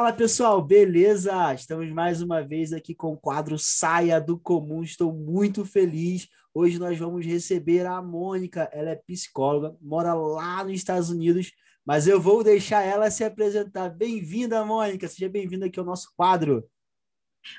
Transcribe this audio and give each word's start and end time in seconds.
Fala 0.00 0.14
pessoal, 0.14 0.62
beleza? 0.62 1.52
Estamos 1.52 1.92
mais 1.92 2.22
uma 2.22 2.40
vez 2.40 2.72
aqui 2.72 2.94
com 2.94 3.12
o 3.12 3.18
quadro 3.18 3.58
Saia 3.58 4.18
do 4.18 4.38
Comum. 4.38 4.82
Estou 4.82 5.12
muito 5.12 5.62
feliz. 5.62 6.26
Hoje 6.54 6.78
nós 6.78 6.98
vamos 6.98 7.26
receber 7.26 7.84
a 7.84 8.00
Mônica. 8.00 8.66
Ela 8.72 8.92
é 8.92 8.96
psicóloga, 8.96 9.76
mora 9.78 10.14
lá 10.14 10.64
nos 10.64 10.72
Estados 10.72 11.10
Unidos, 11.10 11.52
mas 11.84 12.06
eu 12.06 12.18
vou 12.18 12.42
deixar 12.42 12.80
ela 12.82 13.10
se 13.10 13.22
apresentar. 13.22 13.90
Bem-vinda, 13.90 14.64
Mônica. 14.64 15.06
Seja 15.06 15.28
bem-vinda 15.28 15.66
aqui 15.66 15.78
ao 15.78 15.84
nosso 15.84 16.10
quadro. 16.16 16.66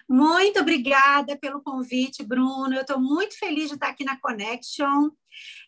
Muito 0.08 0.60
obrigada 0.60 1.38
pelo 1.38 1.62
convite, 1.62 2.24
Bruno. 2.24 2.74
Eu 2.74 2.82
estou 2.82 3.00
muito 3.00 3.38
feliz 3.38 3.68
de 3.68 3.76
estar 3.76 3.90
aqui 3.90 4.04
na 4.04 4.20
Connection. 4.20 5.10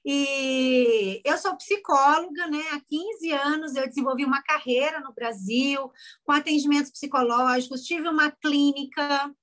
E 0.05 1.21
eu 1.23 1.37
sou 1.37 1.55
psicóloga, 1.55 2.47
né? 2.47 2.61
Há 2.73 2.81
15 2.81 3.31
anos 3.31 3.75
eu 3.75 3.87
desenvolvi 3.87 4.25
uma 4.25 4.41
carreira 4.41 4.99
no 4.99 5.13
Brasil 5.13 5.91
com 6.23 6.31
atendimentos 6.31 6.91
psicológicos, 6.91 7.83
tive 7.83 8.07
uma 8.07 8.31
clínica. 8.31 9.33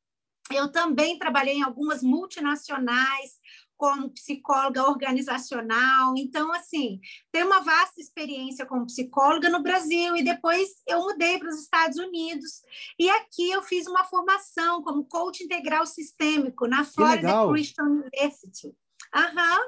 Eu 0.52 0.70
também 0.70 1.18
trabalhei 1.18 1.54
em 1.58 1.62
algumas 1.62 2.02
multinacionais 2.02 3.39
como 3.80 4.10
psicóloga 4.10 4.86
organizacional. 4.86 6.12
Então, 6.14 6.52
assim, 6.52 7.00
tenho 7.32 7.46
uma 7.46 7.60
vasta 7.60 7.98
experiência 7.98 8.66
como 8.66 8.84
psicóloga 8.84 9.48
no 9.48 9.62
Brasil 9.62 10.14
e 10.14 10.22
depois 10.22 10.68
eu 10.86 10.98
mudei 10.98 11.38
para 11.38 11.48
os 11.48 11.62
Estados 11.62 11.96
Unidos. 11.96 12.60
E 12.98 13.08
aqui 13.08 13.50
eu 13.50 13.62
fiz 13.62 13.86
uma 13.86 14.04
formação 14.04 14.82
como 14.82 15.06
coach 15.06 15.42
integral 15.42 15.86
sistêmico 15.86 16.66
na 16.66 16.84
Florida 16.84 17.48
Christian 17.48 17.84
University. 17.84 18.76
Aham. 19.14 19.60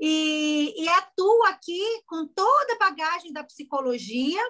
E, 0.00 0.74
e 0.76 0.88
atuo 0.88 1.44
aqui 1.44 1.80
com 2.06 2.26
toda 2.26 2.74
a 2.74 2.78
bagagem 2.90 3.32
da 3.32 3.44
psicologia, 3.44 4.42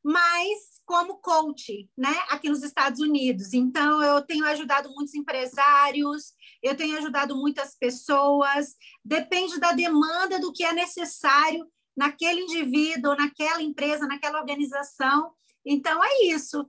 mas 0.00 0.73
como 0.84 1.18
coach, 1.18 1.88
né, 1.96 2.14
aqui 2.28 2.48
nos 2.48 2.62
Estados 2.62 3.00
Unidos. 3.00 3.52
Então, 3.52 4.02
eu 4.02 4.22
tenho 4.22 4.44
ajudado 4.46 4.90
muitos 4.90 5.14
empresários, 5.14 6.32
eu 6.62 6.76
tenho 6.76 6.96
ajudado 6.98 7.36
muitas 7.36 7.76
pessoas, 7.76 8.74
depende 9.04 9.58
da 9.58 9.72
demanda 9.72 10.38
do 10.38 10.52
que 10.52 10.64
é 10.64 10.72
necessário 10.72 11.66
naquele 11.96 12.40
indivíduo, 12.40 13.16
naquela 13.16 13.62
empresa, 13.62 14.06
naquela 14.06 14.40
organização. 14.40 15.32
Então, 15.64 16.02
é 16.04 16.26
isso. 16.26 16.66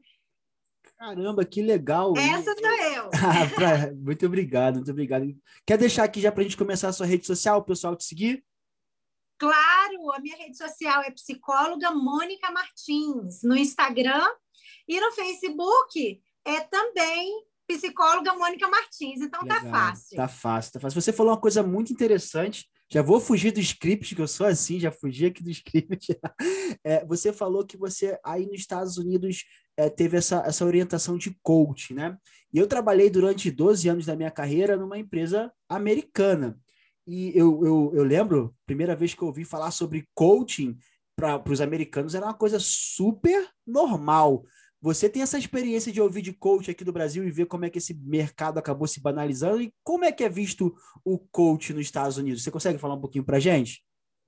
Caramba, 0.98 1.44
que 1.44 1.62
legal! 1.62 2.14
Essa 2.16 2.56
sou 2.56 2.72
eu. 2.72 3.10
Ah, 3.16 3.92
muito 3.96 4.26
obrigado, 4.26 4.76
muito 4.76 4.92
obrigado. 4.92 5.26
Quer 5.66 5.78
deixar 5.78 6.04
aqui 6.04 6.22
já 6.22 6.32
para 6.32 6.42
a 6.42 6.44
gente 6.44 6.58
começar 6.58 6.90
a 6.90 6.94
sua 6.94 7.06
rede 7.06 7.26
social, 7.26 7.60
o 7.60 7.64
pessoal 7.64 7.96
te 7.96 8.06
seguir? 8.06 8.44
Claro, 9.38 10.12
a 10.14 10.20
minha 10.20 10.38
rede 10.38 10.58
social 10.58 11.02
é 11.04 11.12
psicóloga 11.12 11.92
Mônica 11.92 12.50
Martins, 12.52 13.42
no 13.44 13.56
Instagram 13.56 14.26
e 14.88 15.00
no 15.00 15.12
Facebook 15.12 16.22
é 16.46 16.62
também 16.62 17.44
psicóloga 17.68 18.34
Mônica 18.34 18.68
Martins. 18.68 19.22
Então 19.22 19.46
tá 19.46 19.56
Legal, 19.56 19.72
tá 19.72 19.80
fácil. 19.80 20.18
Tá 20.18 20.28
fácil, 20.28 20.74
tá 20.74 20.80
fácil. 20.80 21.02
Você 21.02 21.12
falou 21.12 21.34
uma 21.34 21.42
coisa 21.42 21.64
muito 21.64 21.92
interessante. 21.92 22.66
Já 22.88 23.02
vou 23.02 23.20
fugir 23.20 23.52
do 23.52 23.60
script, 23.60 24.16
que 24.16 24.22
eu 24.22 24.28
sou 24.28 24.46
assim, 24.46 24.80
já 24.80 24.92
fugi 24.92 25.26
aqui 25.26 25.44
do 25.44 25.50
script. 25.50 26.18
É, 26.84 27.04
você 27.06 27.34
falou 27.34 27.66
que 27.66 27.78
você 27.78 28.20
aí 28.24 28.46
nos 28.46 28.60
Estados 28.60 28.98
Unidos 28.98 29.44
é, 29.76 29.90
teve 29.90 30.18
essa, 30.18 30.44
essa 30.46 30.64
orientação 30.64 31.18
de 31.18 31.36
coach, 31.42 31.96
né? 31.96 32.16
E 32.54 32.60
eu 32.60 32.68
trabalhei 32.68 33.10
durante 33.10 33.50
12 33.50 33.90
anos 33.90 34.06
da 34.06 34.16
minha 34.16 34.30
carreira 34.30 34.78
numa 34.78 35.00
empresa 35.00 35.52
americana. 35.68 36.60
E 37.08 37.32
eu, 37.38 37.64
eu, 37.66 37.92
eu 37.96 38.04
lembro, 38.04 38.56
primeira 38.66 38.96
vez 38.96 39.14
que 39.14 39.22
eu 39.22 39.28
ouvi 39.28 39.46
falar 39.46 39.72
sobre 39.72 40.08
coaching 40.14 40.78
para 41.16 41.42
os 41.50 41.62
americanos 41.62 42.16
era 42.16 42.26
uma 42.26 42.34
coisa 42.34 42.60
super 42.60 43.48
normal. 43.66 44.44
Você 44.82 45.10
tem 45.10 45.22
essa 45.22 45.38
experiência 45.38 45.92
de 45.92 46.02
ouvir 46.02 46.22
de 46.22 46.34
coach 46.34 46.70
aqui 46.70 46.84
do 46.84 46.94
Brasil 46.94 47.24
e 47.26 47.32
ver 47.32 47.46
como 47.46 47.66
é 47.66 47.70
que 47.70 47.78
esse 47.78 47.94
mercado 47.94 48.60
acabou 48.60 48.88
se 48.88 49.02
banalizando 49.02 49.62
e 49.62 49.74
como 49.84 50.06
é 50.06 50.12
que 50.12 50.24
é 50.24 50.30
visto 50.30 50.76
o 51.04 51.18
coach 51.18 51.74
nos 51.74 51.84
Estados 51.84 52.18
Unidos? 52.18 52.44
Você 52.44 52.52
consegue 52.52 52.78
falar 52.78 52.96
um 52.96 53.02
pouquinho 53.02 53.24
para 53.24 53.40
gente? 53.40 53.84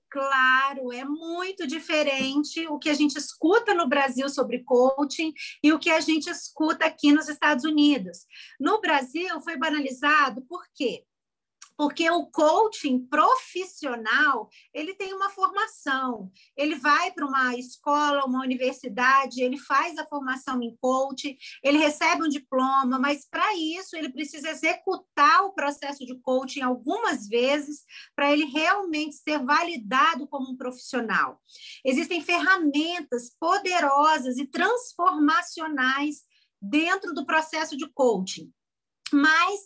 Claro, 0.09 0.91
é 0.93 1.03
muito 1.03 1.67
diferente 1.67 2.65
o 2.67 2.79
que 2.79 2.89
a 2.89 2.93
gente 2.93 3.17
escuta 3.17 3.73
no 3.73 3.87
Brasil 3.87 4.27
sobre 4.29 4.63
coaching 4.63 5.33
e 5.61 5.73
o 5.73 5.79
que 5.79 5.89
a 5.89 5.99
gente 5.99 6.29
escuta 6.29 6.85
aqui 6.85 7.11
nos 7.11 7.27
Estados 7.27 7.65
Unidos. 7.65 8.25
No 8.59 8.79
Brasil 8.79 9.39
foi 9.41 9.57
banalizado 9.57 10.41
por 10.43 10.63
quê? 10.73 11.03
Porque 11.77 12.09
o 12.09 12.25
coaching 12.25 13.05
profissional 13.05 14.49
ele 14.73 14.95
tem 14.95 15.13
uma 15.13 15.29
formação, 15.29 16.31
ele 16.57 16.75
vai 16.75 17.11
para 17.11 17.25
uma 17.25 17.55
escola, 17.55 18.25
uma 18.25 18.41
universidade, 18.41 19.41
ele 19.41 19.59
faz 19.59 19.97
a 19.97 20.07
formação 20.07 20.61
em 20.61 20.75
coaching, 20.81 21.37
ele 21.63 21.77
recebe 21.77 22.23
um 22.23 22.29
diploma, 22.29 22.97
mas 22.97 23.27
para 23.29 23.55
isso 23.55 23.95
ele 23.95 24.11
precisa 24.11 24.49
executar 24.49 25.43
o 25.43 25.53
processo 25.53 26.03
de 26.03 26.19
coaching 26.21 26.61
algumas 26.61 27.27
vezes 27.27 27.83
para 28.15 28.31
ele 28.31 28.45
realmente 28.45 29.15
ser 29.15 29.43
validado 29.45 30.27
como 30.27 30.51
um 30.51 30.57
profissional. 30.57 31.39
Existem 31.85 32.21
ferramentas 32.21 33.29
poderosas 33.39 34.37
e 34.37 34.47
transformacionais 34.47 36.23
dentro 36.59 37.13
do 37.13 37.25
processo 37.25 37.77
de 37.77 37.87
coaching, 37.93 38.51
mas 39.13 39.59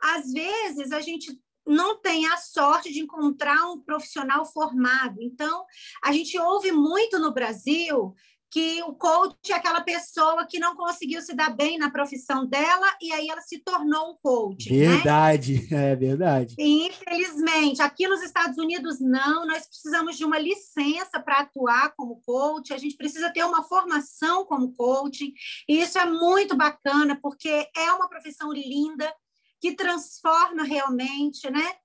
às 0.00 0.32
vezes 0.32 0.92
a 0.92 1.00
gente 1.00 1.38
não 1.68 2.00
tem 2.00 2.26
a 2.26 2.36
sorte 2.36 2.92
de 2.92 3.00
encontrar 3.00 3.70
um 3.70 3.80
profissional 3.80 4.44
formado. 4.46 5.20
Então, 5.20 5.64
a 6.02 6.12
gente 6.12 6.38
ouve 6.38 6.72
muito 6.72 7.18
no 7.18 7.32
Brasil 7.32 8.14
que 8.50 8.82
o 8.84 8.94
coach 8.94 9.52
é 9.52 9.54
aquela 9.54 9.82
pessoa 9.82 10.46
que 10.46 10.58
não 10.58 10.74
conseguiu 10.74 11.20
se 11.20 11.34
dar 11.34 11.54
bem 11.54 11.78
na 11.78 11.90
profissão 11.90 12.46
dela 12.46 12.86
e 13.00 13.12
aí 13.12 13.28
ela 13.28 13.40
se 13.42 13.58
tornou 13.58 14.12
um 14.12 14.16
coach. 14.22 14.72
Né? 14.72 14.88
Verdade, 14.88 15.68
né? 15.70 15.92
é 15.92 15.96
verdade. 15.96 16.54
infelizmente, 16.58 17.82
aqui 17.82 18.08
nos 18.08 18.22
Estados 18.22 18.56
Unidos 18.56 19.00
não, 19.00 19.46
nós 19.46 19.66
precisamos 19.66 20.16
de 20.16 20.24
uma 20.24 20.38
licença 20.38 21.20
para 21.20 21.40
atuar 21.40 21.94
como 21.94 22.20
coach, 22.22 22.72
a 22.72 22.78
gente 22.78 22.96
precisa 22.96 23.30
ter 23.30 23.44
uma 23.44 23.62
formação 23.62 24.44
como 24.46 24.72
coach, 24.74 25.32
e 25.68 25.80
isso 25.80 25.98
é 25.98 26.06
muito 26.06 26.56
bacana 26.56 27.18
porque 27.20 27.68
é 27.76 27.92
uma 27.92 28.08
profissão 28.08 28.52
linda, 28.52 29.12
que 29.60 29.74
transforma 29.74 30.62
realmente, 30.62 31.50
né? 31.50 31.76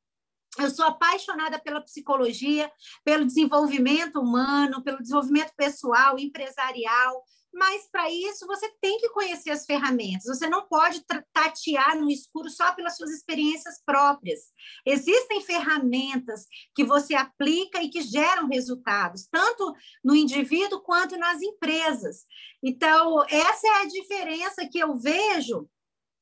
Eu 0.59 0.69
sou 0.69 0.85
apaixonada 0.85 1.59
pela 1.59 1.81
psicologia, 1.81 2.71
pelo 3.03 3.25
desenvolvimento 3.25 4.19
humano, 4.19 4.83
pelo 4.83 5.01
desenvolvimento 5.01 5.51
pessoal, 5.55 6.19
empresarial, 6.19 7.23
mas 7.53 7.87
para 7.91 8.09
isso 8.09 8.47
você 8.47 8.67
tem 8.81 8.97
que 8.97 9.09
conhecer 9.09 9.51
as 9.51 9.65
ferramentas. 9.65 10.25
Você 10.25 10.49
não 10.49 10.67
pode 10.67 11.05
tatear 11.31 11.99
no 11.99 12.09
escuro 12.09 12.49
só 12.49 12.73
pelas 12.73 12.97
suas 12.97 13.11
experiências 13.11 13.79
próprias. 13.85 14.39
Existem 14.85 15.41
ferramentas 15.41 16.45
que 16.75 16.83
você 16.83 17.13
aplica 17.13 17.81
e 17.81 17.89
que 17.89 18.01
geram 18.01 18.47
resultados, 18.47 19.27
tanto 19.31 19.73
no 20.03 20.15
indivíduo 20.15 20.81
quanto 20.81 21.15
nas 21.17 21.41
empresas. 21.41 22.25
Então, 22.61 23.23
essa 23.29 23.67
é 23.67 23.81
a 23.81 23.85
diferença 23.85 24.67
que 24.67 24.79
eu 24.79 24.95
vejo 24.97 25.69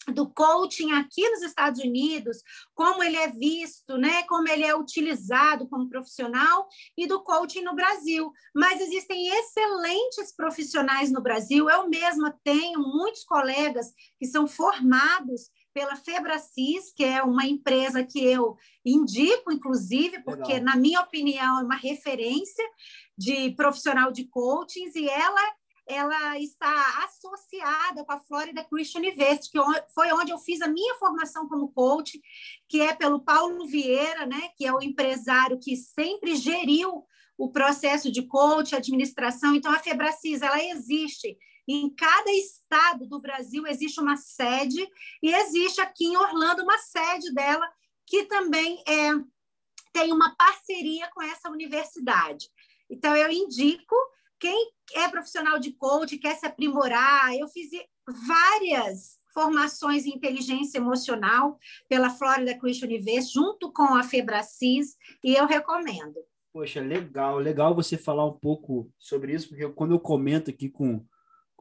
do 0.08 0.28
coaching 0.34 0.92
aqui 0.94 1.30
nos 1.30 1.44
Estados 1.44 1.80
Unidos, 1.80 2.38
como 2.74 3.04
ele 3.04 3.18
é 3.18 3.28
visto, 3.28 3.98
né, 3.98 4.24
como 4.24 4.48
ele 4.48 4.64
é 4.64 4.76
utilizado 4.76 5.68
como 5.68 5.90
profissional 5.90 6.68
e 6.98 7.06
do 7.06 7.24
coaching 7.24 7.62
no 7.62 7.76
Brasil. 7.76 8.32
Mas 8.56 8.82
existem 8.82 9.28
excelentes 9.28 10.36
profissionais 10.36 11.12
no 11.12 11.22
Brasil. 11.22 11.70
Eu 11.70 11.88
mesma 11.88 12.36
tenho 12.44 12.80
muitos 12.80 13.24
colegas 13.24 13.94
que 14.20 14.26
são 14.26 14.48
formados 14.48 15.50
pela 15.74 15.96
Febracis, 15.96 16.92
que 16.94 17.04
é 17.04 17.24
uma 17.24 17.46
empresa 17.46 18.04
que 18.04 18.24
eu 18.24 18.58
indico, 18.84 19.52
inclusive, 19.52 20.22
porque, 20.24 20.54
Legal. 20.54 20.66
na 20.66 20.76
minha 20.76 21.00
opinião, 21.00 21.60
é 21.60 21.64
uma 21.64 21.78
referência 21.78 22.66
de 23.18 23.52
profissional 23.52 24.12
de 24.12 24.26
coaching, 24.26 24.92
e 24.96 25.08
ela 25.08 25.54
ela 25.92 26.40
está 26.40 27.04
associada 27.04 28.06
com 28.06 28.12
a 28.14 28.20
Florida 28.20 28.64
Christian 28.64 29.02
University, 29.02 29.52
que 29.52 29.60
foi 29.94 30.12
onde 30.14 30.32
eu 30.32 30.40
fiz 30.40 30.62
a 30.62 30.68
minha 30.68 30.96
formação 30.96 31.48
como 31.48 31.72
coach, 31.72 32.22
que 32.68 32.82
é 32.82 32.94
pelo 32.94 33.20
Paulo 33.20 33.66
Vieira, 33.68 34.26
né, 34.26 34.50
que 34.58 34.66
é 34.66 34.74
o 34.74 34.82
empresário 34.82 35.60
que 35.60 35.76
sempre 35.76 36.36
geriu 36.36 37.06
o 37.38 37.52
processo 37.52 38.12
de 38.12 38.24
coach, 38.24 38.76
administração. 38.76 39.56
Então, 39.56 39.72
a 39.72 39.80
Febracis, 39.80 40.42
ela 40.42 40.64
existe 40.64 41.38
em 41.68 41.90
cada 41.94 42.32
estado 42.32 43.08
do 43.08 43.20
Brasil, 43.20 43.66
existe 43.68 44.00
uma 44.00 44.16
sede, 44.16 44.88
e 45.22 45.34
existe 45.34 45.82
aqui 45.82 46.06
em 46.06 46.18
Orlando 46.18 46.64
uma 46.64 46.78
sede 46.78 47.34
dela, 47.34 47.68
que 48.06 48.26
também 48.26 48.84
é, 48.88 49.12
tem 49.94 50.12
uma 50.12 50.36
parceria 50.36 51.10
com 51.14 51.22
essa 51.22 51.50
universidade. 51.50 52.50
Então, 52.90 53.16
eu 53.16 53.32
indico 53.32 53.96
quem 54.42 54.72
é 54.96 55.08
profissional 55.08 55.60
de 55.60 55.72
coach, 55.72 56.18
quer 56.18 56.36
se 56.36 56.48
aprimorar, 56.48 57.34
eu 57.36 57.48
fiz 57.48 57.70
várias 58.28 59.22
formações 59.32 60.06
em 60.06 60.16
inteligência 60.16 60.80
emocional 60.80 61.58
pela 61.88 62.10
Florida 62.10 62.58
Christian 62.58 62.88
University, 62.88 63.34
junto 63.34 63.72
com 63.72 63.96
a 63.96 64.04
Febracis, 64.04 64.98
e 65.24 65.36
eu 65.36 65.46
recomendo. 65.46 66.16
Poxa, 66.52 66.82
legal, 66.82 67.38
legal 67.38 67.74
você 67.74 67.98
falar 67.98 68.26
um 68.26 68.38
pouco 68.38 68.92
sobre 69.00 69.34
isso, 69.34 69.48
porque 69.48 69.70
quando 69.70 69.92
eu 69.92 70.00
comento 70.00 70.50
aqui 70.50 70.68
com, 70.68 71.06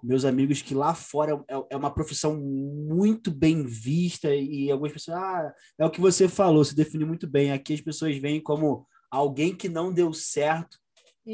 meus 0.02 0.24
amigos 0.24 0.62
que 0.62 0.74
lá 0.74 0.94
fora 0.94 1.44
é, 1.46 1.54
é 1.70 1.76
uma 1.76 1.92
profissão 1.92 2.34
muito 2.34 3.30
bem 3.30 3.62
vista 3.62 4.34
e 4.34 4.70
algumas 4.70 4.92
pessoas, 4.94 5.18
ah, 5.18 5.54
é 5.78 5.84
o 5.84 5.90
que 5.90 6.00
você 6.00 6.26
falou, 6.26 6.64
se 6.64 6.74
definiu 6.74 7.06
muito 7.06 7.28
bem. 7.28 7.52
Aqui 7.52 7.74
as 7.74 7.82
pessoas 7.82 8.16
veem 8.16 8.42
como 8.42 8.86
alguém 9.10 9.54
que 9.54 9.68
não 9.68 9.92
deu 9.92 10.14
certo 10.14 10.78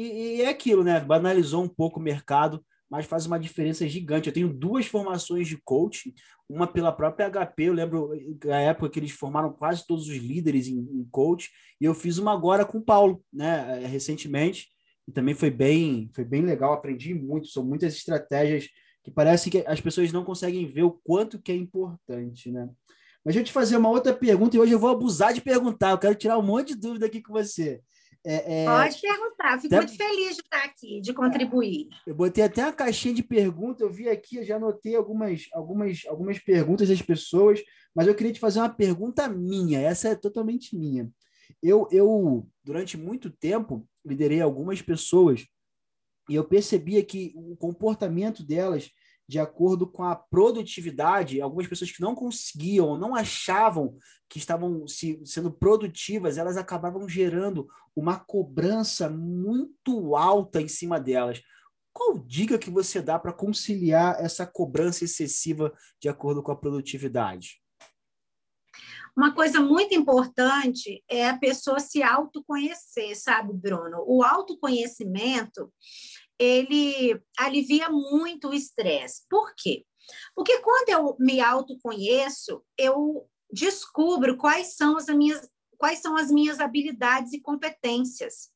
e, 0.01 0.37
e 0.37 0.41
é 0.41 0.49
aquilo, 0.49 0.83
né? 0.83 0.99
Banalizou 0.99 1.63
um 1.63 1.67
pouco 1.67 1.99
o 1.99 2.03
mercado, 2.03 2.63
mas 2.89 3.05
faz 3.05 3.25
uma 3.25 3.39
diferença 3.39 3.87
gigante. 3.87 4.27
Eu 4.27 4.33
tenho 4.33 4.53
duas 4.53 4.85
formações 4.85 5.47
de 5.47 5.57
coaching, 5.57 6.13
uma 6.49 6.65
pela 6.65 6.91
própria 6.91 7.29
HP, 7.29 7.63
eu 7.63 7.73
lembro 7.73 8.11
da 8.39 8.57
época 8.57 8.89
que 8.89 8.99
eles 8.99 9.11
formaram 9.11 9.51
quase 9.51 9.85
todos 9.85 10.07
os 10.07 10.15
líderes 10.15 10.67
em, 10.67 10.79
em 10.79 11.07
coach, 11.11 11.49
e 11.79 11.85
eu 11.85 11.93
fiz 11.93 12.17
uma 12.17 12.33
agora 12.33 12.65
com 12.65 12.77
o 12.77 12.83
Paulo, 12.83 13.21
né, 13.31 13.85
recentemente, 13.85 14.67
e 15.07 15.11
também 15.11 15.35
foi 15.35 15.49
bem, 15.49 16.09
foi 16.13 16.23
bem 16.23 16.41
legal, 16.41 16.73
aprendi 16.73 17.13
muito, 17.13 17.47
são 17.47 17.65
muitas 17.65 17.93
estratégias 17.93 18.67
que 19.03 19.11
parece 19.11 19.49
que 19.49 19.63
as 19.67 19.81
pessoas 19.81 20.11
não 20.11 20.23
conseguem 20.23 20.65
ver 20.65 20.83
o 20.83 20.91
quanto 20.91 21.41
que 21.41 21.51
é 21.51 21.55
importante, 21.55 22.51
né? 22.51 22.69
Mas 23.23 23.35
deixa 23.35 23.39
eu 23.39 23.45
te 23.45 23.51
fazer 23.51 23.77
uma 23.77 23.89
outra 23.89 24.13
pergunta, 24.13 24.55
e 24.55 24.59
hoje 24.59 24.71
eu 24.71 24.79
vou 24.79 24.89
abusar 24.89 25.33
de 25.33 25.41
perguntar, 25.41 25.91
eu 25.91 25.97
quero 25.97 26.15
tirar 26.15 26.37
um 26.37 26.43
monte 26.43 26.69
de 26.69 26.75
dúvida 26.75 27.05
aqui 27.05 27.21
com 27.21 27.33
você. 27.33 27.81
É, 28.25 28.63
é... 28.63 28.65
Pode 28.65 29.01
perguntar, 29.01 29.61
fico 29.61 29.75
até... 29.75 29.85
muito 29.85 29.97
feliz 29.97 30.35
de 30.35 30.41
estar 30.41 30.63
aqui, 30.63 31.01
de 31.01 31.13
contribuir. 31.13 31.87
Eu 32.05 32.15
botei 32.15 32.43
até 32.43 32.61
a 32.63 32.73
caixinha 32.73 33.13
de 33.13 33.23
perguntas, 33.23 33.81
eu 33.81 33.89
vi 33.89 34.09
aqui, 34.09 34.37
eu 34.37 34.43
já 34.43 34.57
anotei 34.57 34.95
algumas, 34.95 35.47
algumas, 35.53 36.03
algumas 36.07 36.39
perguntas 36.39 36.89
das 36.89 37.01
pessoas, 37.01 37.61
mas 37.95 38.07
eu 38.07 38.15
queria 38.15 38.33
te 38.33 38.39
fazer 38.39 38.59
uma 38.59 38.69
pergunta 38.69 39.27
minha, 39.29 39.79
essa 39.79 40.09
é 40.09 40.15
totalmente 40.15 40.77
minha. 40.77 41.09
Eu, 41.61 41.87
eu 41.91 42.47
durante 42.63 42.97
muito 42.97 43.29
tempo, 43.29 43.87
liderei 44.05 44.41
algumas 44.41 44.81
pessoas 44.81 45.45
e 46.29 46.35
eu 46.35 46.43
percebia 46.43 47.03
que 47.03 47.31
o 47.35 47.55
comportamento 47.55 48.43
delas 48.43 48.91
de 49.27 49.39
acordo 49.39 49.85
com 49.85 50.03
a 50.03 50.15
produtividade, 50.15 51.41
algumas 51.41 51.67
pessoas 51.67 51.91
que 51.91 52.01
não 52.01 52.15
conseguiam 52.15 52.97
não 52.97 53.13
achavam 53.13 53.97
que 54.29 54.37
estavam 54.37 54.87
se, 54.87 55.21
sendo 55.25 55.51
produtivas, 55.51 56.37
elas 56.37 56.57
acabavam 56.57 57.07
gerando 57.07 57.67
uma 57.95 58.19
cobrança 58.19 59.09
muito 59.09 60.15
alta 60.15 60.61
em 60.61 60.67
cima 60.67 60.99
delas. 60.99 61.41
Qual 61.91 62.19
dica 62.19 62.59
que 62.59 62.69
você 62.69 63.01
dá 63.01 63.17
para 63.17 63.33
conciliar 63.33 64.23
essa 64.23 64.45
cobrança 64.45 65.03
excessiva 65.03 65.73
de 65.99 66.07
acordo 66.07 66.43
com 66.43 66.51
a 66.51 66.55
produtividade? 66.55 67.61
Uma 69.15 69.33
coisa 69.33 69.59
muito 69.59 69.95
importante 69.95 71.03
é 71.09 71.27
a 71.27 71.35
pessoa 71.35 71.79
se 71.79 72.03
autoconhecer, 72.03 73.15
sabe, 73.15 73.51
Bruno? 73.51 74.03
O 74.05 74.21
autoconhecimento 74.23 75.73
ele 76.39 77.21
alivia 77.37 77.89
muito 77.89 78.49
o 78.49 78.53
estresse. 78.53 79.23
Por 79.29 79.53
quê? 79.55 79.85
Porque 80.35 80.59
quando 80.59 80.89
eu 80.89 81.15
me 81.19 81.41
autoconheço, 81.41 82.63
eu 82.77 83.27
descubro 83.51 84.37
quais 84.37 84.75
são 84.75 84.97
as 84.97 85.07
minhas, 85.07 85.49
quais 85.77 85.99
são 85.99 86.15
as 86.15 86.31
minhas 86.31 86.59
habilidades 86.59 87.33
e 87.33 87.41
competências. 87.41 88.49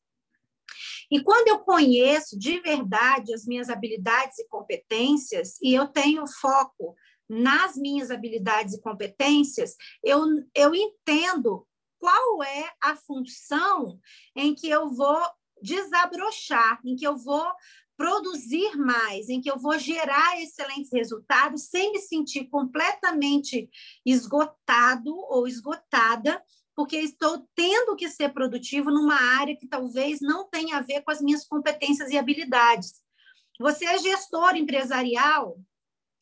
E 1.10 1.22
quando 1.22 1.48
eu 1.48 1.58
conheço 1.60 2.38
de 2.38 2.60
verdade 2.60 3.34
as 3.34 3.44
minhas 3.44 3.68
habilidades 3.68 4.38
e 4.38 4.48
competências, 4.48 5.58
e 5.60 5.74
eu 5.74 5.86
tenho 5.86 6.26
foco 6.26 6.94
nas 7.28 7.76
minhas 7.76 8.10
habilidades 8.10 8.74
e 8.74 8.80
competências, 8.80 9.74
eu, 10.02 10.24
eu 10.54 10.74
entendo 10.74 11.66
qual 11.98 12.42
é 12.42 12.70
a 12.82 12.96
função 12.96 13.98
em 14.34 14.54
que 14.54 14.68
eu 14.68 14.90
vou 14.90 15.22
desabrochar, 15.62 16.80
em 16.84 16.96
que 16.96 17.06
eu 17.06 17.16
vou 17.16 17.46
produzir 17.96 18.76
mais, 18.76 19.28
em 19.28 19.40
que 19.40 19.50
eu 19.50 19.58
vou 19.58 19.78
gerar 19.78 20.40
excelentes 20.40 20.90
resultados 20.92 21.68
sem 21.68 21.92
me 21.92 22.00
sentir 22.00 22.46
completamente 22.46 23.70
esgotado 24.04 25.14
ou 25.28 25.46
esgotada, 25.46 26.42
porque 26.74 26.96
estou 26.96 27.46
tendo 27.54 27.94
que 27.94 28.08
ser 28.08 28.30
produtivo 28.30 28.90
numa 28.90 29.14
área 29.14 29.56
que 29.56 29.68
talvez 29.68 30.20
não 30.20 30.48
tenha 30.48 30.78
a 30.78 30.82
ver 30.82 31.02
com 31.02 31.10
as 31.10 31.20
minhas 31.20 31.46
competências 31.46 32.10
e 32.10 32.18
habilidades. 32.18 32.94
Você 33.60 33.84
é 33.84 33.98
gestor 33.98 34.56
empresarial, 34.56 35.58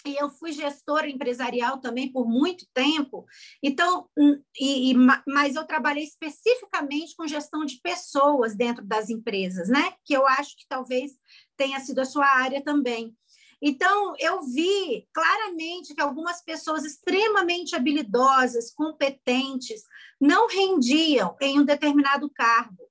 e 0.06 0.17
eu 0.17 0.31
fui 0.31 0.52
gestora 0.52 1.08
empresarial 1.08 1.79
também 1.79 2.11
por 2.11 2.29
muito 2.29 2.67
tempo. 2.73 3.25
Então, 3.62 4.08
hum, 4.17 4.41
e, 4.58 4.93
e, 4.93 4.94
mas 5.26 5.55
eu 5.55 5.64
trabalhei 5.64 6.05
especificamente 6.05 7.14
com 7.17 7.26
gestão 7.26 7.64
de 7.64 7.81
pessoas 7.81 8.55
dentro 8.55 8.85
das 8.85 9.11
empresas, 9.11 9.69
né? 9.69 9.94
Que 10.05 10.14
eu 10.14 10.26
acho 10.26 10.56
que 10.56 10.67
talvez 10.69 11.12
tenha 11.56 11.81
sido 11.81 12.00
a 12.00 12.05
sua 12.05 12.26
área 12.26 12.62
também. 12.62 13.14
Então, 13.62 14.14
eu 14.19 14.43
vi 14.43 15.06
claramente 15.12 15.94
que 15.94 16.00
algumas 16.00 16.43
pessoas 16.43 16.85
extremamente 16.85 17.76
habilidosas, 17.76 18.73
competentes, 18.73 19.82
não 20.19 20.49
rendiam 20.49 21.37
em 21.41 21.61
um 21.61 21.64
determinado 21.64 22.31
cargo. 22.31 22.89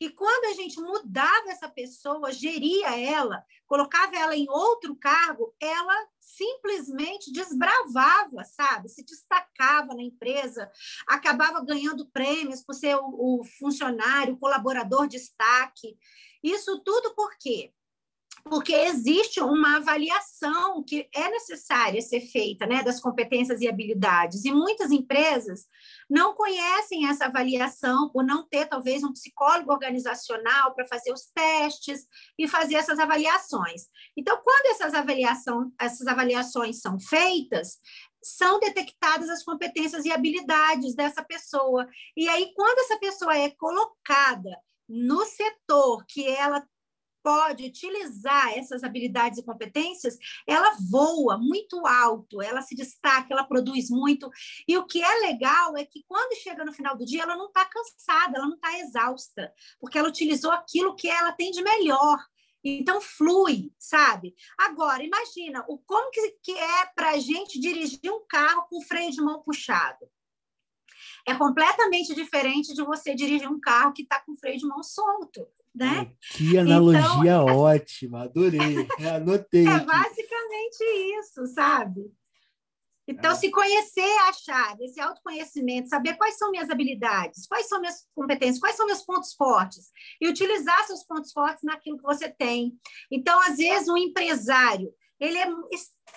E 0.00 0.10
quando 0.10 0.46
a 0.46 0.54
gente 0.54 0.80
mudava 0.80 1.50
essa 1.50 1.68
pessoa, 1.68 2.32
geria 2.32 2.98
ela, 2.98 3.44
colocava 3.66 4.16
ela 4.16 4.36
em 4.36 4.48
outro 4.48 4.96
cargo, 4.96 5.54
ela 5.60 6.08
simplesmente 6.20 7.32
desbravava, 7.32 8.44
sabe? 8.44 8.88
Se 8.88 9.04
destacava 9.04 9.94
na 9.94 10.02
empresa, 10.02 10.70
acabava 11.06 11.64
ganhando 11.64 12.10
prêmios 12.10 12.62
por 12.62 12.74
ser 12.74 12.96
o, 12.96 13.40
o 13.40 13.44
funcionário, 13.58 14.34
o 14.34 14.38
colaborador 14.38 15.06
destaque. 15.06 15.96
Isso 16.42 16.80
tudo 16.80 17.14
por 17.14 17.36
quê? 17.38 17.72
Porque 18.44 18.74
existe 18.74 19.40
uma 19.40 19.78
avaliação 19.78 20.84
que 20.84 21.08
é 21.14 21.30
necessária 21.30 22.00
ser 22.02 22.20
feita, 22.20 22.66
né, 22.66 22.82
das 22.82 23.00
competências 23.00 23.60
e 23.62 23.68
habilidades. 23.68 24.44
E 24.44 24.52
muitas 24.52 24.90
empresas 24.90 25.66
não 26.08 26.34
conhecem 26.34 27.08
essa 27.08 27.24
avaliação 27.24 28.10
por 28.10 28.22
não 28.22 28.46
ter 28.46 28.66
talvez 28.66 29.02
um 29.02 29.12
psicólogo 29.12 29.72
organizacional 29.72 30.74
para 30.74 30.86
fazer 30.86 31.12
os 31.12 31.24
testes 31.34 32.06
e 32.38 32.46
fazer 32.46 32.74
essas 32.74 32.98
avaliações. 32.98 33.86
Então, 34.14 34.38
quando 34.44 34.66
essas 34.66 34.92
avaliação, 34.92 35.72
essas 35.80 36.06
avaliações 36.06 36.80
são 36.80 37.00
feitas, 37.00 37.78
são 38.22 38.60
detectadas 38.60 39.30
as 39.30 39.42
competências 39.42 40.04
e 40.04 40.12
habilidades 40.12 40.94
dessa 40.94 41.22
pessoa. 41.24 41.88
E 42.14 42.28
aí, 42.28 42.52
quando 42.54 42.78
essa 42.80 42.98
pessoa 42.98 43.36
é 43.36 43.50
colocada 43.50 44.50
no 44.86 45.24
setor 45.24 46.04
que 46.06 46.26
ela 46.26 46.62
pode 47.24 47.64
utilizar 47.64 48.52
essas 48.56 48.84
habilidades 48.84 49.38
e 49.38 49.44
competências, 49.44 50.18
ela 50.46 50.76
voa 50.90 51.38
muito 51.38 51.86
alto, 51.86 52.42
ela 52.42 52.60
se 52.60 52.76
destaca, 52.76 53.32
ela 53.32 53.44
produz 53.44 53.88
muito. 53.88 54.30
E 54.68 54.76
o 54.76 54.84
que 54.86 55.02
é 55.02 55.14
legal 55.20 55.74
é 55.78 55.86
que 55.86 56.04
quando 56.06 56.36
chega 56.36 56.64
no 56.66 56.72
final 56.72 56.94
do 56.96 57.06
dia, 57.06 57.22
ela 57.22 57.34
não 57.34 57.46
está 57.46 57.64
cansada, 57.64 58.36
ela 58.36 58.46
não 58.46 58.56
está 58.56 58.78
exausta, 58.78 59.50
porque 59.80 59.98
ela 59.98 60.08
utilizou 60.08 60.52
aquilo 60.52 60.94
que 60.94 61.08
ela 61.08 61.32
tem 61.32 61.50
de 61.50 61.62
melhor. 61.62 62.18
Então, 62.62 63.00
flui, 63.00 63.72
sabe? 63.78 64.34
Agora, 64.58 65.02
imagina 65.02 65.64
o 65.68 65.78
como 65.78 66.10
que, 66.10 66.30
que 66.42 66.52
é 66.52 66.86
para 66.94 67.10
a 67.10 67.18
gente 67.18 67.58
dirigir 67.58 68.10
um 68.10 68.24
carro 68.26 68.66
com 68.68 68.82
freio 68.82 69.10
de 69.10 69.20
mão 69.20 69.42
puxado. 69.42 70.06
É 71.26 71.34
completamente 71.34 72.14
diferente 72.14 72.74
de 72.74 72.82
você 72.82 73.14
dirigir 73.14 73.50
um 73.50 73.60
carro 73.60 73.92
que 73.92 74.02
está 74.02 74.20
com 74.20 74.36
freio 74.36 74.58
de 74.58 74.66
mão 74.66 74.82
solto 74.82 75.46
né? 75.74 76.12
Que 76.32 76.56
analogia 76.56 77.32
então, 77.32 77.46
ótima, 77.58 78.22
adorei. 78.24 78.86
Anotei. 79.14 79.66
É 79.66 79.80
basicamente 79.80 80.84
isso, 81.18 81.46
sabe? 81.48 82.12
Então, 83.06 83.32
é. 83.32 83.34
se 83.34 83.50
conhecer 83.50 84.18
a 84.28 84.32
chave, 84.32 84.84
esse 84.84 85.00
autoconhecimento, 85.00 85.88
saber 85.88 86.14
quais 86.14 86.38
são 86.38 86.50
minhas 86.50 86.70
habilidades, 86.70 87.46
quais 87.46 87.68
são 87.68 87.80
minhas 87.80 88.06
competências, 88.14 88.60
quais 88.60 88.76
são 88.76 88.86
meus 88.86 89.02
pontos 89.02 89.34
fortes, 89.34 89.90
e 90.20 90.28
utilizar 90.28 90.86
seus 90.86 91.04
pontos 91.04 91.32
fortes 91.32 91.62
naquilo 91.64 91.98
que 91.98 92.04
você 92.04 92.30
tem. 92.30 92.72
Então, 93.10 93.38
às 93.42 93.56
vezes, 93.56 93.88
um 93.88 93.96
empresário, 93.96 94.94
ele 95.20 95.38
é, 95.38 95.46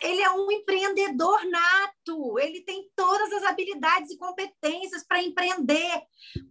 ele 0.02 0.22
é 0.22 0.32
um 0.32 0.52
empreendedor 0.52 1.46
nato, 1.50 2.40
ele 2.40 2.62
tem 2.62 2.90
todas 2.96 3.32
as 3.34 3.44
habilidades 3.44 4.12
e 4.12 4.18
competências 4.18 5.06
para 5.06 5.22
empreender, 5.22 6.02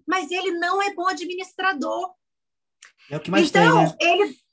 mas 0.06 0.30
ele 0.30 0.52
não 0.52 0.80
é 0.80 0.94
bom 0.94 1.06
administrador. 1.06 2.14
É 3.10 3.16
o 3.16 3.20
que 3.20 3.30
mais 3.30 3.48
então, 3.48 3.96
tem, 3.96 4.16
né? 4.16 4.22
ele 4.22 4.46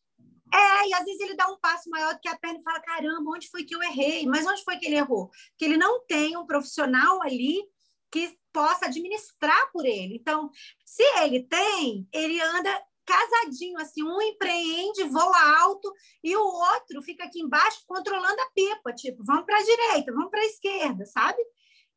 é, 0.54 0.88
e 0.88 0.94
às 0.94 1.04
vezes 1.04 1.20
ele 1.20 1.36
dá 1.36 1.48
um 1.48 1.58
passo 1.58 1.90
maior 1.90 2.14
do 2.14 2.20
que 2.20 2.30
a 2.30 2.38
perna 2.38 2.60
e 2.60 2.64
fala: 2.64 2.80
caramba, 2.82 3.32
onde 3.32 3.50
foi 3.50 3.64
que 3.64 3.76
eu 3.76 3.82
errei? 3.82 4.28
Mas 4.28 4.46
onde 4.46 4.64
foi 4.64 4.78
que 4.78 4.86
ele 4.86 4.98
errou? 4.98 5.32
Que 5.58 5.66
ele 5.66 5.78
não 5.78 6.06
tem 6.06 6.38
um 6.38 6.46
profissional 6.46 7.24
ali 7.24 7.64
que 8.12 8.38
possa 8.54 8.86
administrar 8.86 9.72
por 9.72 9.84
ele. 9.84 10.16
Então, 10.16 10.52
se 10.86 11.02
ele 11.24 11.44
tem, 11.48 12.08
ele 12.14 12.40
anda 12.40 12.84
casadinho, 13.06 13.78
assim, 13.80 14.04
um 14.04 14.22
empreende, 14.22 15.04
voa 15.04 15.62
alto, 15.62 15.92
e 16.24 16.36
o 16.36 16.44
outro 16.44 17.02
fica 17.02 17.24
aqui 17.24 17.40
embaixo 17.40 17.84
controlando 17.88 18.42
a 18.42 18.52
pipa, 18.54 18.94
tipo, 18.94 19.24
vamos 19.24 19.46
para 19.46 19.58
a 19.58 19.64
direita, 19.64 20.14
vamos 20.14 20.30
para 20.30 20.42
a 20.42 20.46
esquerda, 20.46 21.06
sabe? 21.06 21.42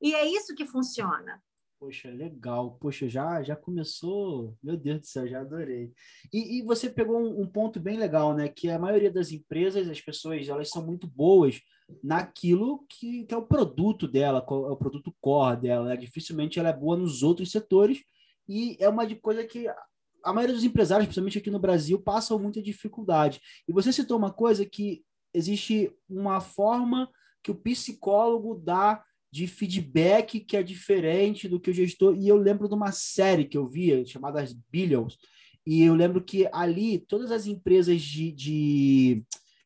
E 0.01 0.15
é 0.15 0.27
isso 0.27 0.55
que 0.55 0.67
funciona. 0.67 1.43
Poxa, 1.79 2.09
legal. 2.09 2.79
Poxa, 2.81 3.09
já, 3.09 3.43
já 3.43 3.55
começou. 3.55 4.57
Meu 4.63 4.77
Deus 4.77 5.01
do 5.01 5.07
céu, 5.07 5.29
já 5.29 5.41
adorei. 5.41 5.93
E, 6.33 6.59
e 6.59 6.63
você 6.63 6.89
pegou 6.89 7.21
um, 7.21 7.43
um, 7.43 7.47
ponto 7.47 7.79
bem 7.79 7.99
legal, 7.99 8.35
né? 8.35 8.49
Que 8.49 8.71
a 8.71 8.79
maioria 8.79 9.11
das 9.11 9.31
empresas, 9.31 9.89
as 9.89 10.01
pessoas, 10.01 10.49
elas 10.49 10.71
são 10.71 10.85
muito 10.85 11.07
boas 11.07 11.61
naquilo 12.03 12.85
que, 12.89 13.25
que 13.25 13.35
é 13.35 13.37
o 13.37 13.47
produto 13.47 14.09
dela, 14.09 14.39
é 14.39 14.53
o 14.53 14.77
produto 14.77 15.15
core 15.21 15.61
dela. 15.61 15.87
Né? 15.87 15.97
Dificilmente 15.97 16.59
ela 16.59 16.71
é 16.71 16.77
boa 16.77 16.97
nos 16.97 17.23
outros 17.23 17.51
setores. 17.51 18.03
E 18.49 18.77
é 18.81 18.89
uma 18.89 19.07
coisa 19.17 19.45
que 19.45 19.69
a 20.25 20.33
maioria 20.33 20.55
dos 20.55 20.65
empresários, 20.65 21.07
principalmente 21.07 21.39
aqui 21.39 21.51
no 21.51 21.59
Brasil, 21.59 22.01
passam 22.01 22.39
muita 22.39 22.63
dificuldade. 22.63 23.41
E 23.69 23.73
você 23.73 23.93
citou 23.93 24.17
uma 24.17 24.33
coisa 24.33 24.67
que 24.67 25.03
existe 25.33 25.93
uma 26.09 26.41
forma 26.41 27.11
que 27.43 27.51
o 27.51 27.55
psicólogo 27.55 28.55
dá 28.55 29.05
de 29.31 29.47
feedback 29.47 30.41
que 30.41 30.57
é 30.57 30.63
diferente 30.63 31.49
do 31.49 31.61
que 31.61 31.71
o 31.71 31.75
gestor. 31.75 32.17
E 32.17 32.27
eu 32.27 32.37
lembro 32.37 32.69
de 32.69 32.75
uma 32.75 32.91
série 32.91 33.45
que 33.45 33.57
eu 33.57 33.67
via 33.67 34.05
chamada 34.07 34.45
Billions, 34.71 35.19
e 35.67 35.83
eu 35.83 35.95
lembro 35.95 36.23
que 36.23 36.49
ali 36.53 36.99
todas 36.99 37.33
as 37.33 37.47
empresas 37.47 38.01
de, 38.01 38.31
de 38.33 39.25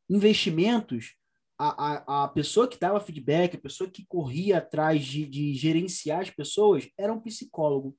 investimentos, 0.09 1.15
a, 1.59 1.69
a, 1.69 2.25
a 2.25 2.29
pessoa 2.29 2.67
que 2.67 2.81
dava 2.81 3.01
feedback, 3.01 3.55
a 3.55 3.61
pessoa 3.61 3.89
que 3.89 4.07
corria 4.07 4.59
atrás 4.59 5.05
de, 5.05 5.27
de 5.27 5.55
gerenciar 5.55 6.21
as 6.21 6.31
pessoas, 6.31 6.89
era 6.99 7.13
um 7.13 7.21
psicólogo. 7.21 7.95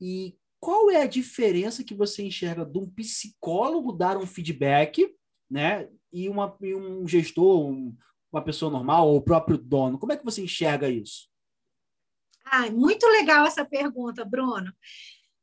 E 0.00 0.36
qual 0.64 0.90
é 0.90 1.02
a 1.02 1.06
diferença 1.06 1.84
que 1.84 1.94
você 1.94 2.22
enxerga 2.22 2.64
de 2.64 2.78
um 2.78 2.88
psicólogo 2.88 3.92
dar 3.92 4.16
um 4.16 4.26
feedback, 4.26 5.14
né? 5.50 5.90
E, 6.10 6.26
uma, 6.26 6.56
e 6.62 6.74
um 6.74 7.06
gestor, 7.06 7.66
um, 7.66 7.94
uma 8.32 8.42
pessoa 8.42 8.72
normal 8.72 9.06
ou 9.06 9.18
o 9.18 9.22
próprio 9.22 9.58
dono? 9.58 9.98
Como 9.98 10.10
é 10.10 10.16
que 10.16 10.24
você 10.24 10.40
enxerga 10.40 10.88
isso? 10.88 11.28
Ah, 12.46 12.70
muito 12.70 13.06
legal 13.08 13.44
essa 13.44 13.62
pergunta, 13.62 14.24
Bruno. 14.24 14.72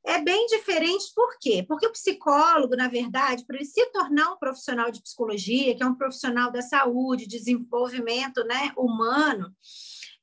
É 0.04 0.20
bem 0.20 0.48
diferente, 0.48 1.14
por 1.16 1.38
quê? 1.40 1.64
Porque 1.68 1.86
o 1.86 1.92
psicólogo, 1.92 2.76
na 2.76 2.88
verdade, 2.88 3.46
para 3.46 3.58
ele 3.58 3.66
se 3.66 3.86
tornar 3.92 4.32
um 4.32 4.40
profissional 4.40 4.90
de 4.90 5.04
psicologia, 5.04 5.76
que 5.76 5.84
é 5.84 5.86
um 5.86 5.94
profissional 5.94 6.52
da 6.52 6.64
saúde, 6.64 7.28
desenvolvimento 7.28 8.44
né, 8.44 8.74
humano, 8.76 9.56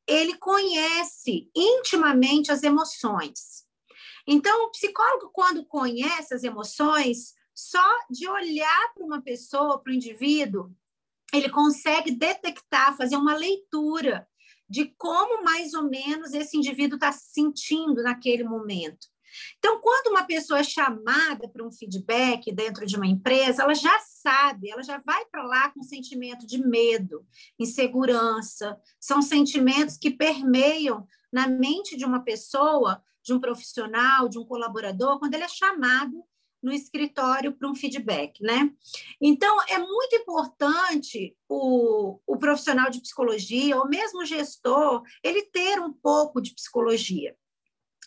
ele 0.09 0.37
conhece 0.39 1.49
intimamente 1.55 2.51
as 2.51 2.65
emoções. 2.65 3.68
Então, 4.31 4.67
o 4.67 4.71
psicólogo, 4.71 5.31
quando 5.33 5.65
conhece 5.65 6.35
as 6.35 6.45
emoções, 6.45 7.33
só 7.55 7.83
de 8.11 8.29
olhar 8.29 8.93
para 8.95 9.03
uma 9.03 9.23
pessoa, 9.23 9.83
para 9.83 9.91
o 9.91 9.95
indivíduo, 9.95 10.71
ele 11.33 11.49
consegue 11.49 12.11
detectar, 12.11 12.95
fazer 12.95 13.17
uma 13.17 13.35
leitura 13.35 14.29
de 14.69 14.85
como 14.99 15.43
mais 15.43 15.73
ou 15.73 15.85
menos 15.85 16.35
esse 16.35 16.59
indivíduo 16.59 16.97
está 16.97 17.11
se 17.11 17.33
sentindo 17.33 18.03
naquele 18.03 18.45
momento. 18.45 19.09
Então, 19.57 19.81
quando 19.81 20.09
uma 20.09 20.25
pessoa 20.25 20.61
é 20.61 20.65
chamada 20.65 21.49
para 21.49 21.67
um 21.67 21.73
feedback 21.73 22.53
dentro 22.53 22.85
de 22.85 22.97
uma 22.97 23.07
empresa, 23.07 23.63
ela 23.63 23.75
já 23.75 23.99
sabe, 24.01 24.71
ela 24.71 24.83
já 24.83 24.99
vai 24.99 25.25
para 25.25 25.43
lá 25.43 25.71
com 25.71 25.83
sentimento 25.83 26.47
de 26.47 26.59
medo, 26.59 27.27
insegurança, 27.59 28.79
são 29.01 29.23
sentimentos 29.23 29.97
que 29.97 30.11
permeiam 30.11 31.07
na 31.33 31.47
mente 31.47 31.97
de 31.97 32.05
uma 32.05 32.21
pessoa, 32.21 33.03
de 33.29 33.35
um 33.35 33.41
profissional, 33.41 34.27
de 34.27 34.39
um 34.39 34.45
colaborador, 34.45 35.19
quando 35.19 35.35
ele 35.35 35.45
é 35.45 35.49
chamado 35.49 36.25
no 36.63 36.73
escritório 36.73 37.53
para 37.53 37.71
um 37.71 37.75
feedback, 37.75 38.43
né? 38.43 38.71
Então, 39.21 39.57
é 39.69 39.79
muito 39.79 40.17
importante 40.17 41.37
o, 41.49 42.19
o 42.27 42.37
profissional 42.39 42.91
de 42.91 43.01
psicologia, 43.01 43.77
ou 43.77 43.87
mesmo 43.87 44.23
o 44.23 44.25
gestor, 44.25 45.03
ele 45.23 45.43
ter 45.43 45.79
um 45.79 45.93
pouco 45.93 46.41
de 46.41 46.55
psicologia. 46.55 47.37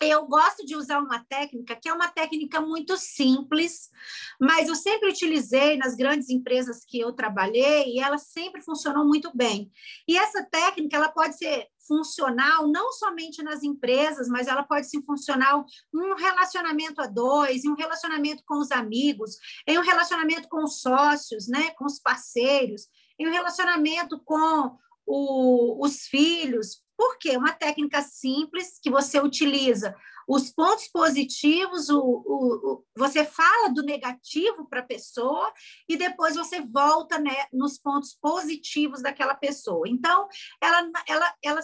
Eu 0.01 0.25
gosto 0.25 0.65
de 0.65 0.75
usar 0.75 0.99
uma 0.99 1.23
técnica 1.25 1.75
que 1.75 1.87
é 1.87 1.93
uma 1.93 2.07
técnica 2.07 2.59
muito 2.59 2.97
simples, 2.97 3.91
mas 4.39 4.67
eu 4.67 4.73
sempre 4.73 5.09
utilizei 5.09 5.77
nas 5.77 5.95
grandes 5.95 6.27
empresas 6.29 6.83
que 6.83 6.99
eu 6.99 7.13
trabalhei 7.13 7.93
e 7.93 7.99
ela 7.99 8.17
sempre 8.17 8.63
funcionou 8.63 9.05
muito 9.05 9.31
bem. 9.35 9.71
E 10.07 10.17
essa 10.17 10.43
técnica 10.43 10.97
ela 10.97 11.09
pode 11.09 11.37
ser 11.37 11.67
funcional 11.87 12.67
não 12.67 12.91
somente 12.91 13.43
nas 13.43 13.61
empresas, 13.61 14.27
mas 14.27 14.47
ela 14.47 14.63
pode 14.63 14.89
ser 14.89 15.03
funcional 15.03 15.65
em 15.93 16.11
um 16.11 16.15
relacionamento 16.15 16.99
a 16.99 17.05
dois, 17.05 17.63
em 17.63 17.69
um 17.69 17.75
relacionamento 17.75 18.43
com 18.43 18.59
os 18.59 18.71
amigos, 18.71 19.37
em 19.67 19.77
um 19.77 19.83
relacionamento 19.83 20.49
com 20.49 20.63
os 20.63 20.81
sócios, 20.81 21.47
né, 21.47 21.69
com 21.71 21.85
os 21.85 21.99
parceiros, 21.99 22.87
em 23.19 23.27
um 23.27 23.31
relacionamento 23.31 24.19
com 24.19 24.75
o, 25.13 25.85
os 25.85 26.05
filhos, 26.05 26.81
por 26.97 27.17
quê? 27.17 27.35
Uma 27.35 27.51
técnica 27.51 28.01
simples 28.01 28.79
que 28.81 28.89
você 28.89 29.19
utiliza 29.19 29.93
os 30.27 30.49
pontos 30.51 30.87
positivos, 30.87 31.89
o, 31.89 31.99
o, 31.99 32.71
o 32.71 32.85
você 32.95 33.25
fala 33.25 33.69
do 33.73 33.83
negativo 33.83 34.65
para 34.69 34.79
a 34.79 34.85
pessoa 34.85 35.51
e 35.89 35.97
depois 35.97 36.35
você 36.35 36.61
volta 36.61 37.19
né, 37.19 37.45
nos 37.51 37.77
pontos 37.77 38.13
positivos 38.21 39.01
daquela 39.01 39.35
pessoa. 39.35 39.89
Então, 39.89 40.29
ela, 40.61 40.89
ela, 41.07 41.35
ela, 41.43 41.59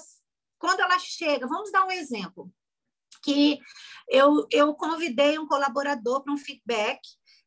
quando 0.60 0.82
ela 0.82 1.00
chega, 1.00 1.48
vamos 1.48 1.72
dar 1.72 1.86
um 1.86 1.92
exemplo, 1.92 2.52
que 3.24 3.60
eu, 4.10 4.46
eu 4.52 4.74
convidei 4.74 5.40
um 5.40 5.48
colaborador 5.48 6.22
para 6.24 6.34
um 6.34 6.38
feedback 6.38 7.00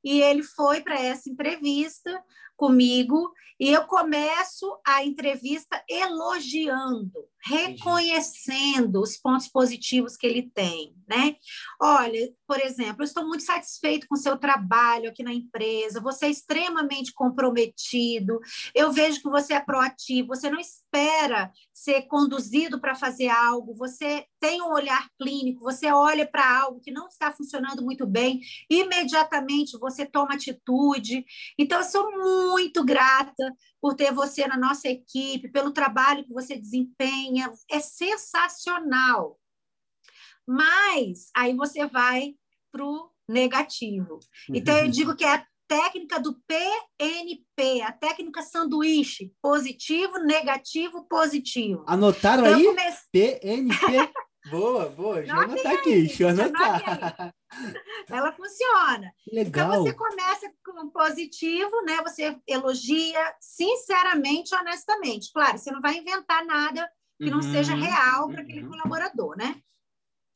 e 0.02 0.22
ele 0.22 0.42
foi 0.42 0.80
para 0.80 0.98
essa 0.98 1.28
entrevista 1.28 2.24
comigo 2.60 3.32
e 3.58 3.70
eu 3.70 3.86
começo 3.86 4.78
a 4.86 5.02
entrevista 5.02 5.82
elogiando, 5.88 7.10
reconhecendo 7.42 9.00
os 9.00 9.16
pontos 9.16 9.48
positivos 9.48 10.16
que 10.16 10.26
ele 10.26 10.50
tem, 10.54 10.94
né? 11.08 11.36
Olha, 11.80 12.32
por 12.46 12.60
exemplo, 12.60 13.02
eu 13.02 13.04
estou 13.04 13.26
muito 13.26 13.42
satisfeito 13.42 14.06
com 14.08 14.14
o 14.14 14.18
seu 14.18 14.36
trabalho 14.36 15.08
aqui 15.08 15.22
na 15.22 15.32
empresa, 15.32 16.00
você 16.00 16.26
é 16.26 16.30
extremamente 16.30 17.12
comprometido, 17.12 18.40
eu 18.74 18.92
vejo 18.92 19.20
que 19.20 19.28
você 19.28 19.54
é 19.54 19.60
proativo, 19.60 20.28
você 20.28 20.50
não 20.50 20.60
espera 20.60 21.50
ser 21.72 22.02
conduzido 22.02 22.80
para 22.80 22.94
fazer 22.94 23.28
algo, 23.28 23.74
você 23.74 24.26
tem 24.38 24.60
um 24.60 24.72
olhar 24.72 25.08
clínico, 25.18 25.64
você 25.64 25.90
olha 25.90 26.26
para 26.26 26.60
algo 26.60 26.80
que 26.80 26.90
não 26.90 27.08
está 27.08 27.32
funcionando 27.32 27.82
muito 27.82 28.06
bem, 28.06 28.40
imediatamente 28.68 29.78
você 29.78 30.04
toma 30.04 30.34
atitude. 30.34 31.24
Então, 31.58 31.78
eu 31.78 31.84
sou 31.84 32.10
muito 32.18 32.84
grata 32.84 33.54
por 33.80 33.94
ter 33.94 34.12
você 34.12 34.46
na 34.46 34.56
nossa 34.56 34.88
equipe, 34.88 35.50
pelo 35.50 35.72
trabalho 35.72 36.24
que 36.24 36.32
você 36.32 36.56
desempenha. 36.56 37.52
É 37.70 37.80
sensacional. 37.80 39.38
Mas 40.46 41.30
aí 41.34 41.54
você 41.54 41.86
vai 41.86 42.34
para 42.72 42.84
o 42.84 43.10
negativo. 43.28 44.18
Então, 44.52 44.76
eu 44.78 44.88
digo 44.88 45.14
que 45.14 45.24
é 45.24 45.34
a 45.34 45.46
técnica 45.68 46.18
do 46.18 46.36
PNP, 46.48 47.80
a 47.82 47.92
técnica 47.92 48.42
sanduíche, 48.42 49.32
positivo, 49.40 50.18
negativo, 50.18 51.04
positivo. 51.04 51.84
Anotaram 51.86 52.44
então, 52.44 52.58
aí? 52.58 52.64
Comece... 52.64 53.02
PNP. 53.12 54.12
Boa, 54.48 54.88
boa. 54.88 55.20
Eu 55.20 55.38
anotar 55.38 55.72
aqui. 55.72 56.08
Eu 56.18 56.28
anotar. 56.28 57.34
Ela 58.08 58.32
funciona. 58.32 59.12
Legal. 59.30 59.68
Então 59.68 59.82
você 59.82 59.92
começa 59.92 60.52
com 60.64 60.88
positivo, 60.88 61.82
né? 61.82 61.98
Você 62.02 62.38
elogia 62.46 63.34
sinceramente, 63.40 64.54
honestamente. 64.54 65.32
Claro, 65.32 65.58
você 65.58 65.70
não 65.70 65.80
vai 65.80 65.96
inventar 65.96 66.44
nada 66.46 66.90
que 67.18 67.26
uhum, 67.26 67.32
não 67.32 67.42
seja 67.42 67.74
real 67.74 68.28
para 68.30 68.40
aquele 68.40 68.62
uhum. 68.62 68.70
colaborador, 68.70 69.36
né? 69.36 69.60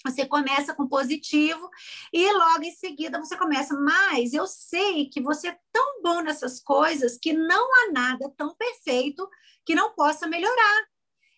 Você 0.04 0.26
começa 0.26 0.74
com 0.74 0.86
positivo 0.86 1.70
e 2.12 2.30
logo 2.30 2.62
em 2.62 2.72
seguida 2.72 3.18
você 3.18 3.38
começa, 3.38 3.74
mas 3.74 4.34
eu 4.34 4.46
sei 4.46 5.08
que 5.08 5.22
você 5.22 5.48
é 5.48 5.58
tão 5.72 6.02
bom 6.02 6.20
nessas 6.20 6.60
coisas 6.60 7.16
que 7.16 7.32
não 7.32 7.64
há 7.64 7.92
nada 7.92 8.30
tão 8.36 8.54
perfeito 8.54 9.26
que 9.64 9.74
não 9.74 9.94
possa 9.94 10.26
melhorar. 10.26 10.86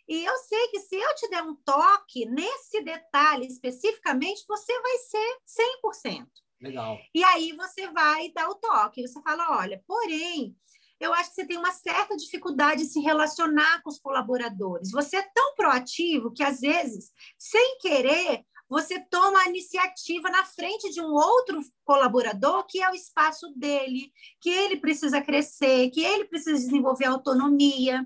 E 0.08 0.24
eu 0.24 0.36
sei 0.38 0.68
que 0.68 0.80
se 0.80 0.96
eu 0.96 1.14
te 1.14 1.28
der 1.28 1.42
um 1.42 1.54
toque 1.56 2.26
nesse 2.26 2.82
detalhe 2.82 3.46
especificamente, 3.46 4.44
você 4.48 4.80
vai 4.80 4.98
ser 4.98 5.38
100%. 5.84 6.26
Legal. 6.60 6.98
E 7.14 7.22
aí 7.22 7.52
você 7.52 7.90
vai 7.90 8.30
dar 8.30 8.48
o 8.48 8.54
toque. 8.54 9.06
Você 9.06 9.20
fala: 9.22 9.58
olha, 9.58 9.82
porém, 9.86 10.56
eu 10.98 11.12
acho 11.12 11.30
que 11.30 11.36
você 11.36 11.46
tem 11.46 11.58
uma 11.58 11.72
certa 11.72 12.16
dificuldade 12.16 12.82
de 12.82 12.88
se 12.88 13.00
relacionar 13.00 13.82
com 13.82 13.90
os 13.90 13.98
colaboradores. 13.98 14.90
Você 14.90 15.16
é 15.16 15.30
tão 15.34 15.54
proativo 15.54 16.32
que, 16.32 16.42
às 16.42 16.60
vezes, 16.60 17.12
sem 17.38 17.78
querer, 17.78 18.44
você 18.68 18.98
toma 18.98 19.40
a 19.40 19.48
iniciativa 19.48 20.28
na 20.30 20.44
frente 20.44 20.90
de 20.90 21.00
um 21.00 21.12
outro 21.12 21.60
colaborador 21.84 22.66
que 22.66 22.82
é 22.82 22.90
o 22.90 22.94
espaço 22.94 23.52
dele, 23.54 24.10
que 24.40 24.50
ele 24.50 24.78
precisa 24.78 25.20
crescer, 25.20 25.90
que 25.90 26.02
ele 26.02 26.24
precisa 26.24 26.58
desenvolver 26.58 27.06
autonomia. 27.06 28.04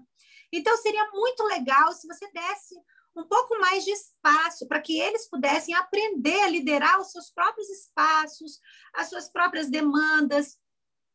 Então, 0.53 0.77
seria 0.77 1.11
muito 1.13 1.43
legal 1.45 1.93
se 1.93 2.07
você 2.07 2.31
desse 2.33 2.75
um 3.17 3.25
pouco 3.25 3.59
mais 3.59 3.85
de 3.85 3.91
espaço 3.91 4.67
para 4.69 4.81
que 4.81 4.99
eles 4.99 5.29
pudessem 5.29 5.75
aprender 5.75 6.43
a 6.43 6.49
liderar 6.49 7.01
os 7.01 7.11
seus 7.11 7.31
próprios 7.31 7.69
espaços, 7.69 8.61
as 8.95 9.09
suas 9.09 9.29
próprias 9.31 9.69
demandas. 9.69 10.59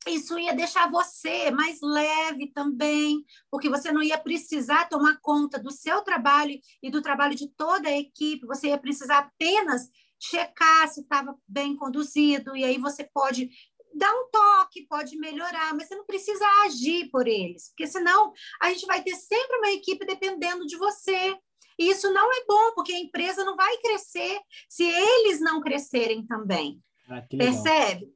isso 0.07 0.37
ia 0.37 0.53
deixar 0.53 0.89
você 0.91 1.49
mais 1.49 1.79
leve 1.81 2.51
também, 2.53 3.25
porque 3.49 3.69
você 3.69 3.91
não 3.91 4.03
ia 4.03 4.17
precisar 4.19 4.87
tomar 4.87 5.19
conta 5.19 5.57
do 5.57 5.71
seu 5.71 6.03
trabalho 6.03 6.59
e 6.83 6.91
do 6.91 7.01
trabalho 7.01 7.33
de 7.33 7.47
toda 7.49 7.89
a 7.89 7.97
equipe, 7.97 8.45
você 8.45 8.67
ia 8.67 8.77
precisar 8.77 9.17
apenas 9.19 9.89
checar 10.19 10.87
se 10.87 11.01
estava 11.01 11.35
bem 11.47 11.75
conduzido, 11.75 12.55
e 12.55 12.63
aí 12.63 12.77
você 12.77 13.03
pode 13.03 13.49
dar 13.95 14.13
um 14.13 14.29
toque, 14.29 14.85
pode 14.87 15.17
melhorar, 15.17 15.73
mas 15.73 15.87
você 15.87 15.95
não 15.95 16.05
precisa 16.05 16.45
agir 16.65 17.09
por 17.09 17.27
eles, 17.27 17.69
porque 17.69 17.87
senão 17.87 18.33
a 18.61 18.69
gente 18.69 18.85
vai 18.85 19.01
ter 19.01 19.15
sempre 19.15 19.57
uma 19.57 19.71
equipe 19.71 20.05
dependendo 20.05 20.65
de 20.65 20.75
você. 20.75 21.37
E 21.77 21.89
isso 21.89 22.11
não 22.11 22.31
é 22.31 22.45
bom, 22.45 22.73
porque 22.73 22.93
a 22.93 22.99
empresa 22.99 23.43
não 23.43 23.55
vai 23.55 23.77
crescer 23.77 24.39
se 24.69 24.83
eles 24.83 25.41
não 25.41 25.61
crescerem 25.61 26.25
também. 26.25 26.81
Ah, 27.09 27.21
Percebe? 27.21 28.13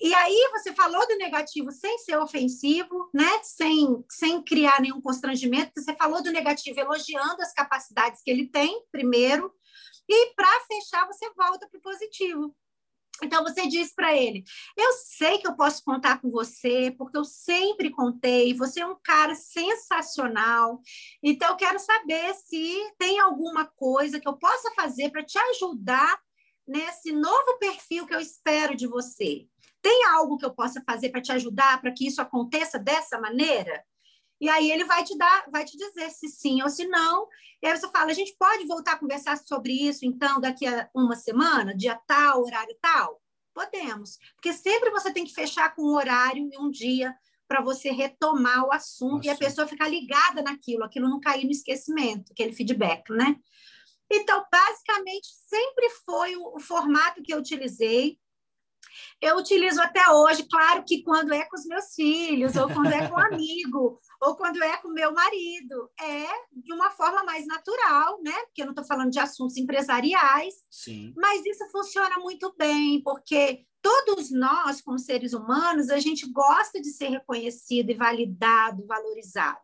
E 0.00 0.12
aí 0.14 0.48
você 0.50 0.74
falou 0.74 1.06
do 1.06 1.16
negativo 1.16 1.70
sem 1.70 1.96
ser 1.98 2.18
ofensivo, 2.18 3.08
né? 3.14 3.40
Sem, 3.42 4.04
sem 4.10 4.42
criar 4.42 4.80
nenhum 4.80 5.00
constrangimento. 5.00 5.72
Você 5.76 5.94
falou 5.94 6.22
do 6.22 6.32
negativo 6.32 6.80
elogiando 6.80 7.40
as 7.40 7.52
capacidades 7.52 8.20
que 8.22 8.30
ele 8.30 8.48
tem, 8.48 8.82
primeiro. 8.90 9.52
E 10.08 10.34
para 10.34 10.60
fechar, 10.66 11.06
você 11.06 11.30
volta 11.34 11.68
para 11.68 11.78
o 11.78 11.82
positivo. 11.82 12.54
Então 13.22 13.42
você 13.42 13.66
diz 13.66 13.94
para 13.94 14.16
ele: 14.16 14.44
Eu 14.76 14.92
sei 14.92 15.38
que 15.38 15.46
eu 15.46 15.56
posso 15.56 15.82
contar 15.84 16.20
com 16.20 16.30
você, 16.30 16.94
porque 16.96 17.16
eu 17.16 17.24
sempre 17.24 17.90
contei, 17.90 18.54
você 18.54 18.80
é 18.80 18.86
um 18.86 18.98
cara 19.02 19.34
sensacional. 19.34 20.80
Então 21.22 21.50
eu 21.50 21.56
quero 21.56 21.78
saber 21.78 22.34
se 22.34 22.92
tem 22.98 23.20
alguma 23.20 23.66
coisa 23.66 24.20
que 24.20 24.28
eu 24.28 24.36
possa 24.36 24.72
fazer 24.74 25.10
para 25.10 25.24
te 25.24 25.38
ajudar 25.38 26.18
nesse 26.66 27.12
novo 27.12 27.58
perfil 27.58 28.06
que 28.06 28.14
eu 28.14 28.20
espero 28.20 28.76
de 28.76 28.86
você. 28.86 29.46
Tem 29.80 30.04
algo 30.04 30.38
que 30.38 30.44
eu 30.44 30.54
possa 30.54 30.82
fazer 30.86 31.10
para 31.10 31.20
te 31.20 31.32
ajudar 31.32 31.80
para 31.80 31.92
que 31.92 32.06
isso 32.06 32.22
aconteça 32.22 32.78
dessa 32.78 33.20
maneira? 33.20 33.84
E 34.42 34.48
aí 34.48 34.72
ele 34.72 34.84
vai 34.84 35.04
te 35.04 35.16
dar, 35.16 35.44
vai 35.52 35.64
te 35.64 35.76
dizer 35.76 36.10
se 36.10 36.26
sim 36.26 36.60
ou 36.62 36.68
se 36.68 36.84
não. 36.88 37.28
E 37.62 37.66
aí 37.68 37.78
você 37.78 37.88
fala, 37.92 38.10
a 38.10 38.14
gente 38.14 38.34
pode 38.36 38.66
voltar 38.66 38.94
a 38.94 38.98
conversar 38.98 39.36
sobre 39.36 39.72
isso, 39.72 40.04
então, 40.04 40.40
daqui 40.40 40.66
a 40.66 40.90
uma 40.92 41.14
semana, 41.14 41.76
dia 41.76 41.94
tal, 42.08 42.42
horário 42.42 42.76
tal? 42.82 43.22
Podemos. 43.54 44.18
Porque 44.34 44.52
sempre 44.52 44.90
você 44.90 45.12
tem 45.12 45.24
que 45.24 45.32
fechar 45.32 45.72
com 45.76 45.82
um 45.82 45.94
horário 45.94 46.50
e 46.52 46.58
um 46.58 46.72
dia 46.72 47.14
para 47.46 47.60
você 47.60 47.92
retomar 47.92 48.64
o 48.64 48.72
assunto 48.72 49.18
Nossa. 49.18 49.28
e 49.28 49.30
a 49.30 49.36
pessoa 49.36 49.68
ficar 49.68 49.86
ligada 49.86 50.42
naquilo, 50.42 50.82
aquilo 50.82 51.08
não 51.08 51.20
cair 51.20 51.44
no 51.44 51.52
esquecimento, 51.52 52.32
aquele 52.32 52.52
feedback, 52.52 53.12
né? 53.12 53.36
Então, 54.10 54.44
basicamente, 54.50 55.28
sempre 55.46 55.88
foi 56.04 56.34
o, 56.34 56.56
o 56.56 56.58
formato 56.58 57.22
que 57.22 57.32
eu 57.32 57.38
utilizei. 57.38 58.18
Eu 59.20 59.36
utilizo 59.36 59.80
até 59.80 60.10
hoje, 60.10 60.48
claro 60.48 60.82
que 60.84 61.02
quando 61.02 61.32
é 61.32 61.44
com 61.44 61.56
os 61.56 61.64
meus 61.64 61.94
filhos, 61.94 62.56
ou 62.56 62.66
quando 62.68 62.92
é 62.92 63.08
com 63.08 63.14
um 63.14 63.20
amigo, 63.24 64.00
ou 64.22 64.36
quando 64.36 64.62
é 64.62 64.76
com 64.76 64.88
meu 64.88 65.12
marido, 65.12 65.90
é 66.00 66.26
de 66.52 66.72
uma 66.72 66.90
forma 66.90 67.24
mais 67.24 67.44
natural, 67.44 68.22
né? 68.22 68.32
Porque 68.44 68.62
eu 68.62 68.66
não 68.66 68.72
estou 68.72 68.86
falando 68.86 69.10
de 69.10 69.18
assuntos 69.18 69.56
empresariais, 69.56 70.54
Sim. 70.70 71.12
mas 71.16 71.44
isso 71.44 71.68
funciona 71.72 72.16
muito 72.18 72.54
bem, 72.56 73.02
porque 73.02 73.66
todos 73.82 74.30
nós, 74.30 74.80
como 74.80 74.96
seres 74.96 75.32
humanos, 75.32 75.90
a 75.90 75.98
gente 75.98 76.30
gosta 76.30 76.80
de 76.80 76.90
ser 76.90 77.08
reconhecido 77.08 77.90
e 77.90 77.94
validado, 77.94 78.86
valorizado. 78.86 79.58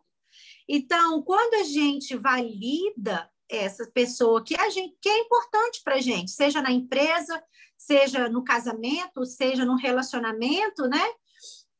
Então, 0.67 1.21
quando 1.21 1.53
a 1.53 1.63
gente 1.63 2.17
valida 2.17 3.31
essa 3.47 3.89
pessoa 3.91 4.43
que 4.43 4.59
a 4.59 4.69
gente 4.69 4.95
que 5.01 5.07
é 5.07 5.19
importante 5.19 5.81
para 5.85 5.95
a 5.95 6.01
gente, 6.01 6.31
seja 6.31 6.61
na 6.61 6.69
empresa, 6.69 7.41
seja 7.77 8.27
no 8.27 8.43
casamento, 8.43 9.23
seja 9.25 9.63
no 9.63 9.77
relacionamento, 9.77 10.85
né? 10.89 11.01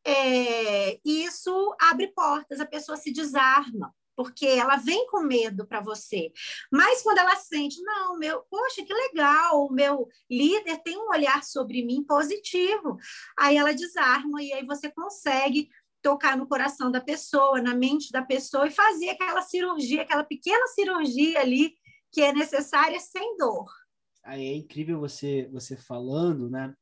É, 0.06 1.00
isso 1.06 1.76
abre 1.80 2.08
portas, 2.08 2.60
a 2.60 2.66
pessoa 2.66 2.98
se 2.98 3.12
desarma, 3.12 3.94
porque 4.16 4.46
ela 4.46 4.76
vem 4.78 5.08
com 5.08 5.22
medo 5.22 5.68
para 5.68 5.82
você. 5.82 6.32
Mas 6.72 7.02
quando 7.02 7.20
ela 7.20 7.36
sente, 7.36 7.82
não, 7.82 8.18
meu, 8.18 8.44
poxa, 8.50 8.84
que 8.84 8.94
legal, 8.94 9.66
o 9.66 9.72
meu 9.72 10.08
líder 10.30 10.78
tem 10.84 10.98
um 10.98 11.10
olhar 11.10 11.44
sobre 11.44 11.84
mim 11.86 12.04
positivo, 12.04 12.98
aí 13.38 13.58
ela 13.58 13.74
desarma 13.74 14.42
e 14.42 14.54
aí 14.54 14.66
você 14.66 14.92
consegue 14.92 15.70
tocar 16.02 16.38
no 16.38 16.48
coração 16.48 16.90
da 16.92 17.02
pessoa, 17.02 17.62
na 17.62 17.76
mente 17.76 18.12
da 18.12 18.22
pessoa 18.22 18.68
e 18.68 18.72
fazer 18.72 19.10
aquela 19.10 19.42
cirurgia, 19.42 20.02
aquela 20.02 20.24
pequena 20.24 20.66
cirurgia 20.68 21.40
ali 21.42 21.74
que 22.12 22.22
é 22.22 22.34
necessária 22.34 23.00
sem 23.00 23.38
dor. 23.38 23.66
Aí 24.24 24.46
é 24.48 24.56
incrível 24.56 25.00
você 25.00 25.48
você 25.52 25.76
falando, 25.78 26.50
né? 26.50 26.74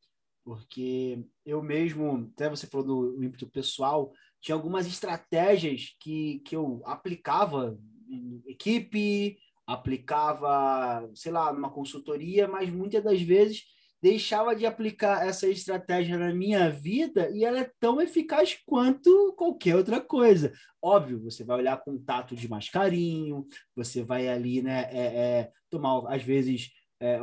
Porque 0.48 1.26
eu 1.46 1.62
mesmo, 1.62 2.32
até 2.34 2.50
você 2.50 2.66
falou 2.68 3.12
do 3.12 3.22
ímpeto 3.22 3.46
pessoal, 3.50 4.14
tinha 4.40 4.56
algumas 4.56 4.88
estratégias 4.88 5.94
que, 6.00 6.40
que 6.46 6.56
eu 6.56 6.82
aplicava 6.86 7.78
em 8.10 8.42
equipe, 8.46 9.38
aplicava, 9.68 11.06
sei 11.14 11.34
lá, 11.34 11.52
numa 11.52 11.70
consultoria, 11.70 12.48
mas 12.48 12.70
muitas 12.70 13.04
das 13.04 13.22
vezes 13.22 13.66
deixava 14.02 14.56
de 14.56 14.66
aplicar 14.66 15.28
essa 15.28 15.50
estratégia 15.50 16.18
na 16.18 16.34
minha 16.34 16.70
vida 16.70 17.30
e 17.32 17.44
ela 17.44 17.60
é 17.60 17.70
tão 17.78 18.00
eficaz 18.00 18.58
quanto 18.66 19.34
qualquer 19.38 19.76
outra 19.76 20.00
coisa. 20.00 20.54
Óbvio, 20.82 21.22
você 21.22 21.44
vai 21.44 21.58
olhar 21.58 21.84
contato 21.84 22.38
de 22.38 22.48
mais 22.48 22.70
carinho, 22.70 23.46
você 23.76 24.02
vai 24.02 24.30
ali, 24.30 24.62
né, 24.62 24.88
é, 24.94 25.02
é, 25.02 25.52
tomar, 25.70 26.08
às 26.08 26.24
vezes, 26.24 26.70
é, 27.02 27.20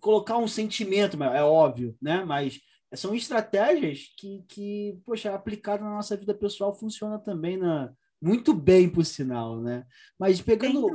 colocar 0.00 0.38
um 0.38 0.48
sentimento, 0.48 1.22
é 1.22 1.42
óbvio, 1.42 1.96
né, 2.00 2.24
mas 2.24 2.60
são 2.94 3.14
estratégias 3.14 4.14
que, 4.16 4.44
que 4.48 4.98
poxa, 5.04 5.34
aplicada 5.34 5.84
na 5.84 5.90
nossa 5.90 6.16
vida 6.16 6.34
pessoal 6.34 6.74
funciona 6.74 7.18
também 7.18 7.56
na, 7.56 7.92
muito 8.20 8.52
bem, 8.52 8.88
por 8.88 9.04
sinal, 9.04 9.60
né? 9.60 9.86
Mas 10.18 10.40
pegando, 10.40 10.88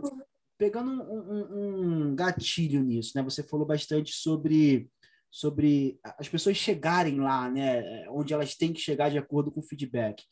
pegando 0.57 0.91
um, 0.91 1.31
um, 1.31 2.09
um, 2.09 2.15
gatilho 2.15 2.81
nisso, 2.81 3.13
né? 3.15 3.23
Você 3.23 3.41
falou 3.43 3.65
bastante 3.65 4.11
sobre, 4.11 4.89
sobre 5.31 5.99
as 6.03 6.27
pessoas 6.27 6.57
chegarem 6.57 7.19
lá, 7.19 7.49
né? 7.49 8.07
Onde 8.09 8.33
elas 8.33 8.55
têm 8.55 8.73
que 8.73 8.81
chegar 8.81 9.09
de 9.09 9.17
acordo 9.17 9.51
com 9.51 9.61
o 9.61 9.65
feedback. 9.65 10.23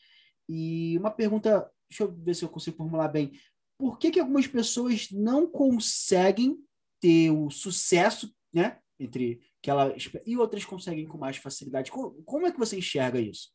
E 0.49 0.97
uma 0.97 1.11
pergunta, 1.11 1.69
deixa 1.89 2.03
eu 2.03 2.11
ver 2.11 2.35
se 2.35 2.43
eu 2.43 2.49
consigo 2.49 2.77
formular 2.77 3.07
bem. 3.07 3.31
Por 3.77 3.97
que, 3.97 4.11
que 4.11 4.19
algumas 4.19 4.47
pessoas 4.47 5.07
não 5.11 5.47
conseguem 5.47 6.57
ter 6.99 7.31
o 7.31 7.49
sucesso, 7.49 8.31
né? 8.53 8.79
Entre 8.99 9.41
que 9.61 9.69
ela 9.69 9.95
e 10.25 10.37
outras 10.37 10.65
conseguem 10.65 11.07
com 11.07 11.17
mais 11.17 11.37
facilidade. 11.37 11.91
Como, 11.91 12.21
como 12.23 12.45
é 12.45 12.51
que 12.51 12.59
você 12.59 12.77
enxerga 12.77 13.19
isso? 13.19 13.49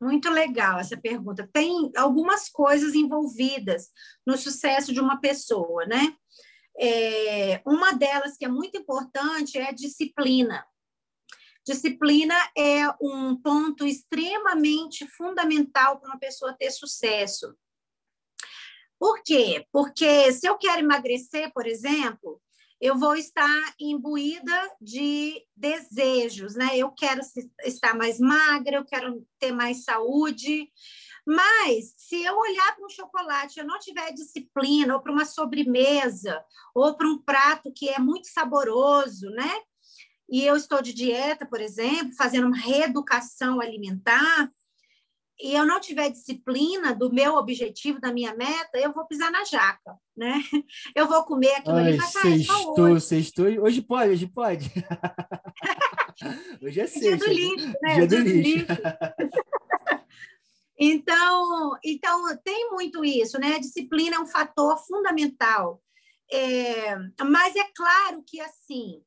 Muito 0.00 0.28
legal 0.30 0.78
essa 0.78 0.96
pergunta. 0.96 1.48
Tem 1.52 1.92
algumas 1.96 2.48
coisas 2.48 2.94
envolvidas 2.94 3.90
no 4.26 4.36
sucesso 4.36 4.92
de 4.92 5.00
uma 5.00 5.20
pessoa, 5.20 5.86
né? 5.86 6.16
É, 6.78 7.62
uma 7.66 7.92
delas 7.92 8.36
que 8.36 8.44
é 8.44 8.48
muito 8.48 8.76
importante 8.76 9.58
é 9.58 9.68
a 9.68 9.72
disciplina. 9.72 10.66
Disciplina 11.64 12.34
é 12.58 12.88
um 13.00 13.36
ponto 13.36 13.86
extremamente 13.86 15.06
fundamental 15.06 16.00
para 16.00 16.08
uma 16.08 16.18
pessoa 16.18 16.56
ter 16.58 16.72
sucesso. 16.72 17.54
Por 18.98 19.22
quê? 19.22 19.66
Porque 19.72 20.32
se 20.32 20.48
eu 20.48 20.58
quero 20.58 20.80
emagrecer, 20.80 21.52
por 21.52 21.66
exemplo, 21.66 22.40
eu 22.82 22.98
vou 22.98 23.14
estar 23.14 23.74
imbuída 23.78 24.68
de 24.80 25.40
desejos, 25.56 26.56
né? 26.56 26.76
Eu 26.76 26.90
quero 26.90 27.20
estar 27.64 27.94
mais 27.94 28.18
magra, 28.18 28.78
eu 28.78 28.84
quero 28.84 29.24
ter 29.38 29.52
mais 29.52 29.84
saúde. 29.84 30.68
Mas 31.24 31.94
se 31.96 32.20
eu 32.24 32.36
olhar 32.36 32.74
para 32.74 32.84
um 32.84 32.90
chocolate, 32.90 33.60
eu 33.60 33.64
não 33.64 33.78
tiver 33.78 34.12
disciplina, 34.12 34.94
ou 34.94 35.00
para 35.00 35.12
uma 35.12 35.24
sobremesa, 35.24 36.44
ou 36.74 36.96
para 36.96 37.06
um 37.06 37.18
prato 37.18 37.72
que 37.72 37.88
é 37.88 38.00
muito 38.00 38.26
saboroso, 38.26 39.30
né? 39.30 39.60
E 40.28 40.44
eu 40.44 40.56
estou 40.56 40.82
de 40.82 40.92
dieta, 40.92 41.46
por 41.46 41.60
exemplo, 41.60 42.16
fazendo 42.16 42.48
uma 42.48 42.58
reeducação 42.58 43.60
alimentar, 43.60 44.50
e 45.42 45.54
eu 45.54 45.66
não 45.66 45.80
tiver 45.80 46.08
disciplina 46.08 46.94
do 46.94 47.12
meu 47.12 47.34
objetivo, 47.34 48.00
da 48.00 48.12
minha 48.12 48.32
meta, 48.34 48.78
eu 48.78 48.92
vou 48.92 49.04
pisar 49.06 49.30
na 49.32 49.44
jaca, 49.44 49.98
né? 50.16 50.40
Eu 50.94 51.08
vou 51.08 51.24
comer 51.24 51.52
aquilo 51.54 51.76
Ai, 51.76 51.88
ali 51.88 51.96
vai 51.96 52.06
sextou, 52.06 53.00
sextou. 53.00 53.46
Hoje 53.46 53.82
pode, 53.82 54.10
hoje 54.10 54.26
pode. 54.28 54.70
hoje 56.62 56.80
é 56.80 56.86
sexta. 56.86 57.08
Dia 57.08 57.16
do 57.16 57.26
lixo, 57.26 57.66
né? 57.82 57.94
Dia, 57.94 58.06
Dia 58.06 58.06
do, 58.06 58.16
do 58.16 58.30
lixo. 58.30 58.58
lixo. 58.58 58.66
então, 60.78 61.78
então, 61.84 62.38
tem 62.44 62.70
muito 62.70 63.04
isso, 63.04 63.38
né? 63.40 63.56
A 63.56 63.60
disciplina 63.60 64.16
é 64.16 64.20
um 64.20 64.26
fator 64.26 64.78
fundamental. 64.86 65.82
É, 66.30 66.96
mas 67.24 67.56
é 67.56 67.64
claro 67.74 68.22
que, 68.26 68.40
assim, 68.40 69.02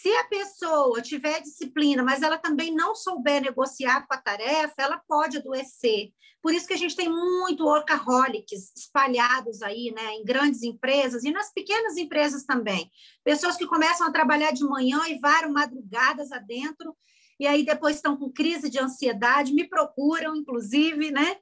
se 0.00 0.14
a 0.14 0.24
pessoa 0.24 1.00
tiver 1.00 1.40
disciplina, 1.40 2.02
mas 2.02 2.22
ela 2.22 2.38
também 2.38 2.74
não 2.74 2.94
souber 2.94 3.40
negociar 3.40 4.06
com 4.06 4.14
a 4.14 4.18
tarefa, 4.18 4.74
ela 4.78 5.02
pode 5.08 5.38
adoecer. 5.38 6.10
Por 6.42 6.52
isso 6.52 6.66
que 6.66 6.74
a 6.74 6.78
gente 6.78 6.94
tem 6.94 7.08
muito 7.08 7.64
workaholics 7.64 8.72
espalhados 8.76 9.62
aí, 9.62 9.92
né, 9.96 10.14
em 10.14 10.24
grandes 10.24 10.62
empresas 10.62 11.24
e 11.24 11.32
nas 11.32 11.52
pequenas 11.52 11.96
empresas 11.96 12.44
também. 12.44 12.90
Pessoas 13.24 13.56
que 13.56 13.66
começam 13.66 14.06
a 14.06 14.12
trabalhar 14.12 14.52
de 14.52 14.64
manhã 14.64 15.00
e 15.08 15.18
varam 15.18 15.52
madrugadas 15.52 16.30
adentro 16.30 16.96
e 17.38 17.46
aí 17.46 17.64
depois 17.64 17.96
estão 17.96 18.16
com 18.16 18.32
crise 18.32 18.70
de 18.70 18.78
ansiedade, 18.78 19.52
me 19.52 19.68
procuram, 19.68 20.36
inclusive, 20.36 21.10
né? 21.10 21.36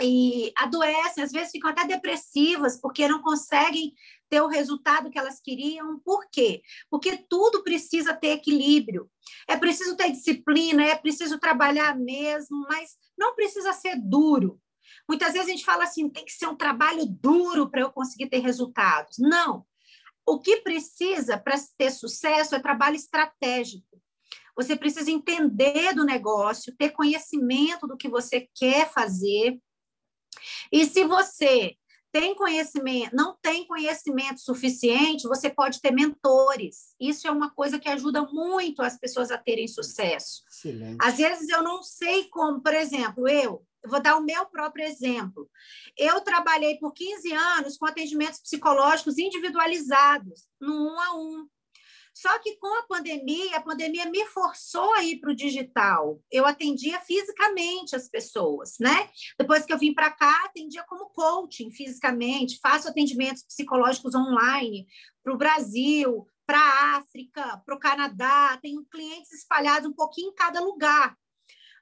E 0.00 0.52
adoecem, 0.56 1.22
às 1.22 1.30
vezes 1.30 1.52
ficam 1.52 1.70
até 1.70 1.86
depressivas, 1.86 2.80
porque 2.80 3.06
não 3.06 3.22
conseguem 3.22 3.94
ter 4.34 4.40
o 4.40 4.48
resultado 4.48 5.10
que 5.10 5.18
elas 5.18 5.40
queriam. 5.40 6.00
Por 6.00 6.28
quê? 6.28 6.60
Porque 6.90 7.16
tudo 7.16 7.62
precisa 7.62 8.12
ter 8.12 8.30
equilíbrio. 8.30 9.08
É 9.48 9.56
preciso 9.56 9.96
ter 9.96 10.10
disciplina, 10.10 10.84
é 10.84 10.96
preciso 10.96 11.38
trabalhar 11.38 11.96
mesmo, 11.96 12.66
mas 12.68 12.96
não 13.16 13.36
precisa 13.36 13.72
ser 13.72 13.94
duro. 13.94 14.60
Muitas 15.08 15.34
vezes 15.34 15.46
a 15.46 15.50
gente 15.52 15.64
fala 15.64 15.84
assim, 15.84 16.08
tem 16.08 16.24
que 16.24 16.32
ser 16.32 16.48
um 16.48 16.56
trabalho 16.56 17.06
duro 17.06 17.70
para 17.70 17.82
eu 17.82 17.92
conseguir 17.92 18.28
ter 18.28 18.40
resultados. 18.40 19.18
Não. 19.20 19.64
O 20.26 20.40
que 20.40 20.56
precisa 20.62 21.38
para 21.38 21.54
ter 21.78 21.92
sucesso 21.92 22.56
é 22.56 22.58
trabalho 22.58 22.96
estratégico. 22.96 24.02
Você 24.56 24.74
precisa 24.74 25.12
entender 25.12 25.94
do 25.94 26.04
negócio, 26.04 26.74
ter 26.76 26.90
conhecimento 26.90 27.86
do 27.86 27.96
que 27.96 28.08
você 28.08 28.48
quer 28.52 28.90
fazer. 28.90 29.60
E 30.72 30.86
se 30.86 31.04
você 31.04 31.76
tem 32.14 32.32
conhecimento, 32.32 33.12
não 33.12 33.36
tem 33.42 33.66
conhecimento 33.66 34.40
suficiente, 34.40 35.26
você 35.26 35.50
pode 35.50 35.80
ter 35.80 35.90
mentores. 35.90 36.94
Isso 37.00 37.26
é 37.26 37.30
uma 37.30 37.50
coisa 37.50 37.76
que 37.76 37.88
ajuda 37.88 38.22
muito 38.22 38.82
as 38.82 38.96
pessoas 38.96 39.32
a 39.32 39.36
terem 39.36 39.66
sucesso. 39.66 40.44
Excelente. 40.48 40.96
Às 41.02 41.16
vezes 41.16 41.48
eu 41.48 41.60
não 41.60 41.82
sei 41.82 42.28
como, 42.28 42.62
por 42.62 42.72
exemplo, 42.72 43.28
eu 43.28 43.66
eu 43.82 43.90
vou 43.90 44.00
dar 44.00 44.16
o 44.16 44.22
meu 44.22 44.46
próprio 44.46 44.86
exemplo. 44.86 45.50
Eu 45.94 46.22
trabalhei 46.22 46.78
por 46.78 46.92
15 46.94 47.32
anos 47.34 47.76
com 47.76 47.84
atendimentos 47.84 48.40
psicológicos 48.40 49.18
individualizados, 49.18 50.48
no 50.58 50.72
um 50.72 50.98
a 50.98 51.16
um. 51.16 51.46
Só 52.14 52.38
que 52.38 52.56
com 52.56 52.78
a 52.78 52.84
pandemia, 52.84 53.56
a 53.56 53.60
pandemia 53.60 54.08
me 54.08 54.24
forçou 54.26 54.94
a 54.94 55.02
ir 55.02 55.18
para 55.18 55.32
o 55.32 55.34
digital. 55.34 56.22
Eu 56.30 56.46
atendia 56.46 57.00
fisicamente 57.00 57.96
as 57.96 58.08
pessoas, 58.08 58.76
né? 58.78 59.10
Depois 59.36 59.66
que 59.66 59.72
eu 59.72 59.78
vim 59.78 59.92
para 59.92 60.12
cá, 60.12 60.44
atendia 60.44 60.84
como 60.84 61.10
coaching 61.10 61.72
fisicamente, 61.72 62.60
faço 62.62 62.88
atendimentos 62.88 63.42
psicológicos 63.42 64.14
online 64.14 64.86
para 65.24 65.34
o 65.34 65.36
Brasil, 65.38 66.28
para 66.46 66.58
a 66.58 66.96
África, 66.98 67.60
para 67.66 67.74
o 67.74 67.80
Canadá, 67.80 68.58
tenho 68.62 68.84
clientes 68.84 69.32
espalhados 69.32 69.88
um 69.88 69.92
pouquinho 69.92 70.30
em 70.30 70.34
cada 70.34 70.60
lugar. 70.60 71.18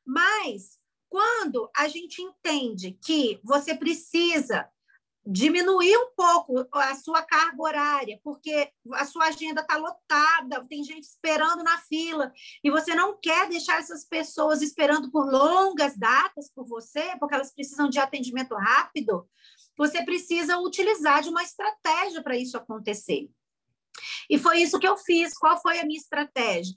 Mas 0.07 0.79
quando 1.11 1.71
a 1.77 1.89
gente 1.89 2.23
entende 2.23 2.99
que 3.05 3.39
você 3.45 3.75
precisa 3.75 4.67
diminuir 5.25 5.97
um 5.97 6.11
pouco 6.17 6.67
a 6.73 6.95
sua 6.97 7.23
carga 7.23 7.63
horária, 7.63 8.21
porque 8.25 8.71
a 8.95 9.05
sua 9.05 9.27
agenda 9.27 9.61
está 9.61 9.77
lotada, 9.77 10.67
tem 10.69 10.83
gente 10.83 11.05
esperando 11.05 11.63
na 11.63 11.79
fila, 11.79 12.33
e 12.63 12.71
você 12.71 12.95
não 12.95 13.17
quer 13.21 13.49
deixar 13.49 13.79
essas 13.79 14.05
pessoas 14.05 14.63
esperando 14.63 15.11
por 15.11 15.31
longas 15.31 15.97
datas 15.97 16.51
por 16.53 16.67
você, 16.67 17.17
porque 17.21 17.35
elas 17.35 17.55
precisam 17.55 17.89
de 17.89 18.01
atendimento 18.01 18.55
rápido, 18.55 19.29
você 19.77 20.05
precisa 20.05 20.59
utilizar 20.59 21.23
de 21.23 21.31
uma 21.31 21.43
estratégia 21.43 22.23
para 22.23 22.37
isso 22.37 22.57
acontecer. 22.57 23.31
E 24.29 24.39
foi 24.39 24.63
isso 24.63 24.79
que 24.79 24.87
eu 24.87 24.97
fiz. 24.97 25.37
Qual 25.37 25.61
foi 25.61 25.79
a 25.79 25.85
minha 25.85 25.99
estratégia? 25.99 26.75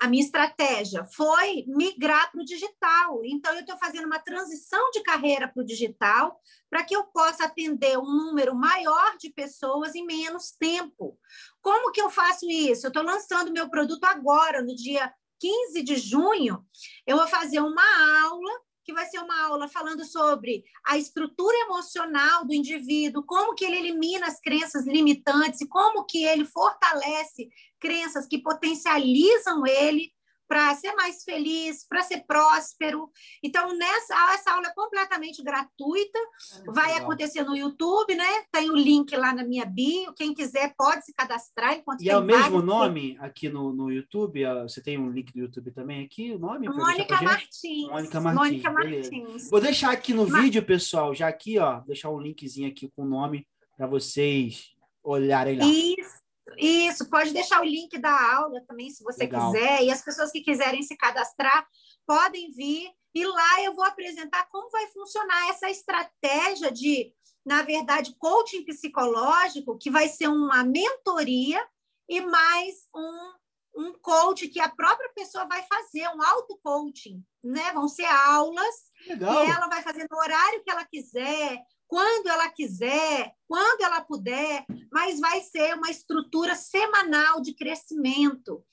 A 0.00 0.08
minha 0.08 0.22
estratégia 0.22 1.04
foi 1.04 1.64
migrar 1.66 2.30
para 2.30 2.40
o 2.40 2.44
digital. 2.44 3.20
Então, 3.24 3.52
eu 3.54 3.60
estou 3.60 3.76
fazendo 3.78 4.06
uma 4.06 4.18
transição 4.18 4.90
de 4.90 5.02
carreira 5.02 5.48
para 5.48 5.62
o 5.62 5.66
digital 5.66 6.40
para 6.68 6.84
que 6.84 6.94
eu 6.94 7.04
possa 7.04 7.44
atender 7.44 7.98
um 7.98 8.04
número 8.04 8.54
maior 8.54 9.16
de 9.16 9.30
pessoas 9.30 9.94
em 9.94 10.04
menos 10.04 10.50
tempo. 10.52 11.18
Como 11.62 11.92
que 11.92 12.00
eu 12.00 12.10
faço 12.10 12.48
isso? 12.50 12.86
Eu 12.86 12.88
estou 12.88 13.02
lançando 13.02 13.52
meu 13.52 13.70
produto 13.70 14.04
agora, 14.04 14.62
no 14.62 14.74
dia 14.74 15.12
15 15.40 15.82
de 15.82 15.96
junho. 15.96 16.64
Eu 17.06 17.16
vou 17.16 17.28
fazer 17.28 17.60
uma 17.60 17.82
aula 18.26 18.60
que 18.84 18.92
vai 18.92 19.06
ser 19.06 19.18
uma 19.18 19.46
aula 19.46 19.68
falando 19.68 20.04
sobre 20.04 20.62
a 20.86 20.98
estrutura 20.98 21.56
emocional 21.58 22.44
do 22.44 22.54
indivíduo, 22.54 23.24
como 23.24 23.54
que 23.54 23.64
ele 23.64 23.78
elimina 23.78 24.26
as 24.26 24.40
crenças 24.40 24.86
limitantes 24.86 25.62
e 25.62 25.68
como 25.68 26.04
que 26.04 26.24
ele 26.24 26.44
fortalece 26.44 27.48
crenças 27.80 28.26
que 28.26 28.38
potencializam 28.38 29.66
ele 29.66 30.13
para 30.48 30.74
ser 30.74 30.92
mais 30.94 31.22
feliz, 31.22 31.86
para 31.88 32.02
ser 32.02 32.24
próspero. 32.26 33.10
Então, 33.42 33.76
nessa 33.76 34.14
essa 34.34 34.52
aula 34.52 34.68
é 34.68 34.74
completamente 34.74 35.42
gratuita, 35.42 36.18
é 36.18 36.72
vai 36.72 36.92
legal. 36.92 37.02
acontecer 37.02 37.42
no 37.44 37.56
YouTube, 37.56 38.14
né? 38.14 38.44
Tem 38.52 38.70
o 38.70 38.76
link 38.76 39.14
lá 39.16 39.32
na 39.32 39.44
minha 39.44 39.64
bio, 39.64 40.12
quem 40.14 40.34
quiser 40.34 40.74
pode 40.76 41.04
se 41.04 41.14
cadastrar. 41.14 41.82
e 42.00 42.08
é 42.08 42.16
o 42.16 42.22
mesmo 42.22 42.62
nome 42.62 43.16
aqui 43.20 43.48
no, 43.48 43.72
no 43.72 43.90
YouTube? 43.90 44.44
Ah, 44.44 44.62
você 44.62 44.82
tem 44.82 44.98
um 44.98 45.10
link 45.10 45.32
do 45.32 45.40
YouTube 45.40 45.70
também 45.70 46.04
aqui, 46.04 46.32
o 46.32 46.38
nome? 46.38 46.68
Mônica 46.68 47.22
Martins. 47.22 47.88
Mônica 47.88 48.20
Martins. 48.20 48.42
Mônica 48.42 48.70
Martins. 48.70 49.50
Vou 49.50 49.60
deixar 49.60 49.92
aqui 49.92 50.12
no 50.12 50.28
Mar... 50.28 50.42
vídeo, 50.42 50.64
pessoal, 50.64 51.14
já 51.14 51.28
aqui, 51.28 51.58
ó, 51.58 51.80
deixar 51.80 52.10
um 52.10 52.20
linkzinho 52.20 52.68
aqui 52.68 52.90
com 52.94 53.02
o 53.02 53.08
nome 53.08 53.46
para 53.76 53.86
vocês 53.86 54.74
olharem 55.02 55.58
lá. 55.58 55.64
Isso. 55.66 56.23
Isso, 56.58 57.08
pode 57.08 57.32
deixar 57.32 57.60
o 57.60 57.64
link 57.64 57.98
da 57.98 58.36
aula 58.36 58.60
também, 58.66 58.90
se 58.90 59.02
você 59.02 59.24
Legal. 59.24 59.52
quiser. 59.52 59.82
E 59.82 59.90
as 59.90 60.02
pessoas 60.02 60.30
que 60.30 60.42
quiserem 60.42 60.82
se 60.82 60.96
cadastrar 60.96 61.66
podem 62.06 62.52
vir. 62.52 62.90
E 63.14 63.26
lá 63.26 63.62
eu 63.62 63.74
vou 63.74 63.84
apresentar 63.84 64.48
como 64.50 64.70
vai 64.70 64.86
funcionar 64.88 65.48
essa 65.48 65.70
estratégia 65.70 66.70
de, 66.70 67.12
na 67.44 67.62
verdade, 67.62 68.14
coaching 68.18 68.64
psicológico, 68.64 69.78
que 69.78 69.90
vai 69.90 70.08
ser 70.08 70.28
uma 70.28 70.64
mentoria 70.64 71.64
e 72.08 72.20
mais 72.20 72.88
um, 72.94 73.32
um 73.76 73.92
coach 74.00 74.48
que 74.48 74.60
a 74.60 74.68
própria 74.68 75.10
pessoa 75.14 75.46
vai 75.46 75.62
fazer, 75.62 76.08
um 76.08 76.22
auto-coaching. 76.22 77.24
Né? 77.42 77.72
Vão 77.72 77.88
ser 77.88 78.06
aulas 78.06 78.74
Legal. 79.06 79.44
que 79.44 79.50
ela 79.50 79.68
vai 79.68 79.82
fazer 79.82 80.06
no 80.10 80.18
horário 80.18 80.62
que 80.62 80.70
ela 80.70 80.84
quiser, 80.84 81.58
quando 81.94 82.26
ela 82.26 82.48
quiser, 82.48 83.36
quando 83.46 83.82
ela 83.82 84.00
puder, 84.00 84.66
mas 84.90 85.20
vai 85.20 85.40
ser 85.42 85.76
uma 85.76 85.88
estrutura 85.88 86.56
semanal 86.56 87.40
de 87.40 87.54
crescimento. 87.54 88.64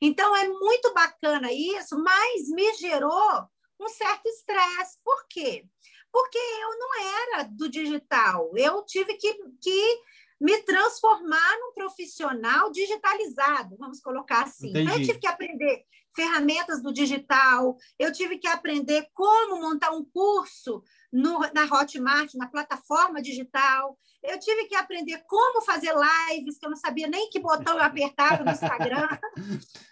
Então, 0.00 0.34
é 0.34 0.48
muito 0.48 0.94
bacana 0.94 1.52
isso, 1.52 2.02
mas 2.02 2.48
me 2.48 2.72
gerou 2.76 3.46
um 3.78 3.86
certo 3.86 4.26
estresse. 4.28 4.98
Por 5.04 5.26
quê? 5.28 5.66
Porque 6.10 6.38
eu 6.38 6.78
não 6.78 7.00
era 7.02 7.42
do 7.42 7.68
digital, 7.68 8.50
eu 8.56 8.82
tive 8.86 9.12
que, 9.18 9.30
que 9.60 10.00
me 10.40 10.62
transformar 10.62 11.58
num 11.58 11.74
profissional 11.74 12.72
digitalizado, 12.72 13.76
vamos 13.78 14.00
colocar 14.00 14.44
assim. 14.44 14.70
Entendi. 14.70 14.90
Eu 14.90 14.96
tive 15.04 15.18
que 15.18 15.26
aprender 15.26 15.84
ferramentas 16.16 16.82
do 16.82 16.94
digital, 16.94 17.76
eu 17.98 18.10
tive 18.10 18.38
que 18.38 18.48
aprender 18.48 19.06
como 19.12 19.60
montar 19.60 19.90
um 19.90 20.02
curso 20.02 20.82
no, 21.12 21.40
na 21.52 21.64
Hotmart, 21.64 22.34
na 22.34 22.48
plataforma 22.48 23.20
digital. 23.20 23.98
Eu 24.22 24.38
tive 24.38 24.66
que 24.66 24.74
aprender 24.74 25.24
como 25.26 25.62
fazer 25.62 25.92
lives, 25.94 26.58
que 26.58 26.66
eu 26.66 26.70
não 26.70 26.76
sabia 26.76 27.08
nem 27.08 27.30
que 27.30 27.40
botão 27.40 27.76
eu 27.76 27.82
apertava 27.82 28.44
no 28.44 28.50
Instagram. 28.50 29.08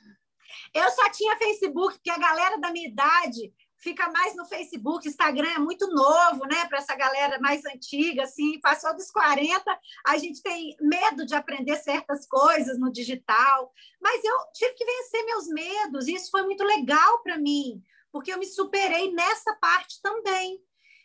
Eu 0.75 0.91
só 0.91 1.11
tinha 1.11 1.39
Facebook, 1.39 1.95
porque 1.95 2.11
a 2.11 2.19
galera 2.19 2.59
da 2.59 2.71
minha 2.71 2.89
idade 2.89 3.53
fica 3.79 4.11
mais 4.11 4.35
no 4.35 4.45
Facebook, 4.45 5.07
Instagram 5.07 5.51
é 5.51 5.59
muito 5.59 5.87
novo, 5.89 6.45
né, 6.47 6.67
para 6.67 6.79
essa 6.79 6.95
galera 6.97 7.39
mais 7.41 7.65
antiga, 7.65 8.25
assim, 8.25 8.61
passou 8.61 8.95
dos 8.95 9.11
40, 9.11 9.63
a 10.07 10.19
gente 10.19 10.43
tem 10.43 10.77
medo 10.81 11.25
de 11.25 11.35
aprender 11.35 11.77
certas 11.77 12.27
coisas 12.27 12.79
no 12.79 12.91
digital, 12.91 13.73
mas 14.01 14.23
eu 14.25 14.35
tive 14.53 14.75
que 14.75 14.85
vencer 14.85 15.25
meus 15.25 15.47
medos, 15.49 16.09
e 16.09 16.15
isso 16.15 16.31
foi 16.31 16.43
muito 16.43 16.65
legal 16.65 17.23
para 17.23 17.39
mim, 17.39 17.81
porque 18.11 18.33
eu 18.33 18.39
me 18.39 18.47
superei 18.47 19.13
nessa 19.13 19.55
parte 19.57 20.01
também. 20.03 20.61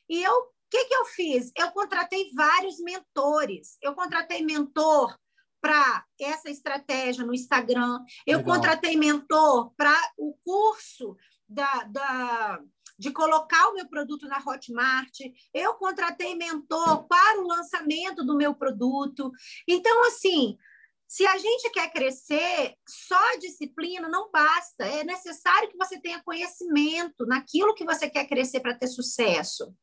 E 0.10 0.22
eu, 0.22 0.34
o 0.34 0.52
que, 0.70 0.86
que 0.86 0.96
eu 0.96 1.06
fiz? 1.06 1.52
Eu 1.58 1.72
contratei 1.72 2.32
vários 2.34 2.80
mentores. 2.80 3.78
Eu 3.82 3.94
contratei 3.94 4.44
mentor 4.44 5.18
para 5.62 6.06
essa 6.20 6.50
estratégia 6.50 7.26
no 7.26 7.34
Instagram. 7.34 8.00
Eu 8.28 8.40
Legal. 8.40 8.56
contratei 8.56 8.98
mentor 8.98 9.74
para 9.78 9.98
o 10.18 10.36
curso 10.44 11.16
da, 11.48 11.84
da, 11.84 12.60
de 13.00 13.12
colocar 13.12 13.70
o 13.70 13.74
meu 13.74 13.88
produto 13.88 14.28
na 14.28 14.44
Hotmart. 14.46 15.20
Eu 15.54 15.76
contratei 15.76 16.36
mentor 16.36 17.08
para 17.08 17.40
o 17.40 17.48
lançamento 17.48 18.26
do 18.26 18.36
meu 18.36 18.54
produto. 18.54 19.32
Então, 19.68 20.06
assim, 20.08 20.58
se 21.08 21.26
a 21.28 21.38
gente 21.38 21.70
quer 21.70 21.94
crescer, 21.94 22.76
só 22.88 23.34
a 23.34 23.38
disciplina 23.38 24.10
não 24.10 24.32
basta. 24.32 24.84
É 24.84 25.04
necessário 25.04 25.70
que 25.70 25.78
você 25.78 26.00
tenha 26.02 26.24
conhecimento 26.24 27.26
naquilo 27.26 27.76
que 27.76 27.86
você 27.86 28.10
quer 28.10 28.28
crescer 28.28 28.60
para 28.60 28.78
ter 28.78 28.88
sucesso. 28.88 29.74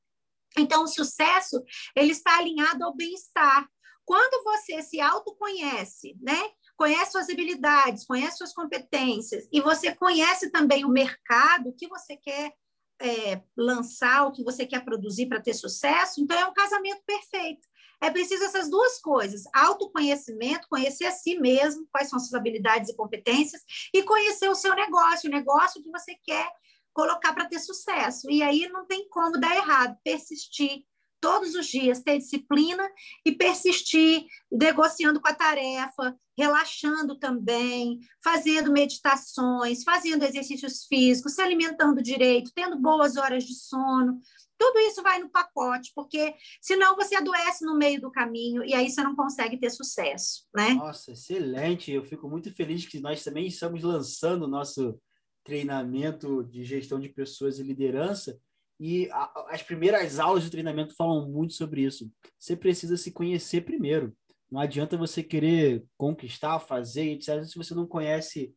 Então, 0.58 0.84
o 0.84 0.88
sucesso 0.88 1.62
ele 1.94 2.12
está 2.12 2.38
alinhado 2.38 2.84
ao 2.84 2.94
bem-estar. 2.94 3.68
Quando 4.04 4.42
você 4.42 4.82
se 4.82 5.00
autoconhece, 5.00 6.16
né? 6.20 6.40
Conhece 6.76 7.12
suas 7.12 7.28
habilidades, 7.28 8.06
conhece 8.06 8.38
suas 8.38 8.52
competências 8.52 9.46
e 9.52 9.60
você 9.60 9.94
conhece 9.94 10.50
também 10.50 10.84
o 10.84 10.88
mercado 10.88 11.74
que 11.76 11.86
você 11.86 12.16
quer 12.16 12.52
é, 13.00 13.40
lançar, 13.56 14.26
o 14.26 14.32
que 14.32 14.44
você 14.44 14.66
quer 14.66 14.84
produzir 14.84 15.26
para 15.26 15.40
ter 15.40 15.54
sucesso, 15.54 16.20
então 16.20 16.38
é 16.38 16.46
um 16.46 16.52
casamento 16.52 17.02
perfeito. 17.06 17.66
É 18.02 18.10
preciso 18.10 18.44
essas 18.44 18.70
duas 18.70 19.00
coisas: 19.00 19.42
autoconhecimento, 19.54 20.68
conhecer 20.68 21.06
a 21.06 21.12
si 21.12 21.38
mesmo, 21.38 21.86
quais 21.92 22.08
são 22.08 22.16
as 22.16 22.28
suas 22.28 22.40
habilidades 22.40 22.90
e 22.90 22.96
competências, 22.96 23.62
e 23.94 24.02
conhecer 24.02 24.48
o 24.48 24.54
seu 24.54 24.74
negócio, 24.74 25.28
o 25.28 25.32
negócio 25.32 25.82
que 25.82 25.90
você 25.90 26.14
quer 26.24 26.50
colocar 26.92 27.32
para 27.32 27.46
ter 27.46 27.58
sucesso. 27.58 28.30
E 28.30 28.42
aí 28.42 28.68
não 28.68 28.86
tem 28.86 29.08
como 29.08 29.38
dar 29.38 29.56
errado, 29.56 29.96
persistir 30.04 30.84
todos 31.20 31.54
os 31.54 31.66
dias, 31.66 32.02
ter 32.02 32.18
disciplina 32.18 32.88
e 33.24 33.32
persistir 33.32 34.26
negociando 34.50 35.20
com 35.20 35.28
a 35.28 35.34
tarefa, 35.34 36.16
relaxando 36.36 37.18
também, 37.18 38.00
fazendo 38.24 38.72
meditações, 38.72 39.84
fazendo 39.84 40.24
exercícios 40.24 40.86
físicos, 40.86 41.34
se 41.34 41.42
alimentando 41.42 42.02
direito, 42.02 42.52
tendo 42.54 42.80
boas 42.80 43.16
horas 43.16 43.44
de 43.44 43.54
sono. 43.54 44.18
Tudo 44.58 44.78
isso 44.80 45.02
vai 45.02 45.18
no 45.18 45.30
pacote, 45.30 45.90
porque 45.94 46.34
senão 46.60 46.94
você 46.94 47.16
adoece 47.16 47.64
no 47.64 47.76
meio 47.76 48.00
do 48.00 48.10
caminho 48.10 48.64
e 48.64 48.74
aí 48.74 48.90
você 48.90 49.02
não 49.02 49.16
consegue 49.16 49.58
ter 49.58 49.70
sucesso, 49.70 50.46
né? 50.54 50.74
Nossa, 50.74 51.12
excelente! 51.12 51.90
Eu 51.90 52.04
fico 52.04 52.28
muito 52.28 52.54
feliz 52.54 52.86
que 52.86 53.00
nós 53.00 53.24
também 53.24 53.46
estamos 53.46 53.82
lançando 53.82 54.44
o 54.44 54.48
nosso 54.48 55.00
treinamento 55.44 56.44
de 56.44 56.64
gestão 56.64 57.00
de 57.00 57.08
pessoas 57.08 57.58
e 57.58 57.62
liderança 57.62 58.38
e 58.80 59.10
a, 59.10 59.46
as 59.50 59.62
primeiras 59.62 60.18
aulas 60.18 60.42
de 60.42 60.50
treinamento 60.50 60.96
falam 60.96 61.28
muito 61.28 61.52
sobre 61.52 61.82
isso. 61.82 62.10
Você 62.38 62.56
precisa 62.56 62.96
se 62.96 63.12
conhecer 63.12 63.60
primeiro. 63.60 64.16
Não 64.50 64.58
adianta 64.58 64.96
você 64.96 65.22
querer 65.22 65.84
conquistar, 65.98 66.58
fazer, 66.58 67.12
etc., 67.12 67.44
se 67.44 67.58
você 67.58 67.74
não 67.74 67.86
conhece 67.86 68.54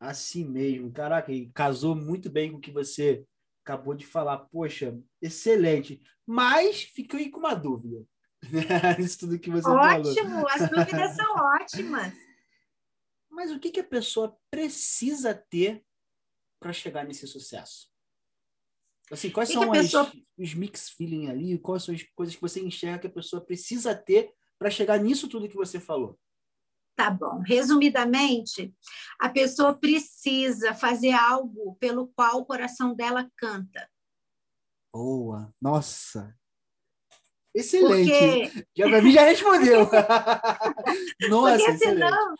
a 0.00 0.14
si 0.14 0.42
mesmo. 0.42 0.90
Caraca, 0.90 1.30
e 1.30 1.50
casou 1.50 1.94
muito 1.94 2.30
bem 2.30 2.50
com 2.50 2.56
o 2.56 2.60
que 2.60 2.70
você 2.70 3.24
acabou 3.62 3.94
de 3.94 4.06
falar, 4.06 4.38
poxa, 4.50 4.98
excelente. 5.20 6.00
Mas 6.26 6.82
fiquei 6.82 7.30
com 7.30 7.40
uma 7.40 7.54
dúvida. 7.54 8.02
Isso 8.98 9.18
tudo 9.18 9.38
que 9.38 9.50
você 9.50 9.68
Ótimo, 9.68 10.30
falou. 10.30 10.48
as 10.48 10.70
dúvidas 10.70 11.14
são 11.14 11.34
ótimas. 11.60 12.14
Mas 13.30 13.52
o 13.52 13.60
que, 13.60 13.70
que 13.70 13.80
a 13.80 13.84
pessoa 13.84 14.34
precisa 14.50 15.34
ter 15.34 15.84
para 16.60 16.72
chegar 16.72 17.04
nesse 17.04 17.26
sucesso? 17.26 17.88
Assim, 19.10 19.30
quais 19.30 19.48
que 19.48 19.54
são 19.54 19.70
pessoa... 19.70 20.02
as, 20.04 20.12
os 20.38 20.54
mix 20.54 20.90
feeling 20.90 21.28
ali? 21.28 21.58
Quais 21.58 21.84
são 21.84 21.94
as 21.94 22.02
coisas 22.14 22.34
que 22.34 22.42
você 22.42 22.60
enxerga 22.60 23.00
que 23.00 23.06
a 23.06 23.10
pessoa 23.10 23.44
precisa 23.44 23.94
ter 23.94 24.32
para 24.58 24.70
chegar 24.70 24.98
nisso 24.98 25.28
tudo 25.28 25.48
que 25.48 25.56
você 25.56 25.80
falou? 25.80 26.18
Tá 26.94 27.10
bom. 27.10 27.40
Resumidamente, 27.46 28.74
a 29.20 29.28
pessoa 29.28 29.72
precisa 29.72 30.74
fazer 30.74 31.12
algo 31.12 31.76
pelo 31.76 32.08
qual 32.08 32.40
o 32.40 32.44
coração 32.44 32.92
dela 32.92 33.30
canta. 33.36 33.88
Boa. 34.92 35.54
Nossa. 35.62 36.36
Excelente. 37.54 38.10
Porque... 38.10 38.66
Já 38.76 38.88
para 38.88 39.02
mim 39.02 39.12
já 39.12 39.22
respondeu. 39.22 39.88
Nossa, 41.30 41.64
Porque 41.64 41.78
senão, 41.78 42.34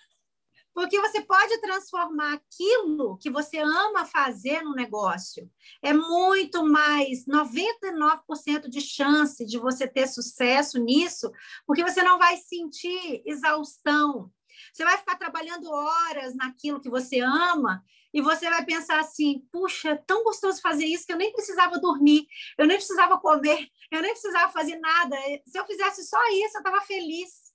porque 0.78 1.00
você 1.00 1.20
pode 1.22 1.60
transformar 1.60 2.34
aquilo 2.34 3.18
que 3.18 3.28
você 3.28 3.58
ama 3.58 4.04
fazer 4.04 4.62
no 4.62 4.76
negócio. 4.76 5.50
É 5.82 5.92
muito 5.92 6.64
mais 6.64 7.26
99% 7.26 8.68
de 8.68 8.80
chance 8.80 9.44
de 9.44 9.58
você 9.58 9.88
ter 9.88 10.06
sucesso 10.06 10.78
nisso, 10.78 11.32
porque 11.66 11.82
você 11.82 12.00
não 12.00 12.16
vai 12.16 12.36
sentir 12.36 13.24
exaustão, 13.26 14.30
você 14.72 14.84
vai 14.84 14.96
ficar 14.96 15.16
trabalhando 15.16 15.68
horas 15.68 16.36
naquilo 16.36 16.80
que 16.80 16.88
você 16.88 17.18
ama 17.18 17.82
e 18.14 18.22
você 18.22 18.48
vai 18.48 18.64
pensar 18.64 19.00
assim: 19.00 19.48
puxa, 19.50 19.90
é 19.90 19.96
tão 19.96 20.22
gostoso 20.22 20.60
fazer 20.60 20.84
isso 20.84 21.04
que 21.04 21.12
eu 21.12 21.18
nem 21.18 21.32
precisava 21.32 21.80
dormir, 21.80 22.24
eu 22.56 22.68
nem 22.68 22.76
precisava 22.76 23.18
comer, 23.18 23.66
eu 23.90 24.00
nem 24.00 24.12
precisava 24.12 24.52
fazer 24.52 24.78
nada. 24.78 25.16
Se 25.44 25.58
eu 25.58 25.66
fizesse 25.66 26.04
só 26.04 26.24
isso, 26.28 26.56
eu 26.56 26.60
estava 26.60 26.80
feliz. 26.82 27.47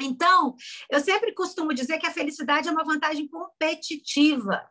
Então, 0.00 0.54
eu 0.90 1.00
sempre 1.00 1.34
costumo 1.34 1.74
dizer 1.74 1.98
que 1.98 2.06
a 2.06 2.12
felicidade 2.12 2.68
é 2.68 2.72
uma 2.72 2.84
vantagem 2.84 3.28
competitiva. 3.28 4.62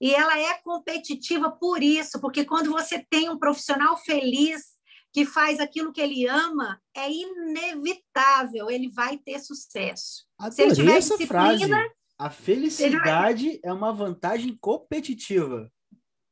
E 0.00 0.14
ela 0.14 0.38
é 0.38 0.54
competitiva 0.62 1.50
por 1.50 1.82
isso, 1.82 2.20
porque 2.20 2.44
quando 2.44 2.70
você 2.70 3.04
tem 3.08 3.30
um 3.30 3.38
profissional 3.38 3.96
feliz, 3.96 4.74
que 5.14 5.24
faz 5.24 5.60
aquilo 5.60 5.92
que 5.92 6.00
ele 6.00 6.26
ama, 6.26 6.80
é 6.94 7.08
inevitável, 7.08 8.68
ele 8.68 8.90
vai 8.90 9.16
ter 9.16 9.38
sucesso. 9.38 10.26
Adorei 10.36 10.56
Se 10.56 10.62
ele 10.62 10.74
tiver 10.74 10.96
essa 10.98 11.26
frase. 11.26 11.70
A 12.18 12.30
felicidade 12.30 13.48
vai... 13.48 13.60
é 13.62 13.72
uma 13.72 13.92
vantagem 13.92 14.58
competitiva. 14.60 15.70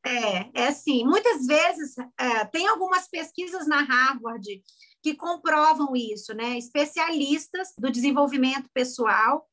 É, 0.05 0.63
é 0.63 0.69
assim. 0.69 1.05
Muitas 1.05 1.47
vezes, 1.47 1.97
é, 2.19 2.45
tem 2.47 2.67
algumas 2.67 3.09
pesquisas 3.09 3.67
na 3.67 3.83
Harvard 3.83 4.63
que 5.03 5.15
comprovam 5.15 5.95
isso, 5.97 6.35
né? 6.35 6.59
Especialistas 6.59 7.69
do 7.79 7.91
desenvolvimento 7.91 8.69
pessoal. 8.73 9.49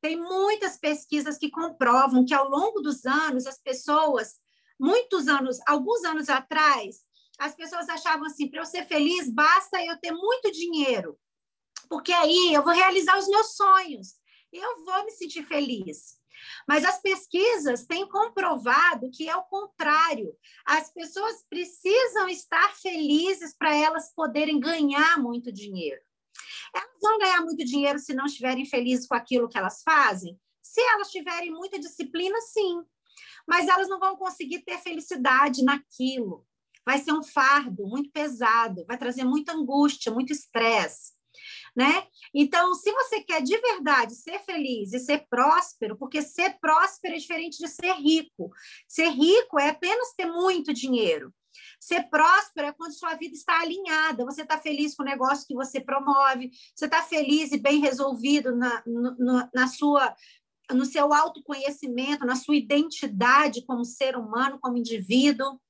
Tem 0.00 0.16
muitas 0.16 0.78
pesquisas 0.78 1.38
que 1.38 1.50
comprovam 1.50 2.24
que 2.24 2.34
ao 2.34 2.48
longo 2.48 2.80
dos 2.80 3.04
anos, 3.06 3.46
as 3.46 3.60
pessoas, 3.60 4.34
muitos 4.78 5.28
anos, 5.28 5.58
alguns 5.66 6.04
anos 6.04 6.28
atrás, 6.28 7.00
as 7.38 7.54
pessoas 7.54 7.88
achavam 7.88 8.26
assim: 8.26 8.48
para 8.48 8.60
eu 8.60 8.66
ser 8.66 8.86
feliz, 8.86 9.30
basta 9.30 9.82
eu 9.82 9.98
ter 9.98 10.12
muito 10.12 10.50
dinheiro, 10.50 11.18
porque 11.88 12.12
aí 12.12 12.52
eu 12.52 12.62
vou 12.62 12.72
realizar 12.72 13.18
os 13.18 13.28
meus 13.28 13.54
sonhos, 13.54 14.14
eu 14.52 14.84
vou 14.84 15.04
me 15.04 15.10
sentir 15.10 15.44
feliz. 15.44 16.16
Mas 16.66 16.84
as 16.84 17.00
pesquisas 17.00 17.84
têm 17.84 18.08
comprovado 18.08 19.10
que 19.10 19.28
é 19.28 19.36
o 19.36 19.44
contrário. 19.44 20.36
As 20.64 20.92
pessoas 20.92 21.44
precisam 21.48 22.28
estar 22.28 22.74
felizes 22.76 23.54
para 23.56 23.74
elas 23.74 24.12
poderem 24.14 24.58
ganhar 24.60 25.18
muito 25.18 25.52
dinheiro. 25.52 26.00
Elas 26.74 27.00
vão 27.00 27.18
ganhar 27.18 27.40
muito 27.42 27.64
dinheiro 27.64 27.98
se 27.98 28.14
não 28.14 28.26
estiverem 28.26 28.64
felizes 28.64 29.06
com 29.06 29.14
aquilo 29.14 29.48
que 29.48 29.58
elas 29.58 29.82
fazem? 29.82 30.38
Se 30.62 30.80
elas 30.80 31.10
tiverem 31.10 31.50
muita 31.50 31.78
disciplina, 31.78 32.38
sim. 32.40 32.82
Mas 33.46 33.68
elas 33.68 33.88
não 33.88 33.98
vão 33.98 34.16
conseguir 34.16 34.62
ter 34.62 34.78
felicidade 34.78 35.64
naquilo 35.64 36.44
vai 36.86 36.98
ser 36.98 37.12
um 37.12 37.22
fardo 37.22 37.84
muito 37.84 38.12
pesado, 38.12 38.84
vai 38.86 38.96
trazer 38.96 39.24
muita 39.24 39.52
angústia, 39.52 40.12
muito 40.12 40.32
estresse. 40.32 41.15
Né? 41.76 42.06
Então, 42.32 42.74
se 42.74 42.90
você 42.90 43.20
quer 43.20 43.42
de 43.42 43.58
verdade 43.58 44.14
ser 44.14 44.38
feliz 44.38 44.94
e 44.94 44.98
ser 44.98 45.26
próspero, 45.28 45.94
porque 45.98 46.22
ser 46.22 46.58
próspero 46.58 47.14
é 47.14 47.18
diferente 47.18 47.58
de 47.58 47.68
ser 47.68 47.92
rico. 47.96 48.50
Ser 48.88 49.10
rico 49.10 49.60
é 49.60 49.68
apenas 49.68 50.14
ter 50.16 50.24
muito 50.24 50.72
dinheiro. 50.72 51.34
Ser 51.78 52.04
próspero 52.04 52.68
é 52.68 52.72
quando 52.72 52.94
sua 52.94 53.14
vida 53.14 53.34
está 53.34 53.60
alinhada, 53.60 54.24
você 54.24 54.40
está 54.42 54.58
feliz 54.58 54.94
com 54.94 55.02
o 55.02 55.06
negócio 55.06 55.46
que 55.46 55.54
você 55.54 55.78
promove, 55.78 56.50
você 56.74 56.86
está 56.86 57.02
feliz 57.02 57.52
e 57.52 57.58
bem 57.58 57.78
resolvido 57.78 58.56
na, 58.56 58.82
no, 58.86 59.48
na 59.54 59.68
sua 59.68 60.14
no 60.72 60.84
seu 60.84 61.14
autoconhecimento, 61.14 62.26
na 62.26 62.34
sua 62.34 62.56
identidade 62.56 63.64
como 63.64 63.84
ser 63.84 64.16
humano, 64.16 64.58
como 64.60 64.76
indivíduo 64.76 65.60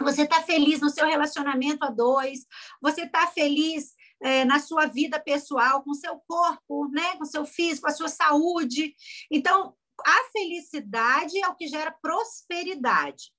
você 0.00 0.22
está 0.22 0.42
feliz 0.42 0.80
no 0.80 0.90
seu 0.90 1.06
relacionamento 1.06 1.84
a 1.84 1.90
dois, 1.90 2.46
você 2.80 3.02
está 3.02 3.26
feliz 3.26 3.94
é, 4.20 4.44
na 4.44 4.58
sua 4.58 4.86
vida 4.86 5.20
pessoal, 5.20 5.82
com 5.82 5.94
seu 5.94 6.18
corpo, 6.26 6.88
né, 6.90 7.16
com 7.16 7.24
seu 7.24 7.44
físico, 7.44 7.88
a 7.88 7.92
sua 7.92 8.08
saúde. 8.08 8.94
Então, 9.30 9.74
a 10.04 10.30
felicidade 10.32 11.38
é 11.42 11.48
o 11.48 11.54
que 11.54 11.68
gera 11.68 11.90
prosperidade 11.90 13.32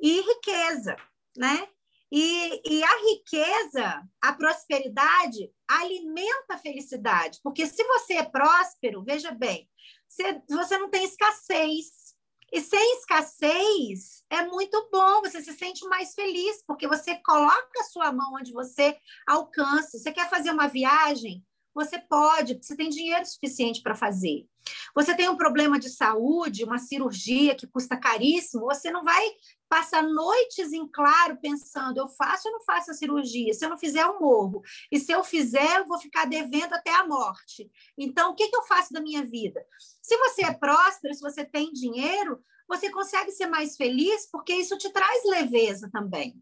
e 0.00 0.20
riqueza, 0.20 0.96
né? 1.36 1.68
E, 2.12 2.60
e, 2.68 2.82
a 2.82 2.96
riqueza, 3.08 4.02
a 4.20 4.32
prosperidade, 4.32 5.48
alimenta 5.68 6.54
a 6.54 6.58
felicidade. 6.58 7.38
Porque 7.40 7.66
se 7.66 7.84
você 7.84 8.14
é 8.14 8.24
próspero, 8.24 9.04
veja 9.04 9.30
bem, 9.30 9.70
você, 10.08 10.42
você 10.48 10.76
não 10.76 10.90
tem 10.90 11.04
escassez, 11.04 12.09
e 12.52 12.60
sem 12.60 12.98
escassez 12.98 14.24
é 14.30 14.44
muito 14.46 14.88
bom, 14.90 15.20
você 15.20 15.42
se 15.42 15.52
sente 15.52 15.84
mais 15.86 16.14
feliz, 16.14 16.62
porque 16.66 16.86
você 16.86 17.16
coloca 17.16 17.80
a 17.80 17.84
sua 17.84 18.12
mão 18.12 18.34
onde 18.34 18.52
você 18.52 18.96
alcança. 19.26 19.98
Você 19.98 20.12
quer 20.12 20.28
fazer 20.28 20.50
uma 20.50 20.68
viagem? 20.68 21.44
Você 21.74 21.98
pode, 21.98 22.58
você 22.60 22.76
tem 22.76 22.88
dinheiro 22.88 23.24
suficiente 23.24 23.82
para 23.82 23.94
fazer. 23.94 24.46
Você 24.94 25.14
tem 25.16 25.28
um 25.28 25.36
problema 25.36 25.78
de 25.78 25.88
saúde, 25.88 26.64
uma 26.64 26.78
cirurgia 26.78 27.54
que 27.54 27.66
custa 27.66 27.96
caríssimo, 27.96 28.66
você 28.66 28.90
não 28.90 29.02
vai 29.02 29.30
passar 29.68 30.02
noites 30.02 30.72
em 30.72 30.86
claro 30.86 31.38
pensando, 31.40 31.98
eu 31.98 32.08
faço 32.08 32.48
ou 32.48 32.54
não 32.54 32.60
faço 32.62 32.90
a 32.90 32.94
cirurgia? 32.94 33.54
Se 33.54 33.64
eu 33.64 33.70
não 33.70 33.78
fizer, 33.78 34.02
eu 34.02 34.20
morro. 34.20 34.62
E 34.90 34.98
se 34.98 35.12
eu 35.12 35.22
fizer, 35.22 35.78
eu 35.78 35.86
vou 35.86 35.98
ficar 35.98 36.26
devendo 36.26 36.74
até 36.74 36.92
a 36.92 37.06
morte. 37.06 37.70
Então, 37.96 38.32
o 38.32 38.34
que, 38.34 38.48
que 38.48 38.56
eu 38.56 38.64
faço 38.64 38.92
da 38.92 39.00
minha 39.00 39.24
vida? 39.24 39.64
Se 40.02 40.16
você 40.16 40.44
é 40.44 40.52
próspero, 40.52 41.14
se 41.14 41.20
você 41.20 41.44
tem 41.44 41.72
dinheiro, 41.72 42.42
você 42.68 42.90
consegue 42.90 43.30
ser 43.32 43.46
mais 43.46 43.76
feliz, 43.76 44.28
porque 44.30 44.52
isso 44.54 44.76
te 44.76 44.90
traz 44.92 45.24
leveza 45.24 45.88
também. 45.92 46.40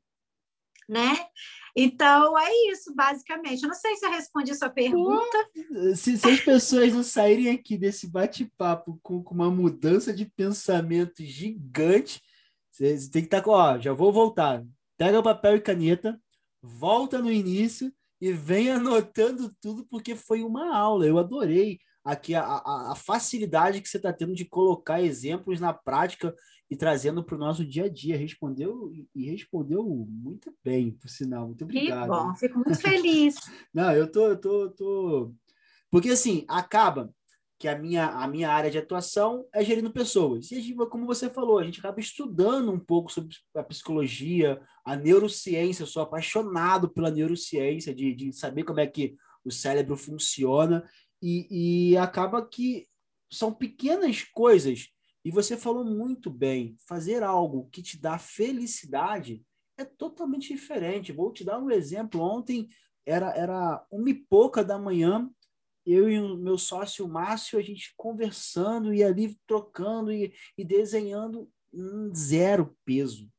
Né? 0.89 1.29
Então, 1.81 2.37
é 2.37 2.73
isso, 2.73 2.93
basicamente. 2.93 3.63
Eu 3.63 3.69
não 3.69 3.77
sei 3.77 3.95
se 3.95 4.05
eu 4.05 4.11
respondi 4.11 4.51
a 4.51 4.55
sua 4.57 4.69
pergunta. 4.69 5.49
Se, 5.95 6.19
se 6.19 6.29
as 6.29 6.41
pessoas 6.41 6.93
não 6.93 7.05
saírem 7.05 7.51
aqui 7.51 7.79
desse 7.79 8.11
bate-papo 8.11 8.99
com, 9.01 9.23
com, 9.23 9.33
uma 9.33 9.49
mudança 9.49 10.13
de 10.13 10.27
pensamento 10.27 11.23
gigante, 11.23 12.21
você, 12.69 12.99
você 12.99 13.09
tem 13.09 13.23
que 13.23 13.29
estar 13.29 13.39
tá 13.39 13.45
com, 13.45 13.53
ó, 13.53 13.79
já 13.79 13.93
vou 13.93 14.13
voltar. 14.13 14.65
Pega 14.97 15.23
papel 15.23 15.55
e 15.55 15.61
caneta, 15.61 16.21
volta 16.61 17.21
no 17.21 17.31
início 17.31 17.93
e 18.21 18.33
vem 18.33 18.71
anotando 18.75 19.49
tudo 19.61 19.87
porque 19.87 20.17
foi 20.17 20.43
uma 20.43 20.77
aula. 20.77 21.07
Eu 21.07 21.17
adorei 21.17 21.79
aqui 22.03 22.35
a, 22.35 22.43
a, 22.43 22.91
a 22.91 22.95
facilidade 22.97 23.81
que 23.81 23.89
você 23.89 23.99
está 23.99 24.13
tendo 24.13 24.35
de 24.35 24.45
colocar 24.45 25.01
exemplos 25.01 25.61
na 25.61 25.73
prática 25.73 26.35
e 26.71 26.77
trazendo 26.77 27.25
para 27.25 27.35
o 27.35 27.39
nosso 27.39 27.65
dia 27.65 27.85
a 27.85 27.89
dia. 27.89 28.17
Respondeu 28.17 28.93
e 29.15 29.31
respondeu 29.31 29.85
muito 29.85 30.55
bem, 30.63 30.91
por 30.91 31.09
sinal. 31.09 31.47
Muito 31.47 31.65
obrigado. 31.65 32.03
Que 32.03 32.09
bom, 32.09 32.35
fico 32.35 32.55
muito 32.59 32.75
feliz. 32.81 33.37
Não, 33.73 33.93
eu 33.93 34.11
tô, 34.11 34.29
eu 34.29 34.41
tô, 34.41 34.71
tô. 34.71 35.35
Porque 35.91 36.11
assim, 36.11 36.45
acaba 36.49 37.13
que 37.59 37.67
a 37.67 37.77
minha, 37.77 38.07
a 38.07 38.29
minha 38.29 38.51
área 38.51 38.71
de 38.71 38.79
atuação 38.79 39.45
é 39.53 39.65
gerindo 39.65 39.91
pessoas. 39.91 40.51
E 40.53 40.75
como 40.91 41.07
você 41.07 41.29
falou, 41.29 41.59
a 41.59 41.65
gente 41.65 41.81
acaba 41.81 41.99
estudando 41.99 42.71
um 42.71 42.79
pouco 42.79 43.11
sobre 43.11 43.35
a 43.57 43.65
psicologia, 43.65 44.61
a 44.85 44.95
neurociência. 44.95 45.83
Eu 45.83 45.89
sou 45.89 46.03
apaixonado 46.03 46.89
pela 46.89 47.11
neurociência, 47.11 47.93
de, 47.93 48.15
de 48.15 48.33
saber 48.33 48.63
como 48.63 48.79
é 48.79 48.87
que 48.87 49.17
o 49.45 49.51
cérebro 49.51 49.97
funciona. 49.97 50.89
E, 51.21 51.91
e 51.91 51.97
acaba 51.97 52.47
que 52.47 52.87
são 53.31 53.53
pequenas 53.53 54.23
coisas 54.23 54.89
e 55.29 55.31
você 55.31 55.59
falou 55.59 55.85
muito 55.85 56.31
bem, 56.31 56.75
fazer 56.89 57.23
algo 57.23 57.69
que 57.71 57.83
te 57.83 58.01
dá 58.01 58.19
felicidade 58.19 59.45
é 59.77 59.85
totalmente 59.85 60.55
diferente. 60.55 61.13
Vou 61.13 61.31
te 61.31 61.45
dar 61.45 61.59
um 61.59 61.71
exemplo. 61.71 62.23
Ontem 62.23 62.67
era, 63.05 63.37
era 63.37 63.87
uma 63.91 64.09
e 64.09 64.15
pouca 64.15 64.65
da 64.65 64.79
manhã, 64.79 65.31
eu 65.85 66.09
e 66.09 66.19
o 66.19 66.35
meu 66.35 66.57
sócio 66.57 67.07
Márcio, 67.07 67.59
a 67.59 67.63
gente 67.63 67.93
conversando 67.95 68.95
e 68.95 69.05
ali 69.05 69.39
trocando 69.47 70.11
e, 70.11 70.33
e 70.57 70.65
desenhando 70.65 71.47
um 71.75 72.11
zero 72.15 72.75
peso. 72.83 73.31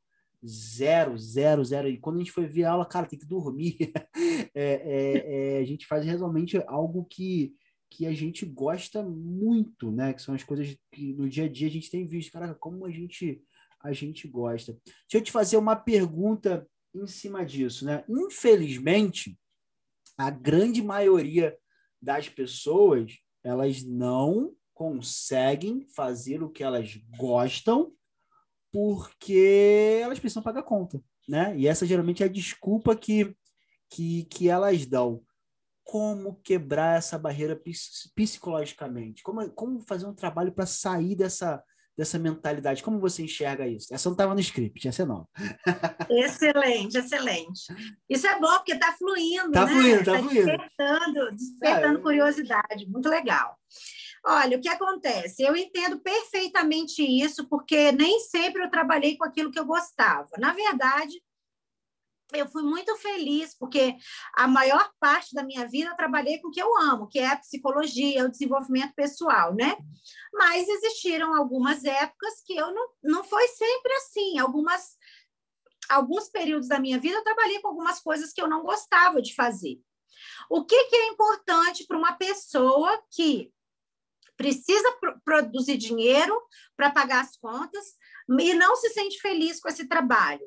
Zero, 0.45 1.17
zero, 1.17 1.65
zero. 1.65 1.87
E 1.87 1.97
quando 1.97 2.17
a 2.17 2.19
gente 2.19 2.31
foi 2.31 2.45
ver 2.45 2.65
a 2.65 2.73
aula, 2.73 2.85
cara, 2.85 3.07
tem 3.07 3.17
que 3.17 3.25
dormir. 3.25 3.91
é, 4.53 4.53
é, 4.53 5.55
é, 5.55 5.57
a 5.57 5.65
gente 5.65 5.87
faz 5.87 6.05
realmente 6.05 6.55
algo 6.67 7.03
que, 7.05 7.55
que 7.89 8.05
a 8.05 8.13
gente 8.13 8.45
gosta 8.45 9.03
muito, 9.03 9.91
né? 9.91 10.13
Que 10.13 10.21
são 10.21 10.35
as 10.35 10.43
coisas 10.43 10.77
que 10.91 11.13
no 11.13 11.27
dia 11.27 11.45
a 11.45 11.49
dia 11.49 11.67
a 11.67 11.71
gente 11.71 11.89
tem 11.89 12.05
visto. 12.05 12.31
Caraca, 12.31 12.55
como 12.55 12.85
a 12.85 12.91
gente, 12.91 13.43
a 13.81 13.91
gente 13.91 14.27
gosta. 14.27 14.77
Deixa 14.85 15.15
eu 15.15 15.21
te 15.21 15.31
fazer 15.31 15.57
uma 15.57 15.75
pergunta 15.75 16.67
em 16.93 17.07
cima 17.07 17.45
disso, 17.45 17.85
né? 17.85 18.03
Infelizmente, 18.07 19.37
a 20.17 20.29
grande 20.29 20.81
maioria 20.81 21.57
das 22.01 22.29
pessoas, 22.29 23.17
elas 23.43 23.83
não 23.83 24.55
conseguem 24.73 25.85
fazer 25.95 26.41
o 26.41 26.49
que 26.49 26.63
elas 26.63 26.95
gostam 27.17 27.93
porque 28.71 29.99
elas 30.01 30.19
precisam 30.19 30.43
pagar 30.43 30.63
conta, 30.63 31.03
né? 31.27 31.57
E 31.57 31.67
essa 31.67 31.85
geralmente 31.85 32.23
é 32.23 32.27
a 32.27 32.29
desculpa 32.29 32.95
que, 32.95 33.35
que, 33.89 34.23
que 34.25 34.47
elas 34.47 34.85
dão 34.85 35.23
como 35.89 36.39
quebrar 36.43 36.99
essa 36.99 37.17
barreira 37.17 37.59
psicologicamente? 38.13 39.23
Como, 39.23 39.49
como 39.49 39.81
fazer 39.81 40.05
um 40.05 40.13
trabalho 40.13 40.51
para 40.51 40.67
sair 40.67 41.15
dessa, 41.15 41.63
dessa 41.97 42.19
mentalidade? 42.19 42.83
Como 42.83 42.99
você 42.99 43.23
enxerga 43.23 43.67
isso? 43.67 43.91
Essa 43.91 44.07
não 44.07 44.13
estava 44.13 44.35
no 44.35 44.39
script, 44.39 44.87
essa 44.87 45.03
não. 45.03 45.27
excelente, 46.07 46.95
excelente. 46.95 47.73
Isso 48.07 48.27
é 48.27 48.39
bom, 48.39 48.55
porque 48.57 48.73
está 48.73 48.93
fluindo, 48.93 49.47
Está 49.47 49.65
né? 49.65 49.71
fluindo, 49.71 49.99
está 49.99 50.11
tá 50.11 50.19
fluindo. 50.19 50.45
Despertando, 50.45 51.31
despertando 51.31 51.97
é, 51.97 52.01
curiosidade. 52.03 52.87
Muito 52.87 53.09
legal. 53.09 53.57
Olha, 54.27 54.59
o 54.59 54.61
que 54.61 54.69
acontece? 54.69 55.41
Eu 55.41 55.55
entendo 55.55 55.99
perfeitamente 56.01 57.01
isso, 57.01 57.49
porque 57.49 57.91
nem 57.93 58.19
sempre 58.19 58.63
eu 58.63 58.69
trabalhei 58.69 59.17
com 59.17 59.25
aquilo 59.25 59.49
que 59.49 59.59
eu 59.59 59.65
gostava. 59.65 60.29
Na 60.37 60.53
verdade, 60.53 61.19
eu 62.33 62.47
fui 62.47 62.61
muito 62.61 62.95
feliz, 62.97 63.55
porque 63.57 63.95
a 64.35 64.47
maior 64.47 64.91
parte 64.99 65.33
da 65.33 65.43
minha 65.43 65.67
vida 65.67 65.89
eu 65.89 65.95
trabalhei 65.95 66.39
com 66.39 66.49
o 66.49 66.51
que 66.51 66.61
eu 66.61 66.77
amo, 66.77 67.07
que 67.07 67.19
é 67.19 67.27
a 67.27 67.37
psicologia, 67.37 68.25
o 68.25 68.29
desenvolvimento 68.29 68.93
pessoal, 68.93 69.53
né? 69.53 69.77
Mas 70.33 70.67
existiram 70.67 71.35
algumas 71.35 71.83
épocas 71.83 72.41
que 72.45 72.55
eu 72.55 72.73
não, 72.73 72.89
não 73.03 73.23
foi 73.23 73.47
sempre 73.47 73.93
assim. 73.93 74.37
Algumas, 74.37 74.97
alguns 75.89 76.29
períodos 76.29 76.67
da 76.67 76.79
minha 76.79 76.99
vida 76.99 77.17
eu 77.17 77.23
trabalhei 77.23 77.59
com 77.59 77.69
algumas 77.69 77.99
coisas 77.99 78.31
que 78.31 78.41
eu 78.41 78.47
não 78.47 78.63
gostava 78.63 79.21
de 79.21 79.33
fazer. 79.33 79.79
O 80.49 80.65
que, 80.65 80.83
que 80.85 80.95
é 80.95 81.07
importante 81.07 81.85
para 81.85 81.97
uma 81.97 82.13
pessoa 82.13 83.01
que 83.11 83.51
precisa 84.37 84.97
produzir 85.25 85.77
dinheiro 85.77 86.39
para 86.75 86.91
pagar 86.91 87.21
as 87.21 87.35
contas 87.37 87.95
e 88.39 88.53
não 88.53 88.75
se 88.75 88.89
sente 88.89 89.19
feliz 89.19 89.59
com 89.59 89.67
esse 89.67 89.87
trabalho? 89.87 90.45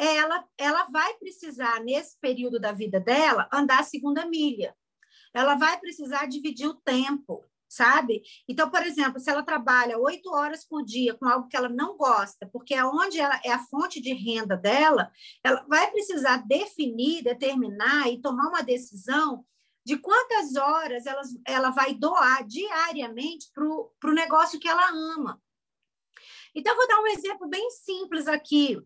Ela, 0.00 0.44
ela 0.56 0.84
vai 0.84 1.12
precisar, 1.14 1.80
nesse 1.84 2.18
período 2.18 2.58
da 2.58 2.72
vida 2.72 2.98
dela, 2.98 3.46
andar 3.52 3.80
a 3.80 3.84
segunda 3.84 4.24
milha. 4.24 4.74
Ela 5.34 5.56
vai 5.56 5.78
precisar 5.78 6.26
dividir 6.26 6.66
o 6.66 6.74
tempo, 6.74 7.44
sabe? 7.68 8.22
Então, 8.48 8.70
por 8.70 8.82
exemplo, 8.82 9.20
se 9.20 9.30
ela 9.30 9.42
trabalha 9.42 9.98
oito 9.98 10.32
horas 10.32 10.66
por 10.66 10.82
dia 10.82 11.14
com 11.14 11.26
algo 11.26 11.48
que 11.48 11.56
ela 11.56 11.68
não 11.68 11.98
gosta, 11.98 12.48
porque 12.50 12.74
é 12.74 12.82
onde 12.84 13.20
ela 13.20 13.38
é 13.44 13.52
a 13.52 13.62
fonte 13.66 14.00
de 14.00 14.14
renda 14.14 14.56
dela, 14.56 15.12
ela 15.44 15.64
vai 15.68 15.90
precisar 15.90 16.38
definir, 16.48 17.22
determinar 17.22 18.08
e 18.08 18.22
tomar 18.22 18.48
uma 18.48 18.62
decisão 18.62 19.44
de 19.84 19.98
quantas 19.98 20.56
horas 20.56 21.04
ela, 21.04 21.22
ela 21.46 21.70
vai 21.70 21.94
doar 21.94 22.46
diariamente 22.46 23.50
para 23.52 23.64
o 23.66 24.14
negócio 24.14 24.58
que 24.58 24.68
ela 24.68 24.88
ama. 24.88 25.40
Então, 26.54 26.74
vou 26.74 26.88
dar 26.88 27.00
um 27.00 27.06
exemplo 27.06 27.48
bem 27.48 27.70
simples 27.70 28.26
aqui. 28.26 28.82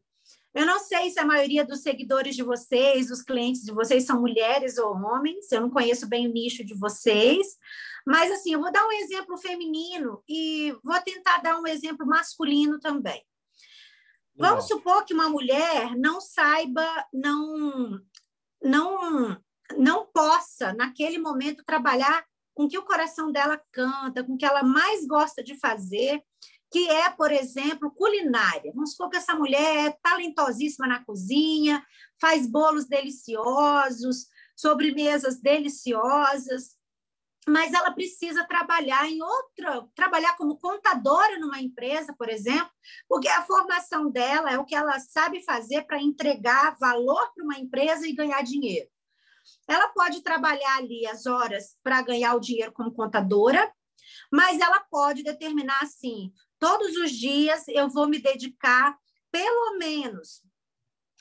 Eu 0.55 0.65
não 0.65 0.79
sei 0.79 1.11
se 1.11 1.19
a 1.19 1.27
maioria 1.27 1.65
dos 1.65 1.81
seguidores 1.83 2.37
de 2.37 2.43
vocês, 2.45 3.11
os 3.11 3.23
clientes 3.23 3.63
de 3.63 3.73
vocês, 3.73 4.07
são 4.07 4.21
mulheres 4.21 4.79
ou 4.79 4.95
homens, 4.95 5.51
eu 5.51 5.61
não 5.61 5.69
conheço 5.69 6.07
bem 6.07 6.29
o 6.29 6.33
nicho 6.33 6.65
de 6.65 6.75
vocês, 6.75 7.59
mas 8.07 8.31
assim, 8.31 8.53
eu 8.53 8.61
vou 8.61 8.71
dar 8.71 8.87
um 8.87 8.93
exemplo 8.93 9.37
feminino 9.37 10.23
e 10.29 10.73
vou 10.85 11.01
tentar 11.01 11.39
dar 11.39 11.59
um 11.59 11.67
exemplo 11.67 12.07
masculino 12.07 12.79
também. 12.79 13.25
Legal. 14.37 14.51
Vamos 14.51 14.69
supor 14.69 15.05
que 15.05 15.13
uma 15.13 15.29
mulher 15.29 15.97
não 15.97 16.21
saiba, 16.21 16.87
não, 17.13 18.01
não, 18.63 19.43
não 19.77 20.07
possa, 20.07 20.73
naquele 20.73 21.19
momento, 21.19 21.65
trabalhar 21.65 22.25
com 22.55 22.65
o 22.65 22.69
que 22.69 22.79
o 22.79 22.85
coração 22.85 23.33
dela 23.33 23.61
canta, 23.73 24.23
com 24.23 24.35
o 24.35 24.37
que 24.37 24.45
ela 24.45 24.63
mais 24.63 25.05
gosta 25.07 25.43
de 25.43 25.59
fazer, 25.59 26.23
que 26.75 26.91
é, 26.91 27.09
por 27.09 27.31
exemplo, 27.31 27.89
culinária. 27.93 28.73
Vamos 28.75 28.91
supor 28.91 29.09
que 29.09 29.17
essa 29.17 29.33
mulher 29.33 29.87
é 29.87 29.97
talentosíssima 30.03 30.89
na 30.89 31.05
cozinha, 31.05 31.87
faz 32.21 32.49
bolos 32.49 32.87
deliciosos, 32.87 34.27
sobremesas 34.57 35.41
deliciosas, 35.41 36.77
mas 37.47 37.73
ela 37.73 37.93
precisa 37.93 38.43
trabalhar 38.43 39.09
em 39.09 39.23
outra, 39.23 39.87
trabalhar 39.95 40.37
como 40.37 40.59
contadora 40.59 41.39
numa 41.39 41.61
empresa, 41.61 42.13
por 42.19 42.29
exemplo, 42.29 42.73
porque 43.09 43.29
a 43.29 43.43
formação 43.43 44.11
dela 44.11 44.51
é 44.51 44.59
o 44.59 44.65
que 44.65 44.75
ela 44.75 44.99
sabe 44.99 45.45
fazer 45.45 45.83
para 45.83 46.03
entregar 46.03 46.77
valor 46.81 47.33
para 47.37 47.45
uma 47.45 47.57
empresa 47.57 48.05
e 48.05 48.17
ganhar 48.17 48.43
dinheiro. 48.43 48.91
Ela 49.69 49.91
pode 49.91 50.25
trabalhar 50.25 50.79
ali 50.79 51.07
as 51.07 51.25
horas 51.25 51.77
para 51.85 52.03
ganhar 52.03 52.35
o 52.35 52.41
dinheiro 52.41 52.73
como 52.73 52.93
contadora, 52.93 53.73
mas 54.33 54.61
ela 54.61 54.81
pode 54.91 55.23
determinar 55.23 55.81
assim: 55.83 56.33
todos 56.65 56.97
os 56.97 57.11
dias 57.11 57.69
eu 57.69 57.91
vou 57.91 58.09
me 58.09 58.19
dedicar 58.19 58.97
pelo 59.31 59.77
menos 59.77 60.43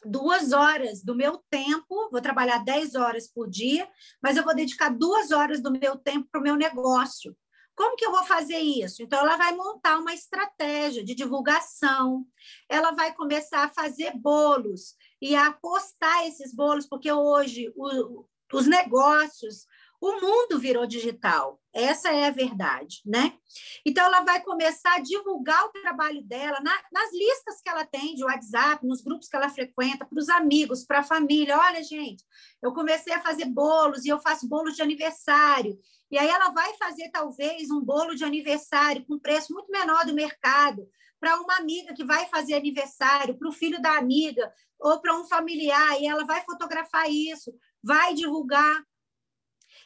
duas 0.06 0.54
horas 0.54 1.04
do 1.04 1.14
meu 1.14 1.44
tempo, 1.50 2.10
vou 2.10 2.22
trabalhar 2.22 2.60
10 2.60 2.96
horas 2.96 3.28
por 3.28 3.50
dia, 3.50 3.86
mas 4.22 4.38
eu 4.38 4.44
vou 4.46 4.56
dedicar 4.56 4.88
duas 4.88 5.32
horas 5.32 5.62
do 5.62 5.70
meu 5.70 5.98
tempo 5.98 6.30
para 6.32 6.40
o 6.40 6.44
meu 6.44 6.56
negócio. 6.56 7.36
Como 7.76 7.98
que 7.98 8.06
eu 8.06 8.12
vou 8.12 8.24
fazer 8.24 8.60
isso? 8.60 9.04
Então, 9.04 9.20
ela 9.20 9.36
vai 9.36 9.54
montar 9.54 9.98
uma 9.98 10.14
estratégia 10.14 11.04
de 11.04 11.14
divulgação, 11.14 12.26
ela 12.70 12.92
vai 12.92 13.14
começar 13.14 13.66
a 13.66 13.74
fazer 13.74 14.16
bolos 14.16 14.96
e 15.22 15.36
a 15.36 15.52
postar 15.52 16.26
esses 16.26 16.56
bolos, 16.56 16.88
porque 16.88 17.12
hoje 17.12 17.70
o, 17.76 18.26
os 18.54 18.66
negócios, 18.66 19.66
o 20.06 20.20
mundo 20.20 20.60
virou 20.60 20.86
digital. 20.86 21.62
Essa 21.74 22.12
é 22.12 22.28
a 22.28 22.30
verdade, 22.30 23.02
né? 23.06 23.38
Então, 23.86 24.06
ela 24.06 24.20
vai 24.20 24.44
começar 24.44 24.96
a 24.96 25.00
divulgar 25.00 25.64
o 25.64 25.70
trabalho 25.70 26.22
dela 26.22 26.60
na, 26.60 26.78
nas 26.92 27.10
listas 27.14 27.62
que 27.62 27.70
ela 27.70 27.86
tem 27.86 28.14
de 28.14 28.22
WhatsApp, 28.26 28.86
nos 28.86 29.02
grupos 29.02 29.30
que 29.30 29.36
ela 29.38 29.48
frequenta, 29.48 30.06
para 30.06 30.20
os 30.20 30.28
amigos, 30.28 30.84
para 30.84 31.00
a 31.00 31.04
família. 31.04 31.58
Olha, 31.58 31.82
gente, 31.82 32.22
eu 32.62 32.74
comecei 32.74 33.14
a 33.14 33.22
fazer 33.22 33.46
bolos 33.46 34.04
e 34.04 34.10
eu 34.10 34.20
faço 34.20 34.46
bolos 34.46 34.76
de 34.76 34.82
aniversário. 34.82 35.80
E 36.12 36.18
aí 36.18 36.28
ela 36.28 36.50
vai 36.50 36.74
fazer, 36.74 37.10
talvez, 37.10 37.72
um 37.72 37.80
bolo 37.80 38.14
de 38.14 38.26
aniversário 38.26 39.06
com 39.06 39.18
preço 39.18 39.54
muito 39.54 39.72
menor 39.72 40.06
do 40.06 40.14
mercado 40.14 40.86
para 41.18 41.40
uma 41.40 41.56
amiga 41.56 41.94
que 41.94 42.04
vai 42.04 42.28
fazer 42.28 42.56
aniversário, 42.56 43.38
para 43.38 43.48
o 43.48 43.54
filho 43.54 43.82
da 43.82 43.98
amiga 43.98 44.52
ou 44.78 45.00
para 45.00 45.18
um 45.18 45.24
familiar, 45.24 45.98
e 46.02 46.06
ela 46.06 46.26
vai 46.26 46.44
fotografar 46.44 47.10
isso, 47.10 47.54
vai 47.82 48.14
divulgar. 48.14 48.84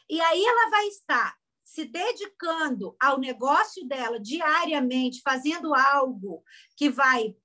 E 0.08 0.20
aí 0.20 0.44
ela 0.44 0.70
vai 0.70 0.86
estar 0.86 1.36
se 1.64 1.84
dedicando 1.84 2.96
ao 2.98 3.18
negócio 3.18 3.86
dela 3.86 4.18
diariamente, 4.18 5.20
fazendo 5.22 5.74
algo 5.74 6.42
que 6.76 6.88
vai, 6.88 7.36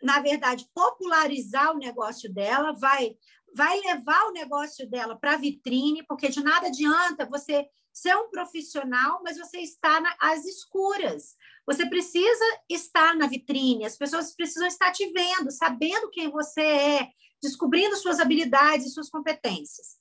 na 0.00 0.20
verdade, 0.20 0.68
popularizar 0.72 1.74
o 1.74 1.78
negócio 1.78 2.32
dela, 2.32 2.72
vai 2.72 3.16
vai 3.54 3.80
levar 3.80 4.26
o 4.26 4.32
negócio 4.32 4.88
dela 4.88 5.18
para 5.18 5.32
a 5.32 5.38
vitrine, 5.38 6.04
porque 6.06 6.28
de 6.28 6.42
nada 6.42 6.66
adianta 6.66 7.26
você 7.26 7.66
ser 7.92 8.14
um 8.16 8.30
profissional, 8.30 9.20
mas 9.24 9.38
você 9.38 9.58
está 9.58 10.00
na, 10.00 10.14
às 10.20 10.44
escuras. 10.44 11.34
Você 11.66 11.88
precisa 11.88 12.44
estar 12.68 13.16
na 13.16 13.26
vitrine, 13.26 13.84
as 13.84 13.96
pessoas 13.96 14.34
precisam 14.34 14.68
estar 14.68 14.92
te 14.92 15.10
vendo, 15.12 15.50
sabendo 15.50 16.10
quem 16.10 16.30
você 16.30 16.60
é, 16.60 17.08
descobrindo 17.42 17.96
suas 17.96 18.20
habilidades 18.20 18.94
suas 18.94 19.10
competências. 19.10 19.96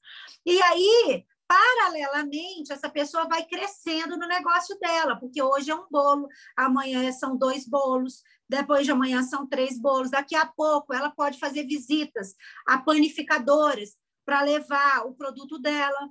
E 0.46 0.62
aí, 0.62 1.26
paralelamente, 1.48 2.74
essa 2.74 2.90
pessoa 2.90 3.28
vai 3.28 3.46
crescendo 3.46 4.18
no 4.18 4.28
negócio 4.28 4.78
dela, 4.80 5.16
porque 5.18 5.42
hoje 5.42 5.72
é 5.72 5.76
um 5.76 5.88
bolo, 5.90 6.28
amanhã 6.56 7.12
são 7.12 7.38
dois 7.38 7.68
bolos, 7.68 8.22
depois 8.50 8.86
de 8.86 8.92
amanhã 8.92 9.24
são 9.24 9.48
três 9.48 9.80
bolos, 9.80 10.12
daqui 10.12 10.36
a 10.36 10.46
pouco 10.46 10.94
ela 10.94 11.10
pode 11.10 11.40
fazer 11.40 11.66
visitas 11.66 12.36
a 12.68 12.78
panificadoras 12.78 13.96
para 14.26 14.42
levar 14.42 15.06
o 15.06 15.14
produto 15.14 15.58
dela. 15.58 16.10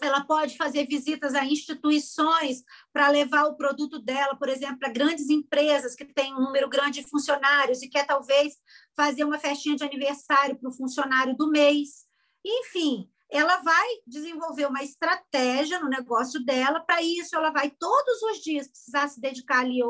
Ela 0.00 0.24
pode 0.24 0.56
fazer 0.56 0.86
visitas 0.86 1.34
a 1.34 1.44
instituições 1.44 2.62
para 2.92 3.08
levar 3.08 3.46
o 3.46 3.56
produto 3.56 3.98
dela, 3.98 4.36
por 4.36 4.48
exemplo, 4.48 4.78
para 4.78 4.92
grandes 4.92 5.28
empresas 5.28 5.96
que 5.96 6.04
têm 6.04 6.32
um 6.34 6.40
número 6.40 6.68
grande 6.68 7.00
de 7.00 7.08
funcionários 7.08 7.82
e 7.82 7.88
quer 7.88 8.06
talvez 8.06 8.54
fazer 8.94 9.24
uma 9.24 9.38
festinha 9.38 9.74
de 9.74 9.82
aniversário 9.82 10.56
para 10.56 10.68
o 10.68 10.72
funcionário 10.72 11.36
do 11.36 11.50
mês. 11.50 12.06
Enfim, 12.44 13.10
ela 13.30 13.58
vai 13.58 13.86
desenvolver 14.06 14.66
uma 14.66 14.82
estratégia 14.82 15.78
no 15.78 15.88
negócio 15.88 16.44
dela. 16.44 16.80
Para 16.80 17.02
isso, 17.02 17.36
ela 17.36 17.50
vai 17.50 17.70
todos 17.70 18.22
os 18.22 18.38
dias 18.38 18.68
precisar 18.68 19.08
se 19.08 19.20
dedicar 19.20 19.60
ali 19.60 19.80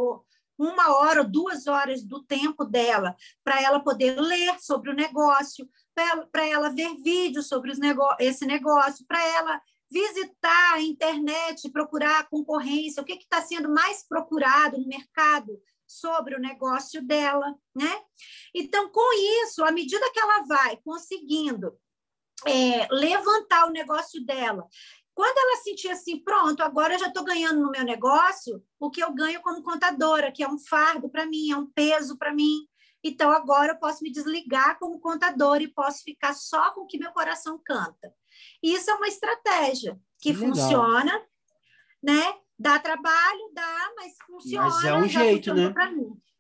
uma 0.59 0.97
hora 0.97 1.23
ou 1.23 1.29
duas 1.29 1.67
horas 1.67 2.03
do 2.03 2.23
tempo 2.25 2.65
dela 2.65 3.15
para 3.45 3.63
ela 3.63 3.81
poder 3.81 4.21
ler 4.21 4.59
sobre 4.59 4.91
o 4.91 4.95
negócio, 4.95 5.69
para 6.33 6.47
ela 6.47 6.69
ver 6.71 6.97
vídeos 6.97 7.49
sobre 7.49 7.73
esse 8.19 8.45
negócio, 8.45 9.07
para 9.07 9.25
ela 9.25 9.61
visitar 9.91 10.75
a 10.75 10.83
internet, 10.83 11.71
procurar 11.71 12.21
a 12.21 12.25
concorrência, 12.25 13.03
o 13.03 13.07
que 13.07 13.15
está 13.15 13.41
sendo 13.41 13.69
mais 13.71 14.07
procurado 14.07 14.79
no 14.79 14.87
mercado 14.87 15.59
sobre 15.87 16.35
o 16.35 16.41
negócio 16.41 17.01
dela, 17.03 17.55
né? 17.75 18.03
Então, 18.55 18.91
com 18.91 19.15
isso, 19.45 19.65
à 19.65 19.71
medida 19.71 20.11
que 20.13 20.21
ela 20.21 20.45
vai 20.45 20.77
conseguindo 20.85 21.73
é, 22.47 22.87
levantar 22.91 23.67
o 23.67 23.73
negócio 23.73 24.25
dela. 24.25 24.67
Quando 25.15 25.37
ela 25.37 25.63
sentir 25.63 25.89
assim, 25.89 26.23
pronto, 26.23 26.63
agora 26.63 26.95
eu 26.95 26.99
já 26.99 27.09
estou 27.09 27.25
ganhando 27.25 27.61
no 27.61 27.71
meu 27.71 27.85
negócio 27.85 28.63
o 28.79 28.89
que 28.89 29.03
eu 29.03 29.13
ganho 29.13 29.41
como 29.43 29.63
contadora, 29.63 30.31
que 30.31 30.45
é 30.45 30.49
um 30.49 30.59
fardo 30.59 31.09
para 31.11 31.27
mim, 31.27 31.51
é 31.51 31.57
um 31.57 31.67
peso 31.67 32.17
para 32.17 32.33
mim. 32.33 32.69
Então, 33.03 33.31
agora 33.31 33.73
eu 33.73 33.79
posso 33.79 34.03
me 34.03 34.13
desligar 34.13 34.79
como 34.79 35.01
contadora 35.01 35.63
e 35.63 35.73
posso 35.73 36.03
ficar 36.05 36.35
só 36.35 36.71
com 36.73 36.83
o 36.83 36.87
que 36.87 36.99
meu 36.99 37.11
coração 37.13 37.61
canta. 37.65 38.13
Isso 38.63 38.91
é 38.91 38.95
uma 38.95 39.09
estratégia 39.09 39.99
que 40.21 40.33
Legal. 40.33 40.49
funciona, 40.49 41.27
né? 42.03 42.35
Dá 42.59 42.79
trabalho, 42.79 43.51
dá, 43.53 43.93
mas 43.97 44.13
funciona. 44.27 44.69
Mas 44.69 44.85
é 44.85 44.95
um 44.95 45.09
jeito, 45.09 45.55
né? 45.55 45.73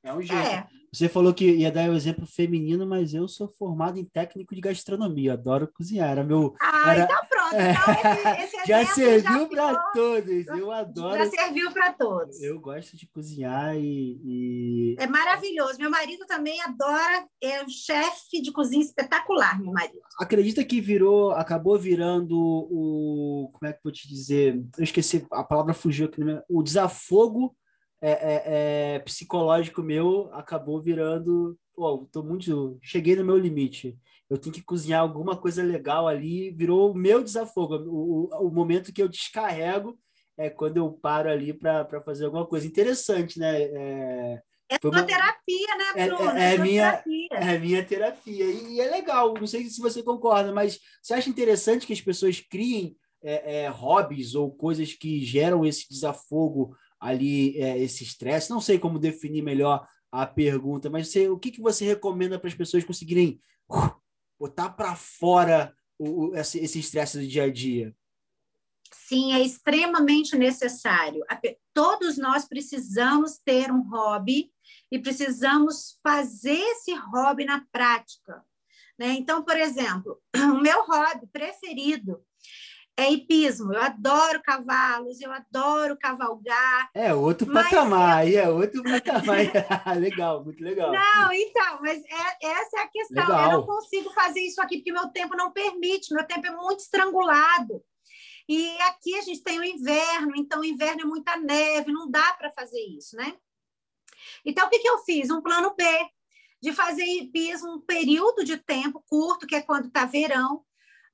É 0.09 0.15
um 0.15 0.23
jeito. 0.23 0.35
É. 0.35 0.67
Você 0.91 1.07
falou 1.07 1.35
que 1.35 1.45
ia 1.45 1.71
dar 1.71 1.89
o 1.91 1.93
um 1.93 1.97
exemplo 1.97 2.27
feminino, 2.27 2.87
mas 2.87 3.13
eu 3.13 3.29
sou 3.29 3.47
formado 3.47 3.99
em 3.99 4.05
técnico 4.07 4.55
de 4.55 4.61
gastronomia, 4.63 5.35
adoro 5.35 5.69
cozinhar. 5.69 6.09
Era 6.09 6.25
meu. 6.25 6.55
Ah, 6.59 6.95
era... 6.95 7.05
então 7.05 7.27
pronto. 7.29 7.55
Então 7.55 8.39
esse, 8.41 8.57
esse 8.57 8.65
já 8.67 8.87
serviu 8.87 9.49
para 9.49 9.79
todos. 9.93 10.47
Eu 10.47 10.73
adoro. 10.73 11.19
Já 11.19 11.31
serviu 11.31 11.71
para 11.73 11.93
todos. 11.93 12.43
Eu 12.43 12.59
gosto 12.59 12.97
de 12.97 13.07
cozinhar 13.07 13.77
e, 13.77 14.19
e, 14.25 14.97
É 14.99 15.07
maravilhoso. 15.07 15.79
Meu 15.79 15.91
marido 15.91 16.25
também 16.27 16.59
adora, 16.63 17.27
é 17.43 17.63
um 17.63 17.69
chefe 17.69 18.41
de 18.41 18.51
cozinha 18.51 18.83
espetacular, 18.83 19.61
meu 19.61 19.73
marido. 19.73 20.01
Acredita 20.19 20.65
que 20.65 20.81
virou, 20.81 21.33
acabou 21.33 21.79
virando 21.79 22.35
o. 22.35 23.51
Como 23.53 23.69
é 23.69 23.73
que 23.73 23.79
eu 23.79 23.85
vou 23.85 23.93
te 23.93 24.09
dizer? 24.09 24.59
Eu 24.79 24.85
esqueci, 24.85 25.27
a 25.31 25.45
palavra 25.45 25.75
fugiu 25.75 26.07
aqui. 26.07 26.23
O 26.49 26.63
desafogo 26.63 27.55
é, 28.01 28.11
é, 28.11 28.43
é, 28.95 28.99
psicológico 29.01 29.83
meu 29.83 30.31
acabou 30.33 30.81
virando. 30.81 31.59
Pô, 31.75 32.07
tô 32.11 32.23
muito. 32.23 32.79
Cheguei 32.83 33.17
no 33.17 33.25
meu 33.25 33.39
limite. 33.39 33.99
Eu 34.29 34.39
tenho 34.39 34.55
que 34.55 34.63
cozinhar 34.63 35.01
alguma 35.01 35.37
coisa 35.37 35.63
legal 35.63 36.07
ali. 36.07 36.51
Virou 36.51 36.93
o 36.93 36.95
meu 36.95 37.23
desafogo. 37.23 37.77
O, 37.77 38.29
o, 38.33 38.49
o 38.49 38.51
momento 38.51 38.93
que 38.93 39.03
eu 39.03 39.09
descarrego 39.09 39.99
é 40.37 40.49
quando 40.49 40.77
eu 40.77 40.93
paro 40.93 41.29
ali 41.29 41.53
para 41.53 42.01
fazer 42.05 42.27
alguma 42.27 42.47
coisa. 42.47 42.67
Interessante, 42.67 43.39
né? 43.39 43.63
É, 43.63 44.43
é 44.71 44.87
uma 44.87 45.03
terapia, 45.03 45.77
né, 45.79 45.85
é, 45.97 46.07
Bruno? 46.07 46.31
É, 46.31 46.51
é, 46.51 46.55
é 46.55 46.59
minha, 46.59 46.91
terapia. 46.91 47.29
é 47.33 47.59
minha 47.59 47.85
terapia. 47.85 48.45
E 48.45 48.81
é 48.81 48.91
legal. 48.91 49.35
Não 49.35 49.47
sei 49.47 49.65
se 49.65 49.81
você 49.81 50.03
concorda, 50.03 50.53
mas 50.53 50.79
você 51.03 51.15
acha 51.15 51.31
interessante 51.31 51.87
que 51.87 51.93
as 51.93 52.01
pessoas 52.01 52.41
criem 52.41 52.97
é, 53.23 53.63
é, 53.63 53.69
hobbies 53.69 54.35
ou 54.35 54.53
coisas 54.53 54.93
que 54.93 55.25
geram 55.25 55.65
esse 55.65 55.89
desafogo 55.89 56.77
ali 57.01 57.57
é, 57.59 57.79
esse 57.79 58.05
estresse. 58.05 58.51
Não 58.51 58.61
sei 58.61 58.79
como 58.79 58.99
definir 58.99 59.43
melhor 59.43 59.87
a 60.11 60.27
pergunta, 60.27 60.89
mas 60.89 61.09
você, 61.09 61.29
o 61.29 61.39
que, 61.39 61.51
que 61.51 61.61
você 61.61 61.85
recomenda 61.85 62.39
para 62.39 62.49
as 62.49 62.55
pessoas 62.55 62.85
conseguirem 62.85 63.41
uh, 63.71 63.95
botar 64.39 64.71
para 64.71 64.97
fora 64.97 65.75
o, 65.99 66.29
o, 66.29 66.37
esse 66.37 66.79
estresse 66.79 67.19
do 67.19 67.27
dia 67.27 67.45
a 67.45 67.53
dia? 67.53 67.95
Sim, 68.93 69.33
é 69.33 69.41
extremamente 69.41 70.37
necessário. 70.37 71.23
Todos 71.75 72.17
nós 72.17 72.47
precisamos 72.47 73.39
ter 73.39 73.71
um 73.71 73.83
hobby 73.89 74.51
e 74.91 74.99
precisamos 74.99 75.99
fazer 76.03 76.59
esse 76.59 76.95
hobby 76.95 77.45
na 77.45 77.65
prática. 77.71 78.43
Né? 78.99 79.13
Então, 79.13 79.43
por 79.45 79.57
exemplo, 79.57 80.21
o 80.35 80.61
meu 80.61 80.85
hobby 80.85 81.27
preferido 81.33 82.21
é 82.99 83.13
hipismo. 83.13 83.73
Eu 83.73 83.81
adoro 83.81 84.43
cavalos, 84.43 85.21
eu 85.21 85.31
adoro 85.31 85.97
cavalgar. 85.97 86.91
É 86.93 87.15
outro 87.15 87.51
patamar, 87.51 88.19
aí 88.19 88.35
é 88.35 88.49
outro 88.49 88.83
patamar. 88.83 89.39
legal, 89.97 90.45
muito 90.45 90.63
legal. 90.63 90.93
Não, 90.93 91.33
então, 91.33 91.79
mas 91.81 92.03
é, 92.03 92.47
essa 92.47 92.79
é 92.79 92.83
a 92.83 92.89
questão. 92.89 93.23
Legal. 93.23 93.45
Eu 93.45 93.59
não 93.59 93.67
consigo 93.67 94.11
fazer 94.11 94.41
isso 94.41 94.61
aqui 94.61 94.79
porque 94.79 94.93
meu 94.93 95.09
tempo 95.11 95.37
não 95.37 95.53
permite, 95.53 96.13
meu 96.13 96.27
tempo 96.27 96.45
é 96.49 96.51
muito 96.51 96.81
estrangulado. 96.81 97.81
E 98.49 98.69
aqui 98.83 99.15
a 99.17 99.21
gente 99.21 99.45
tem 99.45 99.61
o 99.61 99.65
inverno, 99.65 100.33
então 100.35 100.61
o 100.61 100.65
inverno 100.65 101.03
é 101.03 101.05
muita 101.05 101.37
neve, 101.37 101.93
não 101.93 102.11
dá 102.11 102.33
para 102.33 102.51
fazer 102.51 102.81
isso, 102.81 103.15
né? 103.15 103.37
Então, 104.45 104.67
o 104.67 104.71
que, 104.71 104.79
que 104.81 104.89
eu 104.89 104.99
fiz? 104.99 105.31
Um 105.31 105.43
plano 105.43 105.75
B, 105.77 105.85
de 106.61 106.73
fazer 106.73 107.05
hipismo 107.05 107.75
um 107.75 107.81
período 107.81 108.43
de 108.45 108.57
tempo 108.57 109.05
curto, 109.07 109.47
que 109.47 109.55
é 109.55 109.61
quando 109.61 109.87
está 109.87 110.07
verão, 110.07 110.65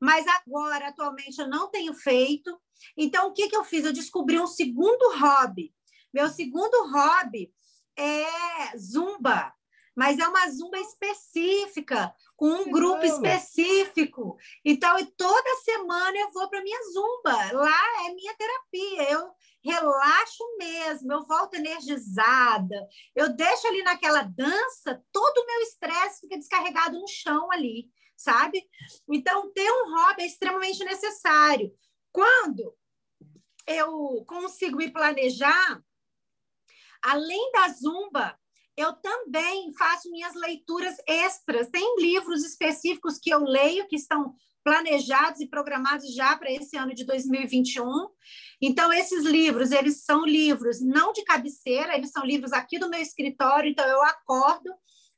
mas 0.04 0.26
agora, 0.26 0.88
atualmente, 0.88 1.40
eu 1.40 1.48
não 1.48 1.70
tenho 1.70 1.94
feito. 1.94 2.60
Então, 2.94 3.28
o 3.28 3.32
que, 3.32 3.48
que 3.48 3.56
eu 3.56 3.64
fiz? 3.64 3.86
Eu 3.86 3.92
descobri 3.92 4.38
um 4.38 4.46
segundo 4.46 5.16
hobby. 5.18 5.74
Meu 6.12 6.28
segundo 6.28 6.92
hobby 6.92 7.50
é 7.96 8.76
zumba, 8.76 9.50
mas 9.96 10.18
é 10.18 10.28
uma 10.28 10.50
zumba 10.50 10.78
específica, 10.78 12.14
com 12.36 12.48
um 12.48 12.70
grupo 12.70 13.02
específico. 13.06 14.36
Então, 14.62 14.94
toda 15.16 15.62
semana 15.62 16.18
eu 16.18 16.30
vou 16.32 16.50
para 16.50 16.62
minha 16.62 16.82
zumba. 16.92 17.52
Lá 17.52 18.06
é 18.06 18.12
minha 18.12 18.34
terapia. 18.36 19.10
Eu 19.10 19.30
relaxo 19.64 20.44
mesmo, 20.58 21.14
eu 21.14 21.24
volto 21.24 21.54
energizada. 21.54 22.76
Eu 23.16 23.30
deixo 23.30 23.66
ali 23.68 23.82
naquela 23.82 24.20
dança, 24.20 25.02
todo 25.10 25.38
o 25.38 25.46
meu 25.46 25.60
estresse 25.62 26.20
fica 26.20 26.36
descarregado 26.36 27.00
no 27.00 27.08
chão 27.08 27.50
ali 27.50 27.88
sabe? 28.16 28.62
Então, 29.08 29.52
ter 29.52 29.70
um 29.70 29.94
hobby 29.94 30.22
é 30.22 30.26
extremamente 30.26 30.84
necessário. 30.84 31.72
Quando 32.12 32.74
eu 33.66 34.24
consigo 34.26 34.76
me 34.76 34.90
planejar, 34.90 35.82
além 37.02 37.50
da 37.52 37.68
zumba, 37.68 38.38
eu 38.76 38.92
também 38.94 39.72
faço 39.76 40.10
minhas 40.10 40.34
leituras 40.34 40.96
extras. 41.06 41.68
Tem 41.68 41.96
livros 42.00 42.44
específicos 42.44 43.18
que 43.18 43.30
eu 43.30 43.40
leio 43.40 43.86
que 43.86 43.96
estão 43.96 44.34
planejados 44.64 45.40
e 45.40 45.46
programados 45.46 46.12
já 46.14 46.36
para 46.36 46.50
esse 46.50 46.76
ano 46.76 46.94
de 46.94 47.04
2021. 47.04 47.84
Então 48.60 48.92
esses 48.92 49.22
livros, 49.24 49.70
eles 49.70 50.04
são 50.04 50.24
livros 50.24 50.80
não 50.80 51.12
de 51.12 51.22
cabeceira, 51.22 51.94
eles 51.94 52.10
são 52.10 52.24
livros 52.24 52.52
aqui 52.52 52.78
do 52.78 52.88
meu 52.88 53.00
escritório, 53.00 53.70
então 53.70 53.86
eu 53.86 54.02
acordo 54.02 54.72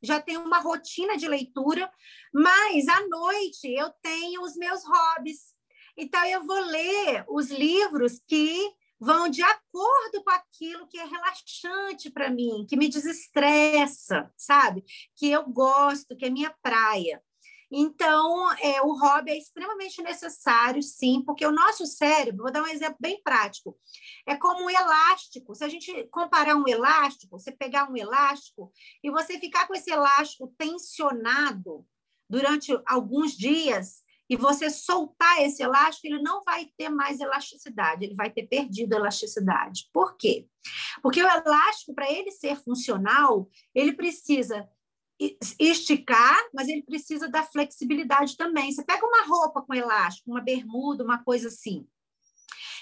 já 0.06 0.20
tenho 0.20 0.42
uma 0.42 0.60
rotina 0.60 1.16
de 1.16 1.28
leitura, 1.28 1.90
mas 2.32 2.88
à 2.88 3.06
noite 3.08 3.72
eu 3.72 3.90
tenho 4.02 4.42
os 4.42 4.56
meus 4.56 4.82
hobbies. 4.84 5.54
Então 5.96 6.24
eu 6.26 6.44
vou 6.44 6.60
ler 6.60 7.24
os 7.28 7.50
livros 7.50 8.20
que 8.26 8.70
vão 8.98 9.28
de 9.28 9.42
acordo 9.42 10.24
com 10.24 10.30
aquilo 10.30 10.88
que 10.88 10.98
é 10.98 11.04
relaxante 11.04 12.10
para 12.10 12.30
mim, 12.30 12.66
que 12.68 12.76
me 12.76 12.88
desestressa, 12.88 14.30
sabe? 14.36 14.84
Que 15.14 15.30
eu 15.30 15.44
gosto, 15.48 16.16
que 16.16 16.24
é 16.24 16.30
minha 16.30 16.54
praia. 16.62 17.22
Então, 17.70 18.52
é, 18.58 18.80
o 18.80 18.92
hobby 18.92 19.32
é 19.32 19.38
extremamente 19.38 20.00
necessário, 20.02 20.82
sim, 20.82 21.22
porque 21.24 21.44
o 21.44 21.52
nosso 21.52 21.84
cérebro, 21.86 22.44
vou 22.44 22.52
dar 22.52 22.62
um 22.62 22.68
exemplo 22.68 22.96
bem 23.00 23.20
prático, 23.22 23.76
é 24.26 24.36
como 24.36 24.64
um 24.64 24.70
elástico. 24.70 25.54
Se 25.54 25.64
a 25.64 25.68
gente 25.68 26.04
comparar 26.12 26.54
um 26.54 26.68
elástico, 26.68 27.38
você 27.38 27.50
pegar 27.50 27.90
um 27.90 27.96
elástico 27.96 28.72
e 29.02 29.10
você 29.10 29.38
ficar 29.38 29.66
com 29.66 29.74
esse 29.74 29.90
elástico 29.90 30.54
tensionado, 30.56 31.84
durante 32.28 32.76
alguns 32.86 33.36
dias 33.36 34.04
e 34.28 34.36
você 34.36 34.68
soltar 34.68 35.40
esse 35.42 35.62
elástico, 35.62 36.08
ele 36.08 36.20
não 36.20 36.42
vai 36.42 36.68
ter 36.76 36.88
mais 36.88 37.20
elasticidade, 37.20 38.04
ele 38.04 38.14
vai 38.14 38.28
ter 38.28 38.46
perdido 38.48 38.94
elasticidade. 38.94 39.88
Por 39.92 40.16
quê? 40.16 40.48
Porque 41.00 41.22
o 41.22 41.28
elástico, 41.28 41.94
para 41.94 42.10
ele 42.10 42.32
ser 42.32 42.56
funcional, 42.56 43.48
ele 43.72 43.92
precisa 43.92 44.68
esticar, 45.58 46.38
mas 46.52 46.68
ele 46.68 46.82
precisa 46.82 47.28
da 47.28 47.42
flexibilidade 47.42 48.36
também. 48.36 48.72
Você 48.72 48.84
pega 48.84 49.06
uma 49.06 49.24
roupa 49.26 49.62
com 49.62 49.74
elástico, 49.74 50.30
uma 50.30 50.40
bermuda, 50.40 51.04
uma 51.04 51.22
coisa 51.22 51.48
assim. 51.48 51.86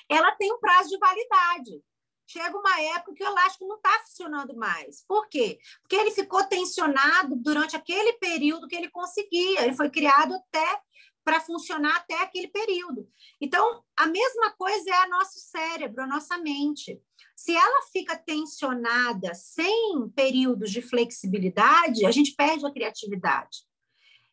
Ela 0.09 0.33
tem 0.33 0.53
um 0.53 0.59
prazo 0.59 0.89
de 0.91 0.99
validade. 0.99 1.83
Chega 2.27 2.57
uma 2.57 2.81
época 2.81 3.15
que 3.15 3.23
o 3.23 3.27
elástico 3.27 3.67
não 3.67 3.77
está 3.77 3.99
funcionando 4.01 4.57
mais. 4.57 5.05
Por 5.07 5.29
quê? 5.29 5.59
Porque 5.83 5.95
ele 5.95 6.11
ficou 6.11 6.43
tensionado 6.45 7.37
durante 7.37 7.77
aquele 7.77 8.15
período 8.15 8.67
que 8.67 8.75
ele 8.75 8.91
conseguia. 8.91 9.63
Ele 9.63 9.75
foi 9.75 9.91
criado 9.91 10.35
até 10.35 10.81
para 11.23 11.41
funcionar 11.41 11.97
até 11.97 12.21
aquele 12.21 12.49
período. 12.49 13.09
Então, 13.41 13.83
a 13.97 14.07
mesma 14.07 14.51
coisa 14.53 14.91
é 14.91 14.95
a 14.95 15.09
nosso 15.09 15.39
cérebro, 15.39 16.03
a 16.03 16.07
nossa 16.07 16.37
mente. 16.39 17.01
Se 17.35 17.55
ela 17.55 17.83
fica 17.93 18.17
tensionada 18.17 19.35
sem 19.35 20.09
períodos 20.11 20.71
de 20.71 20.81
flexibilidade, 20.81 22.07
a 22.07 22.11
gente 22.11 22.35
perde 22.35 22.65
a 22.65 22.73
criatividade. 22.73 23.59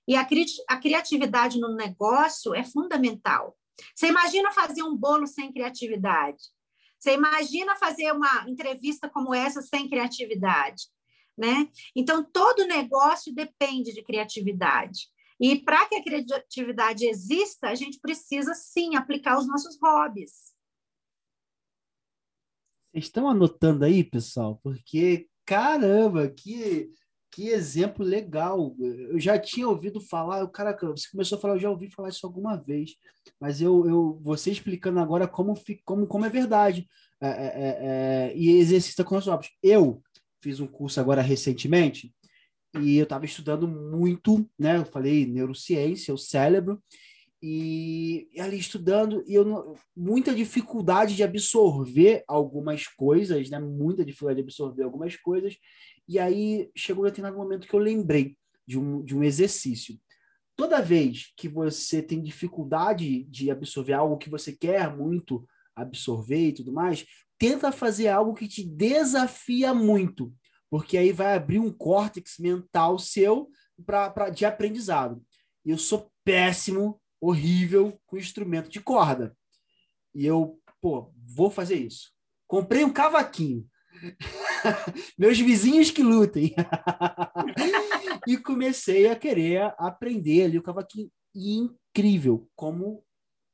E 0.07 0.15
a, 0.15 0.25
cri 0.25 0.45
a 0.67 0.77
criatividade 0.77 1.59
no 1.59 1.75
negócio 1.75 2.53
é 2.53 2.63
fundamental. 2.63 3.57
Você 3.95 4.07
imagina 4.07 4.51
fazer 4.51 4.83
um 4.83 4.95
bolo 4.95 5.25
sem 5.25 5.51
criatividade? 5.51 6.41
Você 6.99 7.13
imagina 7.13 7.75
fazer 7.75 8.11
uma 8.11 8.45
entrevista 8.47 9.09
como 9.09 9.33
essa 9.33 9.61
sem 9.61 9.89
criatividade? 9.89 10.83
Né? 11.37 11.67
Então, 11.95 12.23
todo 12.23 12.67
negócio 12.67 13.33
depende 13.33 13.93
de 13.93 14.03
criatividade. 14.03 15.09
E 15.39 15.59
para 15.59 15.87
que 15.87 15.95
a 15.95 16.03
criatividade 16.03 17.07
exista, 17.07 17.69
a 17.69 17.75
gente 17.75 17.99
precisa 17.99 18.53
sim 18.53 18.95
aplicar 18.95 19.39
os 19.39 19.47
nossos 19.47 19.79
hobbies. 19.81 20.50
Vocês 22.91 23.05
estão 23.05 23.29
anotando 23.29 23.85
aí, 23.85 24.03
pessoal? 24.03 24.59
Porque, 24.61 25.27
caramba, 25.45 26.27
que, 26.29 26.89
que 27.31 27.47
exemplo 27.47 28.05
legal. 28.05 28.75
Eu 28.79 29.19
já 29.19 29.39
tinha 29.39 29.67
ouvido 29.67 30.01
falar, 30.01 30.43
o 30.43 30.49
cara, 30.49 30.77
você 30.81 31.09
começou 31.09 31.37
a 31.37 31.41
falar, 31.41 31.55
eu 31.55 31.59
já 31.59 31.69
ouvi 31.69 31.89
falar 31.89 32.09
isso 32.09 32.25
alguma 32.25 32.57
vez, 32.57 32.91
mas 33.39 33.61
eu, 33.61 33.87
eu 33.87 34.19
você 34.21 34.51
explicando 34.51 34.99
agora 34.99 35.25
como, 35.25 35.53
como, 35.85 36.05
como 36.05 36.25
é 36.25 36.29
verdade. 36.29 36.87
É, 37.21 37.27
é, 37.27 37.31
é, 37.31 38.31
é 38.31 38.33
e 38.35 38.57
exercita 38.57 39.03
com 39.03 39.15
os 39.15 39.23
próprios. 39.23 39.53
Eu 39.63 40.01
fiz 40.41 40.59
um 40.59 40.67
curso 40.67 40.99
agora 40.99 41.21
recentemente 41.21 42.13
e 42.79 42.97
eu 42.97 43.03
estava 43.03 43.25
estudando 43.25 43.67
muito, 43.67 44.49
né? 44.57 44.77
Eu 44.77 44.85
falei 44.85 45.25
neurociência, 45.25 46.13
o 46.13 46.17
cérebro, 46.17 46.81
e, 47.41 48.29
e 48.33 48.39
ali 48.39 48.57
estudando, 48.57 49.23
e 49.27 49.33
eu 49.33 49.75
muita 49.95 50.33
dificuldade 50.33 51.15
de 51.15 51.23
absorver 51.23 52.23
algumas 52.27 52.87
coisas, 52.87 53.49
né? 53.49 53.59
Muita 53.59 54.05
dificuldade 54.05 54.37
de 54.37 54.43
absorver 54.43 54.83
algumas 54.83 55.15
coisas, 55.15 55.57
e 56.07 56.19
aí 56.19 56.69
chegou 56.75 57.05
um 57.05 57.35
momento 57.35 57.67
que 57.67 57.73
eu 57.73 57.79
lembrei 57.79 58.37
de 58.67 58.77
um, 58.77 59.03
de 59.03 59.15
um 59.15 59.23
exercício. 59.23 59.99
Toda 60.55 60.81
vez 60.81 61.33
que 61.35 61.47
você 61.47 62.01
tem 62.01 62.21
dificuldade 62.21 63.23
de 63.23 63.49
absorver 63.49 63.93
algo 63.93 64.17
que 64.17 64.29
você 64.29 64.51
quer 64.51 64.95
muito 64.95 65.45
absorver 65.75 66.49
e 66.49 66.53
tudo 66.53 66.71
mais, 66.71 67.05
tenta 67.39 67.71
fazer 67.71 68.09
algo 68.09 68.33
que 68.33 68.47
te 68.47 68.63
desafia 68.63 69.73
muito 69.73 70.31
porque 70.71 70.97
aí 70.97 71.11
vai 71.11 71.35
abrir 71.35 71.59
um 71.59 71.69
córtex 71.69 72.37
mental 72.39 72.97
seu 72.97 73.51
pra, 73.85 74.29
de 74.29 74.45
aprendizado. 74.45 75.21
Eu 75.65 75.77
sou 75.77 76.09
péssimo, 76.23 77.00
horrível 77.21 77.97
com 78.07 78.17
instrumento 78.17 78.69
de 78.69 78.81
corda. 78.81 79.37
E 80.13 80.25
eu, 80.25 80.59
pô, 80.81 81.13
vou 81.35 81.51
fazer 81.51 81.75
isso. 81.75 82.11
Comprei 82.47 82.83
um 82.83 82.91
cavaquinho. 82.91 83.65
Meus 85.17 85.39
vizinhos 85.39 85.91
que 85.91 86.01
lutem. 86.01 86.53
e 88.27 88.35
comecei 88.37 89.07
a 89.07 89.15
querer 89.15 89.73
aprender 89.77 90.45
ali 90.45 90.57
o 90.57 90.63
cavaquinho. 90.63 91.09
E 91.33 91.57
incrível 91.57 92.49
como 92.55 93.03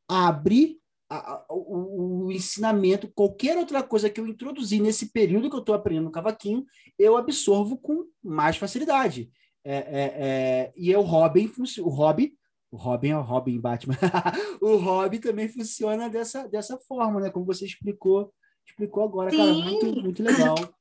abre 0.07 0.79
a, 1.09 1.45
o, 1.49 2.25
o, 2.25 2.31
ensinamento, 2.31 3.11
qualquer 3.13 3.57
outra 3.57 3.83
coisa 3.83 4.09
que 4.09 4.19
eu 4.19 4.27
introduzi 4.27 4.79
nesse 4.79 5.11
período 5.11 5.49
que 5.49 5.55
eu 5.55 5.61
estou 5.61 5.75
aprendendo 5.75 6.11
cavaquinho, 6.11 6.65
eu 6.97 7.17
absorvo 7.17 7.77
com 7.77 8.05
mais 8.23 8.57
facilidade. 8.57 9.29
É, 9.63 9.75
é, 9.75 10.13
é, 10.15 10.73
e 10.75 10.93
é 10.93 10.97
o 10.97 11.01
Robin, 11.01 11.51
o 11.79 11.89
Hobby, 11.89 12.37
o 12.71 12.77
Robin 12.77 13.09
é 13.09 13.17
o 13.17 13.21
Robin 13.21 13.59
Batman, 13.59 13.95
o 14.61 14.75
Hobby 14.77 15.19
também 15.19 15.47
funciona 15.47 16.09
dessa, 16.09 16.47
dessa 16.47 16.77
forma, 16.77 17.19
né? 17.19 17.29
Como 17.29 17.45
você 17.45 17.65
explicou, 17.65 18.33
explicou 18.65 19.03
agora, 19.03 19.31
Sim. 19.31 19.37
cara, 19.37 19.53
muito, 19.53 19.85
muito 20.01 20.23
legal. 20.23 20.55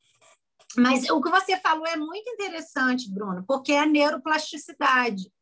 Mas 0.76 1.08
o 1.08 1.22
que 1.22 1.30
você 1.30 1.56
falou 1.58 1.86
é 1.86 1.96
muito 1.96 2.28
interessante, 2.28 3.10
Bruno, 3.10 3.44
porque 3.46 3.72
é 3.72 3.80
a 3.80 3.86
neuroplasticidade. 3.86 5.32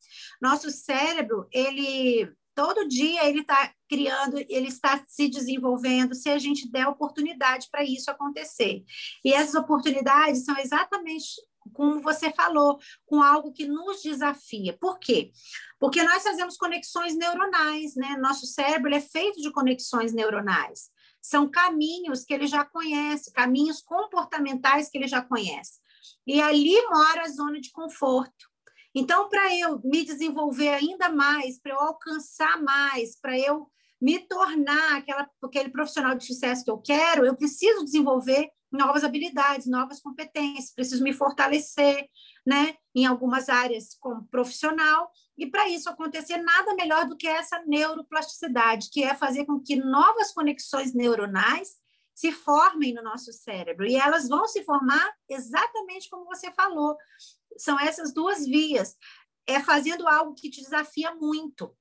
Nosso 0.40 0.70
cérebro, 0.70 1.48
ele 1.52 2.30
todo 2.54 2.86
dia 2.86 3.28
ele 3.28 3.40
está 3.40 3.72
criando, 3.88 4.38
ele 4.48 4.68
está 4.68 5.04
se 5.08 5.28
desenvolvendo, 5.28 6.14
se 6.14 6.28
a 6.28 6.38
gente 6.38 6.70
der 6.70 6.86
oportunidade 6.86 7.68
para 7.70 7.82
isso 7.82 8.10
acontecer. 8.10 8.84
E 9.24 9.32
essas 9.32 9.56
oportunidades 9.56 10.44
são 10.44 10.56
exatamente 10.58 11.32
como 11.72 12.00
você 12.00 12.30
falou, 12.32 12.78
com 13.06 13.22
algo 13.22 13.52
que 13.52 13.66
nos 13.66 14.02
desafia. 14.02 14.76
Por 14.78 14.98
quê? 14.98 15.32
Porque 15.78 16.02
nós 16.02 16.22
fazemos 16.22 16.56
conexões 16.56 17.16
neuronais, 17.16 17.94
né? 17.96 18.16
Nosso 18.18 18.46
cérebro 18.46 18.94
é 18.94 19.00
feito 19.00 19.40
de 19.40 19.50
conexões 19.50 20.12
neuronais. 20.12 20.90
São 21.20 21.50
caminhos 21.50 22.24
que 22.24 22.34
ele 22.34 22.46
já 22.46 22.64
conhece, 22.64 23.32
caminhos 23.32 23.80
comportamentais 23.80 24.90
que 24.90 24.98
ele 24.98 25.08
já 25.08 25.22
conhece. 25.22 25.80
E 26.26 26.40
ali 26.40 26.74
mora 26.88 27.22
a 27.22 27.28
zona 27.28 27.60
de 27.60 27.70
conforto. 27.70 28.54
Então, 28.94 29.28
para 29.28 29.54
eu 29.58 29.80
me 29.82 30.04
desenvolver 30.04 30.68
ainda 30.68 31.08
mais, 31.08 31.58
para 31.58 31.72
eu 31.72 31.80
alcançar 31.80 32.62
mais, 32.62 33.18
para 33.18 33.38
eu 33.38 33.68
me 34.00 34.18
tornar 34.20 34.98
aquela, 34.98 35.28
aquele 35.42 35.70
profissional 35.70 36.14
de 36.14 36.26
sucesso 36.26 36.64
que 36.64 36.70
eu 36.70 36.78
quero, 36.78 37.24
eu 37.24 37.34
preciso 37.34 37.84
desenvolver 37.84 38.50
novas 38.76 39.04
habilidades, 39.04 39.66
novas 39.66 40.00
competências, 40.00 40.74
preciso 40.74 41.02
me 41.02 41.12
fortalecer, 41.12 42.08
né, 42.46 42.76
em 42.94 43.06
algumas 43.06 43.48
áreas 43.48 43.94
como 44.00 44.26
profissional, 44.26 45.10
e 45.38 45.46
para 45.46 45.68
isso 45.68 45.88
acontecer 45.88 46.38
nada 46.38 46.74
melhor 46.74 47.06
do 47.06 47.16
que 47.16 47.26
essa 47.26 47.62
neuroplasticidade, 47.66 48.90
que 48.90 49.02
é 49.02 49.14
fazer 49.14 49.46
com 49.46 49.60
que 49.60 49.76
novas 49.76 50.32
conexões 50.32 50.92
neuronais 50.92 51.76
se 52.14 52.30
formem 52.30 52.94
no 52.94 53.02
nosso 53.02 53.32
cérebro, 53.32 53.86
e 53.86 53.96
elas 53.96 54.28
vão 54.28 54.46
se 54.46 54.62
formar 54.62 55.12
exatamente 55.28 56.08
como 56.08 56.26
você 56.26 56.50
falou, 56.52 56.96
são 57.56 57.78
essas 57.78 58.12
duas 58.12 58.46
vias. 58.46 58.96
É 59.46 59.60
fazendo 59.60 60.08
algo 60.08 60.34
que 60.34 60.48
te 60.48 60.62
desafia 60.62 61.14
muito. 61.14 61.76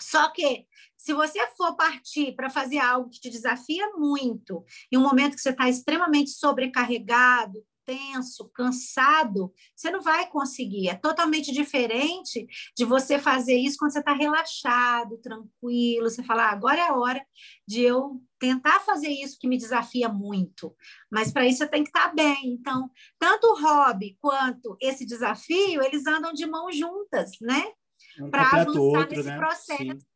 Só 0.00 0.30
que, 0.30 0.66
se 1.02 1.14
você 1.14 1.46
for 1.56 1.74
partir 1.76 2.32
para 2.36 2.50
fazer 2.50 2.78
algo 2.78 3.08
que 3.08 3.20
te 3.20 3.30
desafia 3.30 3.90
muito, 3.96 4.62
em 4.92 4.98
um 4.98 5.00
momento 5.00 5.34
que 5.34 5.40
você 5.40 5.48
está 5.48 5.66
extremamente 5.66 6.30
sobrecarregado, 6.30 7.64
tenso, 7.86 8.50
cansado, 8.50 9.50
você 9.74 9.90
não 9.90 10.02
vai 10.02 10.28
conseguir. 10.28 10.90
É 10.90 10.94
totalmente 10.94 11.52
diferente 11.52 12.46
de 12.76 12.84
você 12.84 13.18
fazer 13.18 13.56
isso 13.56 13.78
quando 13.78 13.92
você 13.92 14.00
está 14.00 14.12
relaxado, 14.12 15.16
tranquilo. 15.16 16.10
Você 16.10 16.22
fala, 16.22 16.44
ah, 16.44 16.52
agora 16.52 16.78
é 16.78 16.88
a 16.88 16.94
hora 16.94 17.24
de 17.66 17.80
eu 17.80 18.22
tentar 18.38 18.80
fazer 18.80 19.08
isso 19.08 19.38
que 19.40 19.48
me 19.48 19.56
desafia 19.56 20.08
muito. 20.10 20.76
Mas 21.10 21.32
para 21.32 21.46
isso 21.46 21.58
você 21.58 21.66
tem 21.66 21.82
que 21.82 21.88
estar 21.88 22.10
tá 22.10 22.14
bem. 22.14 22.52
Então, 22.60 22.90
tanto 23.18 23.46
o 23.46 23.60
hobby 23.60 24.18
quanto 24.20 24.76
esse 24.78 25.06
desafio, 25.06 25.82
eles 25.82 26.06
andam 26.06 26.34
de 26.34 26.46
mãos 26.46 26.76
juntas, 26.76 27.30
né? 27.40 27.72
Um 28.20 28.30
para 28.30 28.42
avançar 28.42 28.80
outro, 28.80 29.16
nesse 29.16 29.28
né? 29.28 29.36
processo 29.36 29.78
Sim. 29.78 30.09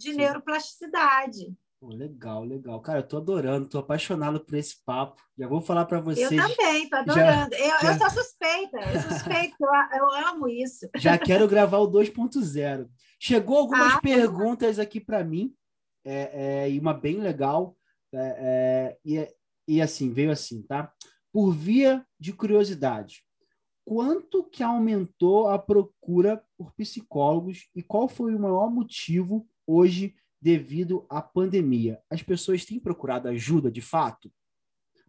De 0.00 0.12
Sim. 0.12 0.16
neuroplasticidade. 0.16 1.54
Pô, 1.78 1.88
legal, 1.88 2.42
legal. 2.42 2.80
Cara, 2.80 3.00
eu 3.00 3.06
tô 3.06 3.18
adorando, 3.18 3.68
tô 3.68 3.78
apaixonado 3.78 4.40
por 4.40 4.54
esse 4.54 4.82
papo. 4.84 5.20
Já 5.38 5.46
vou 5.46 5.60
falar 5.60 5.84
para 5.84 6.00
vocês. 6.00 6.30
Eu 6.30 6.38
também, 6.38 6.88
tô 6.88 6.96
adorando. 6.96 7.54
Já, 7.54 7.58
eu, 7.58 7.80
já... 7.80 7.92
eu 7.92 7.98
sou 7.98 8.10
suspeita, 8.10 8.78
eu 8.78 9.00
suspeito, 9.00 9.56
eu, 9.60 9.98
eu 9.98 10.10
amo 10.28 10.48
isso. 10.48 10.88
Já 10.96 11.16
quero 11.18 11.46
gravar 11.46 11.78
o 11.78 11.90
2.0. 11.90 12.88
Chegou 13.18 13.58
algumas 13.58 13.94
ah, 13.94 14.00
perguntas 14.00 14.78
aqui 14.78 15.00
para 15.00 15.22
mim, 15.22 15.54
é, 16.04 16.64
é, 16.64 16.70
e 16.70 16.78
uma 16.78 16.94
bem 16.94 17.20
legal. 17.20 17.76
É, 18.12 18.18
é, 18.18 18.98
e, 19.04 19.28
e 19.68 19.82
assim, 19.82 20.10
veio 20.10 20.30
assim, 20.30 20.62
tá? 20.62 20.92
Por 21.32 21.52
via 21.52 22.04
de 22.18 22.32
curiosidade, 22.32 23.22
quanto 23.84 24.44
que 24.44 24.62
aumentou 24.62 25.48
a 25.48 25.58
procura 25.58 26.42
por 26.56 26.72
psicólogos 26.72 27.68
e 27.74 27.82
qual 27.82 28.08
foi 28.08 28.34
o 28.34 28.40
maior 28.40 28.70
motivo 28.70 29.46
hoje 29.70 30.14
devido 30.40 31.06
à 31.08 31.20
pandemia. 31.20 32.00
As 32.10 32.22
pessoas 32.22 32.64
têm 32.64 32.80
procurado 32.80 33.28
ajuda 33.28 33.70
de 33.70 33.80
fato? 33.80 34.32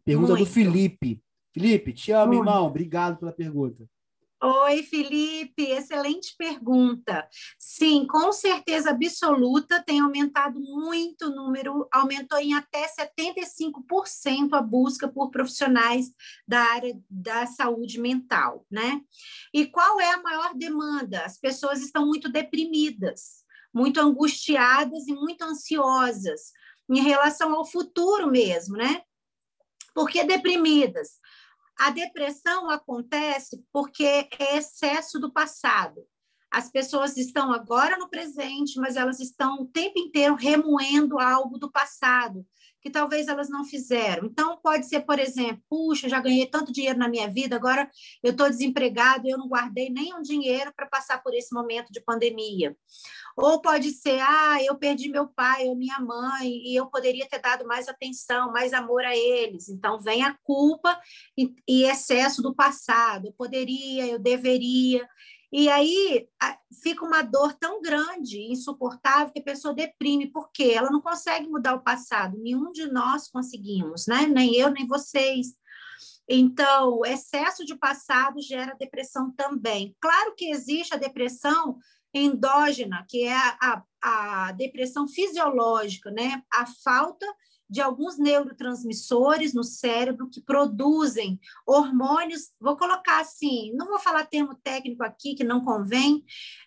Pergunta 0.04 0.34
Muito. 0.34 0.46
do 0.46 0.52
Felipe. 0.52 1.24
Felipe, 1.54 1.94
te 1.94 2.12
amo, 2.12 2.34
Muito. 2.34 2.48
irmão. 2.48 2.68
Obrigado 2.68 3.18
pela 3.18 3.32
pergunta. 3.32 3.88
Oi, 4.44 4.82
Felipe, 4.82 5.62
excelente 5.62 6.34
pergunta. 6.36 7.30
Sim, 7.60 8.08
com 8.08 8.32
certeza 8.32 8.90
absoluta 8.90 9.84
tem 9.84 10.00
aumentado 10.00 10.60
muito 10.60 11.28
o 11.28 11.36
número, 11.36 11.88
aumentou 11.92 12.40
em 12.40 12.56
até 12.56 12.88
75% 12.88 14.54
a 14.54 14.62
busca 14.62 15.08
por 15.08 15.30
profissionais 15.30 16.12
da 16.48 16.60
área 16.60 17.00
da 17.08 17.46
saúde 17.46 18.00
mental, 18.00 18.66
né? 18.72 19.02
E 19.54 19.68
qual 19.68 20.02
é 20.02 20.12
a 20.12 20.24
maior 20.24 20.56
demanda? 20.56 21.24
As 21.24 21.38
pessoas 21.38 21.80
estão 21.80 22.08
muito 22.08 22.28
deprimidas, 22.28 23.41
muito 23.74 24.00
angustiadas 24.00 25.08
e 25.08 25.14
muito 25.14 25.44
ansiosas 25.44 26.52
em 26.90 27.02
relação 27.02 27.54
ao 27.56 27.66
futuro 27.66 28.30
mesmo, 28.30 28.76
né? 28.76 29.02
Por 29.94 30.10
que 30.10 30.24
deprimidas? 30.24 31.20
A 31.80 31.90
depressão 31.90 32.70
acontece 32.70 33.64
porque 33.72 34.06
é 34.06 34.58
excesso 34.58 35.20
do 35.20 35.32
passado. 35.32 36.06
As 36.50 36.70
pessoas 36.70 37.16
estão 37.16 37.54
agora 37.54 37.98
no 37.98 38.10
presente, 38.10 38.78
mas 38.78 38.98
elas 38.98 39.20
estão 39.20 39.62
o 39.62 39.68
tempo 39.68 39.98
inteiro 39.98 40.36
remoendo 40.36 41.18
algo 41.18 41.58
do 41.58 41.72
passado 41.72 42.46
que 42.82 42.90
talvez 42.90 43.28
elas 43.28 43.50
não 43.50 43.64
fizeram. 43.64 44.26
Então, 44.26 44.58
pode 44.62 44.88
ser, 44.88 45.02
por 45.02 45.20
exemplo, 45.20 45.62
puxa, 45.70 46.10
já 46.10 46.20
ganhei 46.20 46.48
tanto 46.48 46.72
dinheiro 46.72 46.98
na 46.98 47.08
minha 47.08 47.30
vida, 47.30 47.56
agora 47.56 47.90
eu 48.24 48.32
estou 48.32 48.50
desempregado 48.50 49.28
e 49.28 49.32
eu 49.32 49.38
não 49.38 49.48
guardei 49.48 49.90
nenhum 49.90 50.22
dinheiro 50.22 50.74
para 50.76 50.88
passar 50.88 51.22
por 51.22 51.34
esse 51.34 51.54
momento 51.54 51.92
de 51.92 52.02
pandemia. 52.02 52.76
Ou 53.38 53.62
pode 53.62 53.92
ser, 53.92 54.20
ah, 54.22 54.62
eu 54.64 54.76
perdi 54.76 55.10
meu 55.10 55.28
pai 55.28 55.68
ou 55.68 55.76
minha 55.76 56.00
mãe 56.00 56.50
e 56.50 56.76
eu 56.76 56.88
poderia 56.88 57.28
ter 57.28 57.40
dado 57.40 57.66
mais 57.66 57.88
atenção, 57.88 58.52
mais 58.52 58.74
amor 58.74 59.06
a 59.06 59.16
eles. 59.16 59.70
Então, 59.70 60.00
vem 60.00 60.24
a 60.24 60.38
culpa 60.44 61.00
e, 61.38 61.54
e 61.68 61.84
excesso 61.84 62.42
do 62.42 62.54
passado. 62.54 63.28
Eu 63.28 63.34
poderia, 63.34 64.08
eu 64.08 64.20
deveria. 64.20 65.08
E 65.52 65.70
aí 65.70 66.30
fica 66.82 67.06
uma 67.06 67.22
dor 67.22 67.54
tão 67.54 67.82
grande, 67.82 68.42
insuportável, 68.42 69.34
que 69.34 69.40
a 69.40 69.44
pessoa 69.44 69.74
deprime, 69.74 70.32
porque 70.32 70.64
ela 70.64 70.90
não 70.90 71.02
consegue 71.02 71.50
mudar 71.50 71.76
o 71.76 71.84
passado. 71.84 72.38
Nenhum 72.38 72.72
de 72.72 72.88
nós 72.88 73.28
conseguimos, 73.28 74.08
né? 74.08 74.26
Nem 74.28 74.56
eu, 74.56 74.70
nem 74.70 74.88
vocês. 74.88 75.56
Então, 76.28 77.06
excesso 77.06 77.66
de 77.66 77.76
passado 77.76 78.42
gera 78.42 78.76
depressão 78.76 79.32
também. 79.32 79.96
Claro 80.00 80.34
que 80.36 80.50
existe 80.50 80.94
a 80.94 80.98
depressão 80.98 81.78
endógena, 82.14 83.06
que 83.10 83.26
é 83.26 83.36
a, 83.36 83.58
a, 84.02 84.48
a 84.48 84.52
depressão 84.54 85.08
fisiológica, 85.08 86.10
né? 86.12 86.42
A 86.52 86.66
falta 86.66 87.26
de 87.72 87.80
alguns 87.80 88.18
neurotransmissores 88.18 89.54
no 89.54 89.64
cérebro 89.64 90.30
que 90.30 90.42
produzem 90.42 91.40
hormônios, 91.66 92.52
vou 92.60 92.76
colocar 92.76 93.22
assim, 93.22 93.72
não 93.76 93.88
vou 93.88 93.98
falar 93.98 94.26
termo 94.26 94.54
técnico 94.56 95.02
aqui 95.06 95.36
que 95.36 95.46
não 95.46 95.64
convém, 95.64 96.22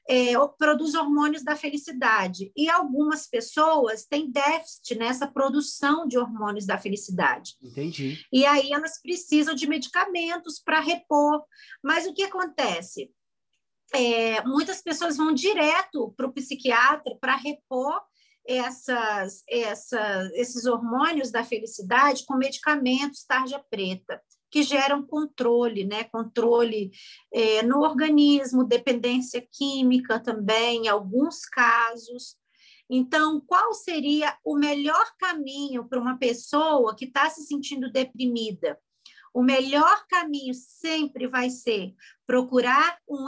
é, 0.09 0.33
produz 0.57 0.95
hormônios 0.95 1.45
da 1.45 1.55
felicidade. 1.55 2.51
E 2.57 2.71
algumas 2.71 3.27
pessoas 3.27 4.07
têm 4.07 4.31
déficit 4.31 4.95
nessa 4.95 5.27
produção 5.27 6.09
de 6.09 6.17
hormônios 6.17 6.65
da 6.65 6.79
felicidade. 6.79 7.53
Entendi. 7.63 8.25
E 8.33 8.47
aí 8.47 8.73
elas 8.73 8.99
precisam 9.03 9.55
de 9.55 9.67
medicamentos 9.67 10.59
para 10.59 10.81
repor. 10.81 11.45
Mas 11.83 12.07
o 12.07 12.15
que 12.15 12.23
acontece? 12.23 13.11
É, 13.93 14.43
muitas 14.43 14.81
pessoas 14.81 15.19
vão 15.19 15.35
direto 15.35 16.15
para 16.17 16.27
o 16.27 16.33
psiquiatra 16.33 17.15
para 17.21 17.37
repor 17.37 18.01
essas, 18.47 19.43
essas, 19.49 20.33
esses 20.33 20.67
hormônios 20.67 21.31
da 21.31 21.45
felicidade 21.45 22.25
com 22.27 22.37
medicamentos 22.37 23.25
tarja 23.25 23.63
preta, 23.71 24.21
que 24.51 24.63
geram 24.63 25.03
controle, 25.03 25.85
né? 25.85 26.05
Controle 26.05 26.93
é, 27.33 27.63
no 27.63 27.81
organismo, 27.81 28.65
dependência 28.65 29.47
química 29.53 30.21
também, 30.21 30.85
em 30.85 30.89
alguns 30.89 31.45
casos. 31.47 32.37
Então, 32.89 33.41
qual 33.41 33.73
seria 33.73 34.37
o 34.45 34.57
melhor 34.57 35.05
caminho 35.19 35.89
para 35.89 36.01
uma 36.01 36.19
pessoa 36.19 36.95
que 36.95 37.07
está 37.07 37.29
se 37.31 37.43
sentindo 37.43 37.91
deprimida? 37.91 38.79
O 39.35 39.43
melhor 39.43 40.07
caminho 40.09 40.55
sempre 40.55 41.27
vai 41.27 41.51
ser 41.51 41.93
procurar 42.25 42.99
um 43.09 43.27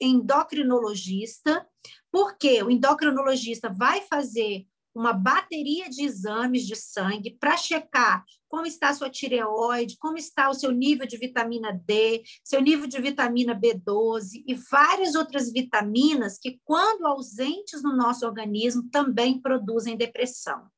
endocrinologista, 0.00 1.68
porque 2.10 2.62
o 2.62 2.70
endocrinologista 2.70 3.68
vai 3.68 4.00
fazer 4.00 4.66
uma 4.94 5.12
bateria 5.12 5.90
de 5.90 6.04
exames 6.04 6.66
de 6.66 6.76
sangue 6.76 7.36
para 7.38 7.56
checar 7.56 8.24
como 8.48 8.64
está 8.64 8.90
a 8.90 8.94
sua 8.94 9.10
tireoide, 9.10 9.98
como 9.98 10.16
está 10.16 10.48
o 10.48 10.54
seu 10.54 10.70
nível 10.70 11.06
de 11.06 11.16
vitamina 11.16 11.72
D, 11.72 12.22
seu 12.44 12.60
nível 12.60 12.86
de 12.86 13.00
vitamina 13.00 13.52
B12 13.52 14.44
e 14.46 14.54
várias 14.54 15.16
outras 15.16 15.52
vitaminas 15.52 16.38
que, 16.38 16.60
quando 16.64 17.04
ausentes 17.04 17.82
no 17.82 17.96
nosso 17.96 18.24
organismo, 18.24 18.88
também 18.90 19.42
produzem 19.42 19.96
depressão. 19.96 20.68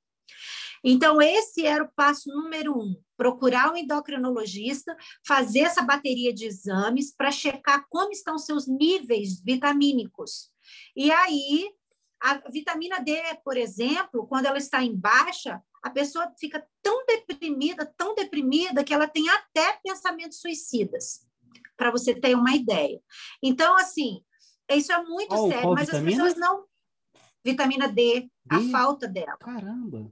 Então, 0.82 1.20
esse 1.20 1.66
era 1.66 1.84
o 1.84 1.92
passo 1.94 2.30
número 2.30 2.72
um: 2.72 2.96
procurar 3.16 3.72
um 3.72 3.76
endocrinologista, 3.76 4.96
fazer 5.26 5.60
essa 5.60 5.82
bateria 5.82 6.32
de 6.32 6.46
exames 6.46 7.14
para 7.14 7.30
checar 7.30 7.86
como 7.88 8.12
estão 8.12 8.38
seus 8.38 8.66
níveis 8.66 9.40
vitamínicos. 9.40 10.50
E 10.94 11.10
aí, 11.10 11.70
a 12.20 12.38
vitamina 12.50 13.00
D, 13.00 13.16
por 13.44 13.56
exemplo, 13.56 14.26
quando 14.26 14.46
ela 14.46 14.58
está 14.58 14.82
em 14.82 14.94
baixa, 14.94 15.62
a 15.82 15.90
pessoa 15.90 16.32
fica 16.38 16.66
tão 16.82 17.04
deprimida, 17.06 17.86
tão 17.96 18.14
deprimida, 18.14 18.82
que 18.82 18.92
ela 18.92 19.06
tem 19.06 19.28
até 19.28 19.78
pensamentos 19.82 20.40
suicidas, 20.40 21.26
para 21.76 21.90
você 21.90 22.14
ter 22.14 22.34
uma 22.34 22.54
ideia. 22.54 23.00
Então, 23.42 23.76
assim, 23.76 24.24
isso 24.70 24.92
é 24.92 25.02
muito 25.04 25.34
oh, 25.34 25.48
sério, 25.48 25.72
mas 25.72 25.86
vitamina? 25.86 26.24
as 26.24 26.32
pessoas 26.32 26.40
não. 26.40 26.64
Vitamina 27.44 27.86
D, 27.86 28.22
D, 28.22 28.28
a 28.50 28.60
falta 28.72 29.06
dela. 29.06 29.36
Caramba! 29.38 30.10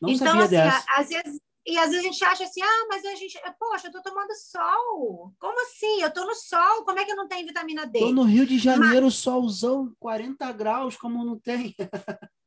Não 0.00 0.08
então, 0.08 0.38
assim, 0.38 0.56
às 0.96 1.08
vezes 1.08 1.40
e 1.70 1.78
às 1.78 1.90
vezes 1.90 2.04
a 2.04 2.08
gente 2.08 2.24
acha 2.24 2.44
assim, 2.44 2.62
ah, 2.62 2.86
mas 2.88 3.04
a 3.04 3.14
gente, 3.14 3.38
poxa, 3.58 3.88
eu 3.88 3.92
tô 3.92 4.02
tomando 4.02 4.34
sol. 4.34 5.32
Como 5.38 5.62
assim? 5.62 6.02
Eu 6.02 6.12
tô 6.12 6.24
no 6.24 6.34
sol, 6.34 6.84
como 6.84 6.98
é 6.98 7.04
que 7.04 7.14
não 7.14 7.28
tem 7.28 7.46
vitamina 7.46 7.86
D? 7.86 8.00
Tô 8.00 8.12
no 8.12 8.24
Rio 8.24 8.44
de 8.44 8.58
Janeiro, 8.58 9.06
mas... 9.06 9.14
solzão, 9.14 9.94
40 10.00 10.50
graus, 10.52 10.96
como 10.96 11.24
não 11.24 11.38
tem? 11.38 11.74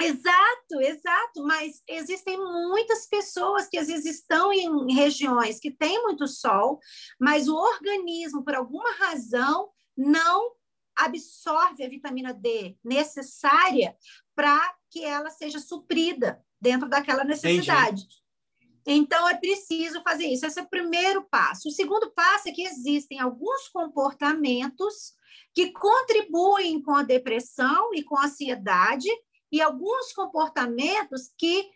Exato, 0.00 0.80
exato, 0.80 1.44
mas 1.44 1.82
existem 1.86 2.38
muitas 2.38 3.06
pessoas 3.06 3.68
que 3.68 3.76
às 3.76 3.88
vezes 3.88 4.16
estão 4.16 4.50
em 4.50 4.94
regiões 4.94 5.60
que 5.60 5.70
têm 5.70 6.02
muito 6.02 6.26
sol, 6.26 6.80
mas 7.20 7.46
o 7.46 7.54
organismo, 7.54 8.42
por 8.42 8.54
alguma 8.54 8.90
razão, 8.92 9.68
não 9.94 10.52
absorve 10.96 11.84
a 11.84 11.88
vitamina 11.88 12.32
D 12.32 12.74
necessária 12.82 13.94
para 14.34 14.74
que 14.90 15.04
ela 15.04 15.30
seja 15.30 15.58
suprida 15.58 16.42
dentro 16.60 16.88
daquela 16.88 17.24
necessidade. 17.24 18.02
Entendi. 18.02 18.21
Então, 18.86 19.28
é 19.28 19.34
preciso 19.34 20.02
fazer 20.02 20.26
isso. 20.26 20.46
Esse 20.46 20.60
é 20.60 20.62
o 20.62 20.68
primeiro 20.68 21.22
passo. 21.30 21.68
O 21.68 21.72
segundo 21.72 22.10
passo 22.10 22.48
é 22.48 22.52
que 22.52 22.62
existem 22.62 23.20
alguns 23.20 23.68
comportamentos 23.68 25.14
que 25.54 25.70
contribuem 25.72 26.82
com 26.82 26.94
a 26.94 27.02
depressão 27.02 27.94
e 27.94 28.02
com 28.02 28.16
a 28.16 28.24
ansiedade, 28.24 29.08
e 29.50 29.60
alguns 29.60 30.12
comportamentos 30.14 31.30
que, 31.36 31.68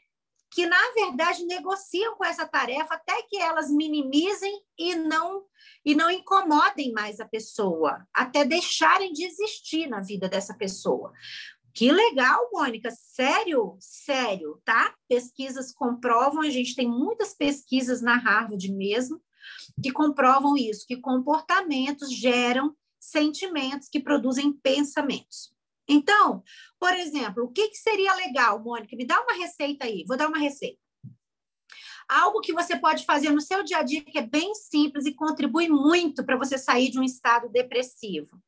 que 0.50 0.66
na 0.66 0.80
verdade, 0.94 1.44
negociam 1.44 2.16
com 2.16 2.24
essa 2.24 2.46
tarefa 2.46 2.94
até 2.94 3.22
que 3.22 3.36
elas 3.36 3.70
minimizem 3.70 4.62
e 4.78 4.94
não, 4.94 5.44
e 5.84 5.94
não 5.94 6.10
incomodem 6.10 6.90
mais 6.92 7.20
a 7.20 7.26
pessoa, 7.26 8.06
até 8.14 8.44
deixarem 8.44 9.12
de 9.12 9.24
existir 9.24 9.86
na 9.88 10.00
vida 10.00 10.26
dessa 10.26 10.54
pessoa. 10.54 11.12
Que 11.76 11.92
legal, 11.92 12.48
Mônica. 12.50 12.90
Sério? 12.90 13.76
Sério, 13.78 14.58
tá? 14.64 14.94
Pesquisas 15.06 15.70
comprovam, 15.70 16.40
a 16.40 16.48
gente 16.48 16.74
tem 16.74 16.88
muitas 16.88 17.34
pesquisas 17.34 18.00
na 18.00 18.16
Harvard 18.16 18.72
mesmo, 18.72 19.20
que 19.82 19.92
comprovam 19.92 20.56
isso, 20.56 20.86
que 20.86 20.96
comportamentos 20.96 22.10
geram 22.10 22.74
sentimentos 22.98 23.90
que 23.90 24.00
produzem 24.00 24.54
pensamentos. 24.54 25.52
Então, 25.86 26.42
por 26.80 26.94
exemplo, 26.94 27.44
o 27.44 27.52
que, 27.52 27.68
que 27.68 27.76
seria 27.76 28.14
legal, 28.14 28.58
Mônica? 28.64 28.96
Me 28.96 29.06
dá 29.06 29.20
uma 29.20 29.34
receita 29.34 29.84
aí, 29.84 30.02
vou 30.08 30.16
dar 30.16 30.28
uma 30.28 30.38
receita. 30.38 30.78
Algo 32.08 32.40
que 32.40 32.52
você 32.52 32.76
pode 32.76 33.04
fazer 33.04 33.30
no 33.30 33.40
seu 33.40 33.64
dia 33.64 33.78
a 33.78 33.82
dia 33.82 34.04
que 34.04 34.18
é 34.18 34.22
bem 34.22 34.54
simples 34.54 35.06
e 35.06 35.14
contribui 35.14 35.68
muito 35.68 36.24
para 36.24 36.36
você 36.36 36.56
sair 36.56 36.90
de 36.90 36.98
um 36.98 37.02
estado 37.02 37.48
depressivo. 37.48 38.40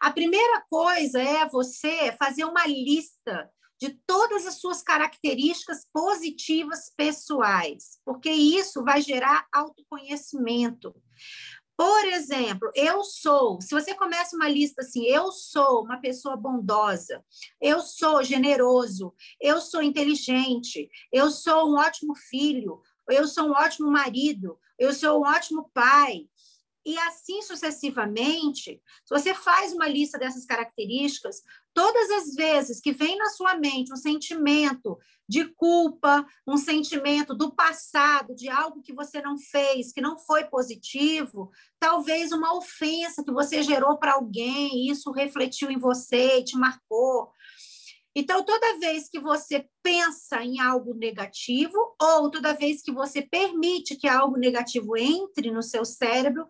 A 0.00 0.10
primeira 0.10 0.62
coisa 0.68 1.20
é 1.20 1.48
você 1.48 2.14
fazer 2.18 2.44
uma 2.44 2.66
lista 2.66 3.50
de 3.80 3.98
todas 4.06 4.46
as 4.46 4.60
suas 4.60 4.82
características 4.82 5.86
positivas 5.90 6.92
pessoais, 6.94 7.98
porque 8.04 8.30
isso 8.30 8.84
vai 8.84 9.00
gerar 9.00 9.46
autoconhecimento. 9.50 10.94
Por 11.80 12.04
exemplo, 12.04 12.70
eu 12.74 13.02
sou, 13.02 13.58
se 13.58 13.70
você 13.70 13.94
começa 13.94 14.36
uma 14.36 14.46
lista 14.46 14.82
assim, 14.82 15.06
eu 15.06 15.32
sou 15.32 15.82
uma 15.82 15.98
pessoa 15.98 16.36
bondosa, 16.36 17.24
eu 17.58 17.80
sou 17.80 18.22
generoso, 18.22 19.14
eu 19.40 19.62
sou 19.62 19.82
inteligente, 19.82 20.90
eu 21.10 21.30
sou 21.30 21.70
um 21.70 21.78
ótimo 21.78 22.14
filho, 22.14 22.82
eu 23.10 23.26
sou 23.26 23.48
um 23.48 23.52
ótimo 23.52 23.90
marido, 23.90 24.58
eu 24.78 24.92
sou 24.92 25.20
um 25.20 25.26
ótimo 25.26 25.70
pai, 25.74 26.26
e 26.84 26.98
assim 26.98 27.42
sucessivamente, 27.42 28.80
se 29.04 29.10
você 29.10 29.34
faz 29.34 29.72
uma 29.72 29.86
lista 29.86 30.18
dessas 30.18 30.46
características, 30.46 31.42
todas 31.74 32.10
as 32.10 32.34
vezes 32.34 32.80
que 32.80 32.92
vem 32.92 33.18
na 33.18 33.28
sua 33.28 33.54
mente 33.54 33.92
um 33.92 33.96
sentimento 33.96 34.98
de 35.28 35.44
culpa, 35.54 36.26
um 36.46 36.56
sentimento 36.56 37.34
do 37.34 37.54
passado, 37.54 38.34
de 38.34 38.48
algo 38.48 38.82
que 38.82 38.94
você 38.94 39.20
não 39.20 39.38
fez, 39.38 39.92
que 39.92 40.00
não 40.00 40.18
foi 40.18 40.44
positivo, 40.44 41.50
talvez 41.78 42.32
uma 42.32 42.56
ofensa 42.56 43.22
que 43.22 43.30
você 43.30 43.62
gerou 43.62 43.98
para 43.98 44.14
alguém, 44.14 44.90
isso 44.90 45.12
refletiu 45.12 45.70
em 45.70 45.78
você 45.78 46.38
e 46.38 46.44
te 46.44 46.56
marcou. 46.56 47.30
Então, 48.14 48.44
toda 48.44 48.78
vez 48.78 49.08
que 49.08 49.20
você 49.20 49.68
pensa 49.82 50.42
em 50.42 50.60
algo 50.60 50.94
negativo, 50.94 51.76
ou 52.00 52.30
toda 52.30 52.54
vez 52.54 52.82
que 52.82 52.92
você 52.92 53.22
permite 53.22 53.96
que 53.96 54.08
algo 54.08 54.36
negativo 54.36 54.96
entre 54.96 55.50
no 55.50 55.62
seu 55.62 55.84
cérebro, 55.84 56.46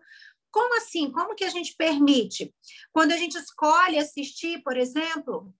como 0.51 0.75
assim? 0.77 1.11
Como 1.11 1.35
que 1.35 1.45
a 1.45 1.49
gente 1.49 1.75
permite? 1.75 2.53
Quando 2.91 3.13
a 3.13 3.17
gente 3.17 3.37
escolhe 3.37 3.97
assistir, 3.97 4.61
por 4.63 4.75
exemplo, 4.75 5.53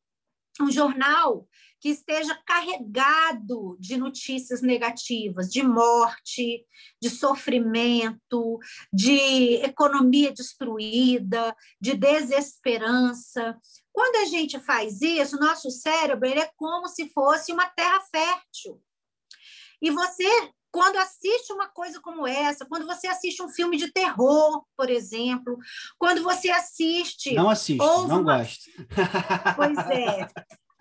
um 0.59 0.69
jornal 0.69 1.47
que 1.79 1.89
esteja 1.89 2.39
carregado 2.45 3.75
de 3.79 3.97
notícias 3.97 4.61
negativas, 4.61 5.49
de 5.49 5.63
morte, 5.63 6.63
de 7.01 7.09
sofrimento, 7.09 8.59
de 8.93 9.55
economia 9.63 10.31
destruída, 10.31 11.55
de 11.79 11.95
desesperança. 11.95 13.57
Quando 13.93 14.15
a 14.17 14.25
gente 14.25 14.59
faz 14.59 15.01
isso, 15.01 15.39
nosso 15.39 15.69
cérebro 15.69 16.27
ele 16.27 16.39
é 16.39 16.51
como 16.55 16.87
se 16.87 17.09
fosse 17.09 17.51
uma 17.51 17.67
terra 17.67 18.01
fértil. 18.11 18.81
E 19.81 19.89
você 19.89 20.25
quando 20.71 20.95
assiste 20.95 21.51
uma 21.51 21.67
coisa 21.67 21.99
como 21.99 22.25
essa, 22.25 22.65
quando 22.65 22.85
você 22.85 23.05
assiste 23.07 23.43
um 23.43 23.49
filme 23.49 23.75
de 23.75 23.91
terror, 23.91 24.63
por 24.77 24.89
exemplo, 24.89 25.57
quando 25.99 26.23
você 26.23 26.49
assiste. 26.49 27.33
Não 27.33 27.49
assiste, 27.49 27.77
não 27.77 28.21
uma... 28.21 28.37
gosto. 28.37 28.71
Pois 29.55 29.77
é. 29.77 30.27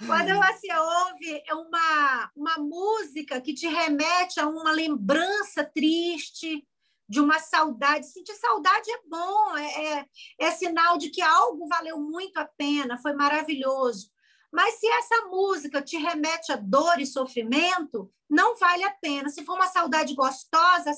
Quando 0.07 0.29
você 0.35 0.73
ouve 0.73 1.43
uma, 1.53 2.31
uma 2.35 2.57
música 2.59 3.41
que 3.41 3.53
te 3.53 3.67
remete 3.67 4.41
a 4.41 4.49
uma 4.49 4.71
lembrança 4.71 5.63
triste, 5.63 6.67
de 7.11 7.21
uma 7.21 7.41
saudade. 7.41 8.07
Sentir 8.07 8.37
saudade 8.37 8.89
é 8.89 9.01
bom, 9.09 9.57
é, 9.57 9.85
é, 9.85 10.07
é 10.39 10.51
sinal 10.53 10.97
de 10.97 11.11
que 11.11 11.21
algo 11.21 11.67
valeu 11.67 11.99
muito 11.99 12.39
a 12.39 12.45
pena, 12.45 12.97
foi 12.99 13.13
maravilhoso. 13.15 14.09
Mas 14.53 14.77
se 14.77 14.87
essa 14.87 15.27
música 15.27 15.83
te 15.83 15.97
remete 15.97 16.53
a 16.53 16.57
dor 16.57 17.01
e 17.01 17.07
sofrimento, 17.07 18.09
não 18.29 18.57
vale 18.57 18.85
a 18.85 18.93
pena. 18.93 19.29
Se 19.29 19.45
for 19.45 19.55
uma 19.55 19.67
saudade 19.67 20.15
gostosa, 20.15 20.93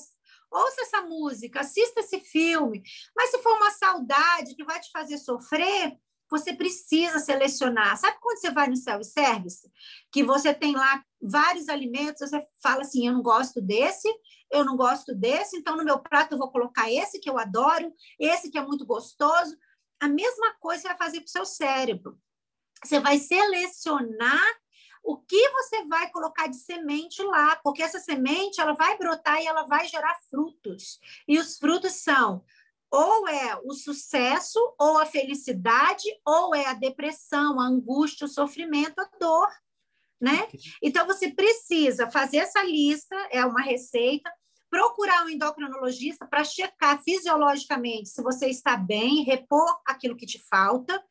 ouça 0.51 0.81
essa 0.81 1.01
música, 1.01 1.61
assista 1.61 2.01
esse 2.01 2.19
filme. 2.19 2.83
Mas 3.15 3.31
se 3.31 3.39
for 3.39 3.55
uma 3.55 3.71
saudade 3.71 4.55
que 4.55 4.63
vai 4.63 4.79
te 4.79 4.91
fazer 4.91 5.17
sofrer, 5.17 5.97
você 6.29 6.53
precisa 6.53 7.17
selecionar. 7.17 7.97
Sabe 7.97 8.17
quando 8.21 8.39
você 8.39 8.51
vai 8.51 8.67
no 8.67 8.75
self-service? 8.75 9.67
Que 10.11 10.23
você 10.23 10.53
tem 10.53 10.75
lá 10.75 11.03
vários 11.23 11.69
alimentos, 11.69 12.29
você 12.29 12.45
fala 12.61 12.81
assim: 12.81 13.07
eu 13.07 13.13
não 13.13 13.21
gosto 13.21 13.61
desse, 13.61 14.07
eu 14.51 14.65
não 14.65 14.75
gosto 14.75 15.15
desse, 15.15 15.57
então 15.57 15.77
no 15.77 15.83
meu 15.83 15.99
prato 15.99 16.33
eu 16.33 16.37
vou 16.37 16.51
colocar 16.51 16.91
esse 16.91 17.19
que 17.19 17.29
eu 17.29 17.39
adoro, 17.39 17.93
esse 18.19 18.51
que 18.51 18.57
é 18.57 18.61
muito 18.61 18.85
gostoso. 18.85 19.57
A 19.99 20.07
mesma 20.07 20.53
coisa 20.59 20.81
você 20.81 20.87
vai 20.89 20.97
fazer 20.97 21.19
para 21.21 21.27
o 21.27 21.31
seu 21.31 21.45
cérebro. 21.45 22.19
Você 22.83 22.99
vai 22.99 23.17
selecionar 23.17 24.45
o 25.01 25.17
que 25.17 25.49
você 25.49 25.85
vai 25.85 26.09
colocar 26.11 26.47
de 26.47 26.57
semente 26.57 27.21
lá, 27.23 27.57
porque 27.63 27.81
essa 27.81 27.99
semente 27.99 28.59
ela 28.59 28.73
vai 28.73 28.97
brotar 28.97 29.41
e 29.41 29.47
ela 29.47 29.63
vai 29.63 29.87
gerar 29.87 30.17
frutos. 30.29 30.99
E 31.27 31.39
os 31.39 31.57
frutos 31.57 31.93
são 31.93 32.43
ou 32.93 33.27
é 33.27 33.59
o 33.63 33.73
sucesso, 33.73 34.59
ou 34.77 34.99
a 34.99 35.05
felicidade, 35.07 36.03
ou 36.23 36.53
é 36.53 36.67
a 36.67 36.75
depressão, 36.75 37.59
a 37.59 37.65
angústia, 37.65 38.25
o 38.25 38.29
sofrimento, 38.29 38.99
a 38.99 39.09
dor, 39.19 39.49
né? 40.23 40.47
Então 40.81 41.05
você 41.05 41.29
precisa 41.29 42.09
fazer 42.09 42.37
essa 42.37 42.63
lista, 42.63 43.13
é 43.29 43.45
uma 43.45 43.61
receita, 43.61 44.31
procurar 44.69 45.25
um 45.25 45.29
endocrinologista 45.29 46.25
para 46.25 46.45
checar 46.45 47.03
fisiologicamente 47.03 48.09
se 48.09 48.23
você 48.23 48.47
está 48.47 48.77
bem, 48.77 49.23
repor 49.23 49.81
aquilo 49.85 50.15
que 50.15 50.25
te 50.25 50.39
falta 50.49 51.03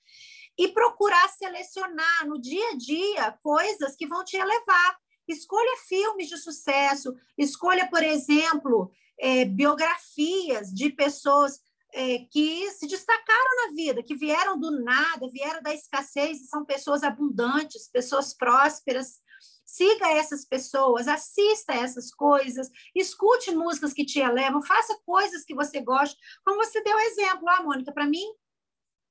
e 0.58 0.68
procurar 0.68 1.28
selecionar 1.28 2.26
no 2.26 2.40
dia 2.40 2.70
a 2.70 2.76
dia 2.76 3.38
coisas 3.42 3.94
que 3.94 4.06
vão 4.06 4.24
te 4.24 4.38
elevar. 4.38 4.96
Escolha 5.28 5.76
filmes 5.86 6.28
de 6.28 6.38
sucesso, 6.38 7.14
escolha, 7.36 7.88
por 7.88 8.02
exemplo, 8.02 8.90
é, 9.20 9.44
biografias 9.44 10.72
de 10.72 10.88
pessoas 10.88 11.60
é, 11.92 12.20
que 12.30 12.70
se 12.70 12.86
destacaram 12.86 13.66
na 13.66 13.74
vida, 13.74 14.02
que 14.02 14.14
vieram 14.14 14.58
do 14.58 14.70
nada, 14.82 15.28
vieram 15.30 15.62
da 15.62 15.74
escassez 15.74 16.40
e 16.40 16.46
são 16.46 16.64
pessoas 16.64 17.02
abundantes, 17.02 17.88
pessoas 17.88 18.34
prósperas. 18.34 19.20
Siga 19.64 20.10
essas 20.10 20.44
pessoas, 20.44 21.08
assista 21.08 21.72
essas 21.72 22.12
coisas, 22.12 22.68
escute 22.94 23.50
músicas 23.52 23.92
que 23.92 24.04
te 24.04 24.18
elevam, 24.18 24.62
faça 24.62 24.98
coisas 25.06 25.44
que 25.44 25.54
você 25.54 25.80
gosta. 25.80 26.16
Como 26.44 26.62
você 26.62 26.82
deu 26.82 26.98
exemplo, 26.98 27.48
ah, 27.48 27.62
Mônica, 27.62 27.92
para 27.92 28.06
mim, 28.06 28.26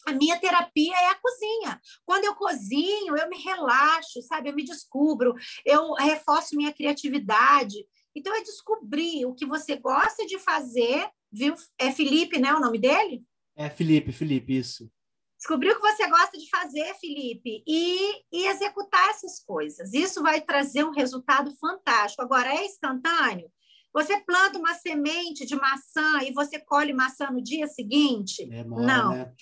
a 0.05 0.13
minha 0.13 0.39
terapia 0.39 0.95
é 0.95 1.09
a 1.09 1.15
cozinha. 1.15 1.81
Quando 2.05 2.25
eu 2.25 2.35
cozinho, 2.35 3.15
eu 3.15 3.29
me 3.29 3.37
relaxo, 3.37 4.21
sabe? 4.23 4.49
Eu 4.49 4.55
me 4.55 4.63
descubro, 4.63 5.33
eu 5.65 5.93
reforço 5.93 6.55
minha 6.55 6.73
criatividade. 6.73 7.85
Então, 8.15 8.35
é 8.35 8.41
descobrir 8.41 9.25
o 9.25 9.33
que 9.33 9.45
você 9.45 9.75
gosta 9.75 10.25
de 10.25 10.37
fazer, 10.39 11.09
viu? 11.31 11.55
É 11.77 11.91
Felipe, 11.91 12.39
né? 12.39 12.53
O 12.53 12.59
nome 12.59 12.79
dele? 12.79 13.23
É 13.55 13.69
Felipe, 13.69 14.11
Felipe, 14.11 14.57
isso. 14.57 14.91
Descobrir 15.37 15.71
o 15.71 15.75
que 15.75 15.81
você 15.81 16.07
gosta 16.07 16.37
de 16.37 16.47
fazer, 16.49 16.93
Felipe, 16.99 17.63
e, 17.67 18.23
e 18.31 18.45
executar 18.47 19.09
essas 19.09 19.39
coisas. 19.43 19.91
Isso 19.93 20.21
vai 20.21 20.39
trazer 20.39 20.83
um 20.83 20.91
resultado 20.91 21.51
fantástico. 21.55 22.21
Agora, 22.21 22.53
é 22.53 22.65
instantâneo? 22.65 23.51
Você 23.93 24.19
planta 24.21 24.59
uma 24.59 24.73
semente 24.75 25.45
de 25.45 25.55
maçã 25.55 26.23
e 26.23 26.31
você 26.31 26.59
colhe 26.59 26.93
maçã 26.93 27.29
no 27.31 27.41
dia 27.41 27.67
seguinte? 27.67 28.45
Demora, 28.45 28.85
Não. 28.85 29.11
Né? 29.15 29.33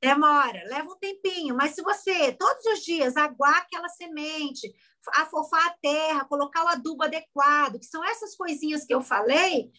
Demora, 0.00 0.62
leva 0.68 0.88
um 0.88 0.96
tempinho, 0.96 1.56
mas 1.56 1.74
se 1.74 1.82
você 1.82 2.32
todos 2.32 2.64
os 2.66 2.84
dias 2.84 3.16
aguar 3.16 3.58
aquela 3.58 3.88
semente, 3.88 4.72
afofar 5.14 5.66
a 5.66 5.76
terra, 5.82 6.24
colocar 6.24 6.64
o 6.64 6.68
adubo 6.68 7.02
adequado, 7.02 7.80
que 7.80 7.86
são 7.86 8.04
essas 8.04 8.36
coisinhas 8.36 8.84
que 8.84 8.94
eu 8.94 9.02
falei, 9.02 9.70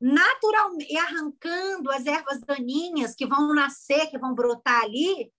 naturalmente, 0.00 0.96
arrancando 0.96 1.90
as 1.90 2.06
ervas 2.06 2.40
daninhas 2.40 3.14
que 3.14 3.26
vão 3.26 3.54
nascer, 3.54 4.08
que 4.08 4.18
vão 4.18 4.34
brotar 4.34 4.82
ali, 4.82 5.30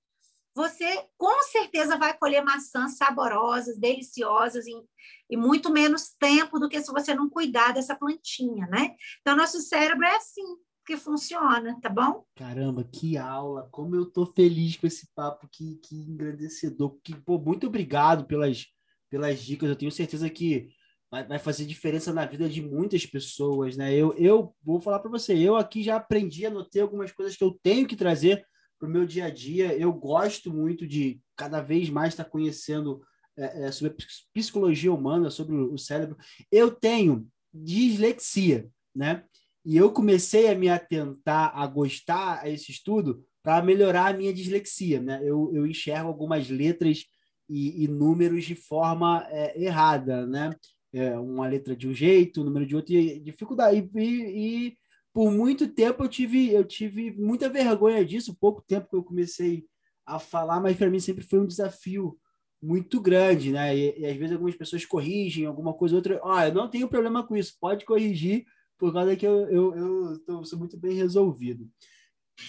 você 0.56 1.06
com 1.18 1.42
certeza 1.44 1.98
vai 1.98 2.18
colher 2.18 2.44
maçãs 2.44 2.98
saborosas, 2.98 3.78
deliciosas 3.78 4.68
em, 4.68 4.84
em 5.30 5.38
muito 5.38 5.72
menos 5.72 6.10
tempo 6.20 6.60
do 6.60 6.68
que 6.68 6.82
se 6.82 6.92
você 6.92 7.14
não 7.14 7.30
cuidar 7.30 7.74
dessa 7.74 7.96
plantinha, 7.96 8.68
né? 8.68 8.96
Então, 9.22 9.38
nosso 9.38 9.62
cérebro 9.62 10.06
é 10.06 10.16
assim 10.16 10.44
que 10.86 10.98
funciona, 10.98 11.80
tá 11.80 11.88
bom? 11.88 12.26
Caramba, 12.36 12.84
que 12.84 13.16
aula! 13.16 13.70
Como 13.72 13.96
eu 13.96 14.06
tô 14.06 14.26
feliz 14.26 14.76
com 14.76 14.88
esse 14.88 15.08
papo, 15.14 15.48
que, 15.52 15.76
que 15.76 15.96
engrandecedor. 15.96 17.00
Que, 17.04 17.16
pô, 17.16 17.38
muito 17.38 17.68
obrigado 17.68 18.26
pelas, 18.26 18.66
pelas 19.08 19.40
dicas. 19.40 19.70
Eu 19.70 19.76
tenho 19.76 19.92
certeza 19.92 20.30
que 20.30 20.68
vai, 21.12 21.26
vai 21.26 21.40
fazer 21.40 21.66
diferença 21.66 22.14
na 22.14 22.26
vida 22.26 22.48
de 22.50 22.62
muitas 22.62 23.06
pessoas, 23.06 23.76
né? 23.76 23.94
Eu, 23.94 24.14
eu 24.18 24.54
vou 24.64 24.80
falar 24.80 25.00
para 25.00 25.12
você, 25.12 25.38
eu 25.38 25.56
aqui 25.56 25.84
já 25.84 25.96
aprendi, 25.96 26.46
anotei 26.46 26.82
algumas 26.82 27.12
coisas 27.12 27.36
que 27.36 27.44
eu 27.44 27.58
tenho 27.64 27.88
que 27.88 27.96
trazer 27.96 28.46
para 28.78 28.88
o 28.88 28.92
meu 28.92 29.06
dia 29.06 29.26
a 29.26 29.30
dia. 29.30 29.74
Eu 29.78 29.92
gosto 29.92 30.54
muito 30.54 30.88
de 30.88 31.20
cada 31.36 31.62
vez 31.62 31.90
mais 31.90 32.14
estar 32.14 32.26
conhecendo 32.26 33.02
é, 33.38 33.66
é, 33.66 33.72
sobre 33.72 33.96
psicologia 34.34 34.94
humana, 34.94 35.30
sobre 35.30 35.56
o 35.56 35.78
cérebro. 35.78 36.18
Eu 36.52 36.72
tenho 36.72 37.28
dislexia, 37.54 38.70
né? 38.96 39.24
E 39.66 39.76
eu 39.76 39.92
comecei 39.92 40.50
a 40.50 40.56
me 40.56 40.70
atentar, 40.70 41.52
a 41.54 41.68
gostar 41.68 42.40
a 42.42 42.50
esse 42.50 42.72
estudo 42.72 43.24
para 43.44 43.62
melhorar 43.62 44.08
a 44.08 44.18
minha 44.18 44.34
dislexia. 44.34 45.02
Né? 45.02 45.20
Eu, 45.24 45.52
eu 45.54 45.68
enxergo 45.68 46.08
algumas 46.08 46.50
letras 46.50 47.06
e, 47.48 47.84
e 47.84 47.88
números 47.88 48.46
de 48.46 48.56
forma 48.56 49.28
é, 49.30 49.62
errada. 49.62 50.26
Né? 50.26 50.56
É, 50.92 51.18
uma 51.20 51.48
letra 51.48 51.76
de 51.76 51.88
um 51.88 51.94
jeito, 51.94 52.42
um 52.42 52.46
número 52.46 52.66
de 52.66 52.76
outro, 52.76 52.94
e 52.94 53.20
dificuldade. 53.20 53.90
E, 53.96 54.00
e, 54.00 54.68
e, 54.68 54.78
por 55.14 55.32
muito 55.32 55.68
tempo 55.68 56.04
eu 56.04 56.08
tive, 56.10 56.52
eu 56.52 56.64
tive 56.64 57.12
muita 57.12 57.50
vergonha 57.50 58.04
disso, 58.06 58.38
pouco 58.40 58.64
tempo 58.66 58.90
que 58.90 58.96
eu 58.96 59.04
comecei 59.04 59.66
a 60.06 60.18
falar, 60.20 60.60
mas 60.60 60.76
para 60.78 60.90
mim 60.90 61.00
sempre 61.00 61.24
foi 61.24 61.40
um 61.40 61.46
desafio 61.48 62.18
muito 62.62 63.00
grande, 63.02 63.52
né? 63.52 63.76
E, 63.78 64.00
e, 64.00 64.06
às 64.06 64.18
vezes 64.18 64.34
algumas 64.34 64.56
pessoas 64.56 64.86
corrigem 64.86 65.46
alguma 65.46 65.74
coisa 65.74 65.96
outra. 65.96 66.20
Oh, 66.24 66.40
eu 66.40 66.54
não 66.54 66.70
tenho 66.70 66.88
problema 66.88 67.26
com 67.26 67.36
isso, 67.36 67.56
pode 67.60 67.86
corrigir, 67.86 68.46
por 68.78 68.94
causa 68.94 69.16
que 69.16 69.26
eu, 69.28 69.50
eu, 69.50 69.76
eu 69.76 70.20
tô, 70.26 70.44
sou 70.44 70.60
muito 70.60 70.78
bem 70.78 70.96
resolvido. 70.96 71.70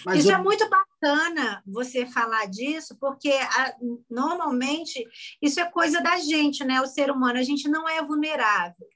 Mas 0.05 0.19
Isso 0.19 0.31
eu... 0.31 0.35
é 0.35 0.41
muito 0.41 0.67
bacana 0.69 1.63
você 1.65 2.05
falar 2.05 2.45
disso, 2.45 2.97
porque 2.99 3.31
a, 3.31 3.75
normalmente 4.09 5.05
isso 5.41 5.59
é 5.59 5.69
coisa 5.69 6.01
da 6.01 6.17
gente, 6.17 6.63
né? 6.63 6.81
O 6.81 6.87
ser 6.87 7.11
humano, 7.11 7.39
a 7.39 7.43
gente 7.43 7.67
não 7.67 7.87
é 7.87 8.01
vulnerável. 8.01 8.87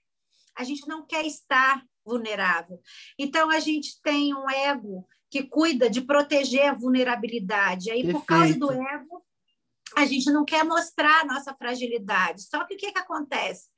A 0.57 0.63
gente 0.63 0.87
não 0.87 1.05
quer 1.05 1.25
estar 1.25 1.83
vulnerável. 2.05 2.79
Então 3.17 3.49
a 3.49 3.59
gente 3.59 4.01
tem 4.01 4.33
um 4.33 4.49
ego 4.49 5.07
que 5.29 5.43
cuida 5.43 5.89
de 5.89 6.01
proteger 6.01 6.69
a 6.69 6.73
vulnerabilidade. 6.73 7.91
Aí, 7.91 8.03
Perfeito. 8.03 8.19
por 8.19 8.25
causa 8.25 8.57
do 8.57 8.71
ego, 8.71 9.25
a 9.95 10.05
gente 10.05 10.31
não 10.31 10.45
quer 10.45 10.63
mostrar 10.63 11.21
a 11.21 11.25
nossa 11.25 11.53
fragilidade. 11.53 12.43
Só 12.43 12.63
que 12.65 12.75
o 12.75 12.77
que, 12.77 12.91
que 12.91 12.99
acontece? 12.99 13.69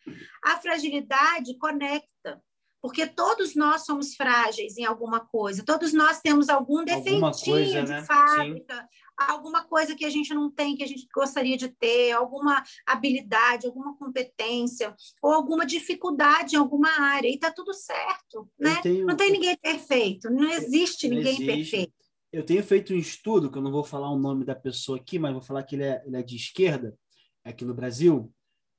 A 0.44 0.58
fragilidade 0.58 1.58
conecta 1.58 2.42
porque 2.82 3.08
todos 3.08 3.56
nós 3.56 3.86
somos 3.86 4.16
frágeis 4.16 4.78
em 4.78 4.86
alguma 4.86 5.20
coisa, 5.20 5.64
todos 5.66 5.94
nós 5.94 6.22
temos 6.22 6.50
algum 6.50 6.84
defeitinho 6.84 7.22
coisa, 7.22 7.84
de 7.84 7.90
né? 7.90 8.04
fábrica, 8.04 8.76
Sim. 8.76 8.88
alguma 9.18 9.64
coisa 9.64 9.96
que 9.96 10.06
a 10.06 10.10
gente 10.10 10.34
não 10.34 10.52
tem, 10.52 10.76
que 10.76 10.84
a 10.84 10.88
gente 10.88 11.08
gostaria 11.14 11.58
de 11.58 11.70
ter, 11.70 12.12
alguma 12.12 12.64
habilidade, 12.86 13.66
alguma 13.66 13.98
competência, 13.98 14.96
ou 15.22 15.32
alguma 15.32 15.66
dificuldade 15.66 16.56
em 16.56 16.60
alguma 16.60 16.90
área, 16.90 17.28
e 17.28 17.36
está 17.36 17.52
tudo 17.52 17.74
certo, 17.74 18.50
né? 18.60 18.80
Tenho... 18.82 19.06
Não 19.06 19.16
tem 19.16 19.32
ninguém 19.32 19.58
perfeito, 19.58 20.30
não 20.30 20.50
existe 20.50 21.08
não 21.08 21.18
ninguém 21.18 21.34
existe. 21.34 21.72
perfeito. 21.72 21.94
Eu 22.32 22.46
tenho 22.46 22.64
feito 22.64 22.94
um 22.94 22.98
estudo, 22.98 23.50
que 23.50 23.58
eu 23.58 23.62
não 23.62 23.72
vou 23.72 23.84
falar 23.84 24.12
o 24.12 24.20
nome 24.20 24.46
da 24.46 24.54
pessoa 24.54 24.98
aqui, 24.98 25.18
mas 25.18 25.32
vou 25.32 25.42
falar 25.42 25.64
que 25.64 25.76
ele 25.76 25.84
é, 25.84 26.04
ele 26.06 26.18
é 26.18 26.22
de 26.22 26.36
esquerda, 26.36 26.96
aqui 27.44 27.64
no 27.66 27.74
Brasil, 27.74 28.32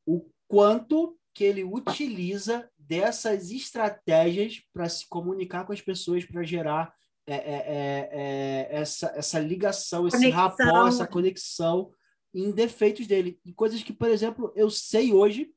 o 0.07 0.31
quanto 0.47 1.19
que 1.35 1.45
ele 1.45 1.65
utiliza 1.65 2.69
dessas 2.89 3.51
estratégias 3.51 4.63
para 4.73 4.89
se 4.89 5.07
comunicar 5.07 5.67
com 5.67 5.73
as 5.73 5.81
pessoas, 5.81 6.25
para 6.25 6.43
gerar 6.43 6.95
é, 7.27 7.35
é, 7.35 7.37
é, 7.37 8.09
é, 8.11 8.69
essa, 8.71 9.13
essa 9.15 9.39
ligação, 9.39 10.09
esse 10.09 10.31
rapó, 10.31 10.89
essa 10.89 11.07
conexão 11.07 11.91
em 12.35 12.51
defeitos 12.51 13.07
dele. 13.07 13.39
E 13.45 13.53
coisas 13.53 13.83
que, 13.83 13.93
por 13.93 14.09
exemplo, 14.09 14.51
eu 14.57 14.71
sei 14.71 15.13
hoje 15.13 15.51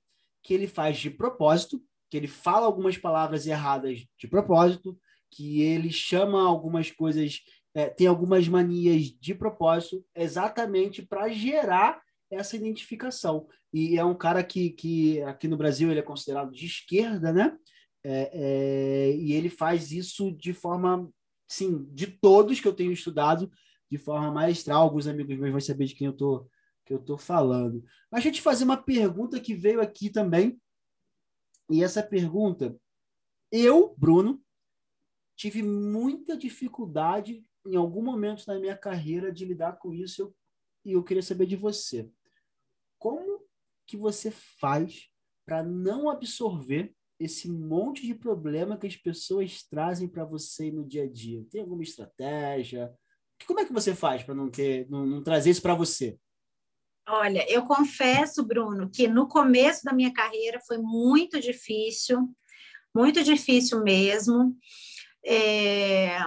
que 0.44 0.54
ele 0.54 0.68
faz 0.68 0.98
de 0.98 1.10
propósito, 1.10 1.82
que 2.10 2.18
ele 2.18 2.28
fala 2.28 2.66
algumas 2.66 2.98
palavras 2.98 3.48
erradas 3.48 4.06
de 4.18 4.28
propósito, 4.28 5.00
que 5.32 5.62
ele 5.62 5.90
chama 5.90 6.46
algumas 6.46 6.92
coisas, 6.92 7.40
é, 7.74 7.88
tem 7.88 8.08
algumas 8.08 8.50
manias 8.50 9.06
de 9.06 9.34
propósito, 9.34 10.04
exatamente 10.14 11.02
para 11.02 11.30
gerar 11.30 12.02
essa 12.30 12.58
identificação. 12.58 13.48
E 13.74 13.98
é 13.98 14.04
um 14.04 14.16
cara 14.16 14.44
que, 14.44 14.72
que 14.72 15.22
aqui 15.24 15.48
no 15.48 15.58
Brasil 15.58 15.90
ele 15.90 16.00
é 16.00 16.04
considerado 16.04 16.52
de 16.52 16.66
esquerda, 16.66 17.32
né? 17.32 17.58
É, 18.04 18.32
é, 18.34 19.16
e 19.16 19.34
ele 19.34 19.50
faz 19.50 19.92
isso 19.92 20.32
de 20.32 20.54
forma, 20.54 21.10
sim, 21.48 21.86
de 21.94 22.08
todos 22.08 22.60
que 22.60 22.68
eu 22.68 22.74
tenho 22.74 22.92
estudado, 22.92 23.50
de 23.90 23.98
forma 23.98 24.32
maestral. 24.32 24.84
Alguns 24.84 25.08
amigos 25.08 25.38
meus 25.38 25.52
vão 25.52 25.62
saber 25.62 25.86
de 25.86 25.96
quem 25.96 26.08
eu 26.08 26.14
tô, 26.14 26.50
que 26.86 26.94
eu 26.94 27.00
tô 27.00 27.18
falando. 27.18 27.84
Mas 28.12 28.22
a 28.22 28.24
gente 28.24 28.42
fazer 28.42 28.66
uma 28.66 28.78
pergunta 28.78 29.40
que 29.40 29.56
veio 29.56 29.82
aqui 29.82 30.10
também. 30.10 30.60
E 31.70 31.84
essa 31.84 32.04
pergunta, 32.04 32.78
eu, 33.50 33.96
Bruno, 33.98 34.44
tive 35.38 35.64
muita 35.64 36.36
dificuldade 36.36 37.46
em 37.66 37.78
algum 37.78 38.02
momento 38.02 38.46
da 38.46 38.60
minha 38.60 38.76
carreira 38.76 39.32
de 39.32 39.46
lidar 39.46 39.78
com 39.78 39.94
isso. 39.94 40.36
e 40.84 40.94
eu 40.94 41.04
queria 41.04 41.24
saber 41.24 41.46
de 41.46 41.56
você 41.56 42.12
como 43.02 43.31
que 43.92 43.98
você 43.98 44.32
faz 44.32 45.10
para 45.46 45.62
não 45.62 46.10
absorver 46.10 46.94
esse 47.20 47.50
monte 47.50 48.08
de 48.08 48.16
problema 48.16 48.78
que 48.78 48.88
as 48.88 48.96
pessoas 48.96 49.64
trazem 49.64 50.08
para 50.08 50.24
você 50.24 50.72
no 50.72 50.88
dia 50.88 51.04
a 51.04 51.10
dia? 51.10 51.46
Tem 51.52 51.60
alguma 51.60 51.84
estratégia? 51.84 52.90
Como 53.46 53.60
é 53.60 53.66
que 53.66 53.74
você 53.74 53.94
faz 53.94 54.24
para 54.24 54.34
não 54.34 54.50
ter, 54.50 54.90
não, 54.90 55.06
não 55.06 55.22
trazer 55.22 55.50
isso 55.50 55.62
para 55.62 55.76
você? 55.76 56.18
Olha, 57.06 57.46
eu 57.52 57.64
confesso, 57.64 58.46
Bruno, 58.46 58.90
que 58.90 59.10
no 59.10 59.28
começo 59.28 59.84
da 59.84 59.92
minha 59.92 60.14
carreira 60.14 60.62
foi 60.66 60.78
muito 60.78 61.38
difícil, 61.42 62.34
muito 62.96 63.22
difícil 63.24 63.84
mesmo. 63.84 64.56
É, 65.26 66.18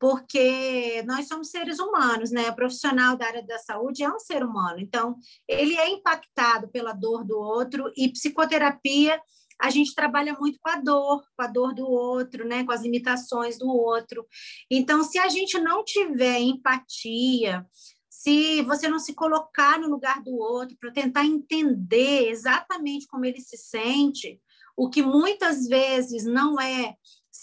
porque 0.00 1.02
nós 1.02 1.28
somos 1.28 1.50
seres 1.50 1.78
humanos, 1.78 2.30
né? 2.30 2.48
O 2.48 2.56
profissional 2.56 3.16
da 3.16 3.26
área 3.26 3.42
da 3.46 3.58
saúde 3.58 4.02
é 4.02 4.08
um 4.10 4.18
ser 4.18 4.42
humano, 4.42 4.80
então 4.80 5.16
ele 5.46 5.76
é 5.76 5.90
impactado 5.90 6.68
pela 6.68 6.94
dor 6.94 7.22
do 7.22 7.38
outro 7.38 7.92
e 7.94 8.08
psicoterapia 8.08 9.20
a 9.62 9.68
gente 9.68 9.94
trabalha 9.94 10.34
muito 10.40 10.58
com 10.58 10.70
a 10.70 10.76
dor, 10.76 11.22
com 11.36 11.42
a 11.42 11.46
dor 11.46 11.74
do 11.74 11.86
outro, 11.86 12.48
né? 12.48 12.64
Com 12.64 12.72
as 12.72 12.80
limitações 12.80 13.58
do 13.58 13.68
outro. 13.68 14.26
Então, 14.70 15.04
se 15.04 15.18
a 15.18 15.28
gente 15.28 15.58
não 15.58 15.84
tiver 15.84 16.38
empatia, 16.38 17.66
se 18.08 18.62
você 18.62 18.88
não 18.88 18.98
se 18.98 19.12
colocar 19.12 19.78
no 19.78 19.88
lugar 19.88 20.22
do 20.22 20.34
outro 20.34 20.78
para 20.80 20.90
tentar 20.90 21.26
entender 21.26 22.30
exatamente 22.30 23.06
como 23.06 23.26
ele 23.26 23.40
se 23.40 23.58
sente, 23.58 24.40
o 24.74 24.88
que 24.88 25.02
muitas 25.02 25.66
vezes 25.66 26.24
não 26.24 26.58
é 26.58 26.94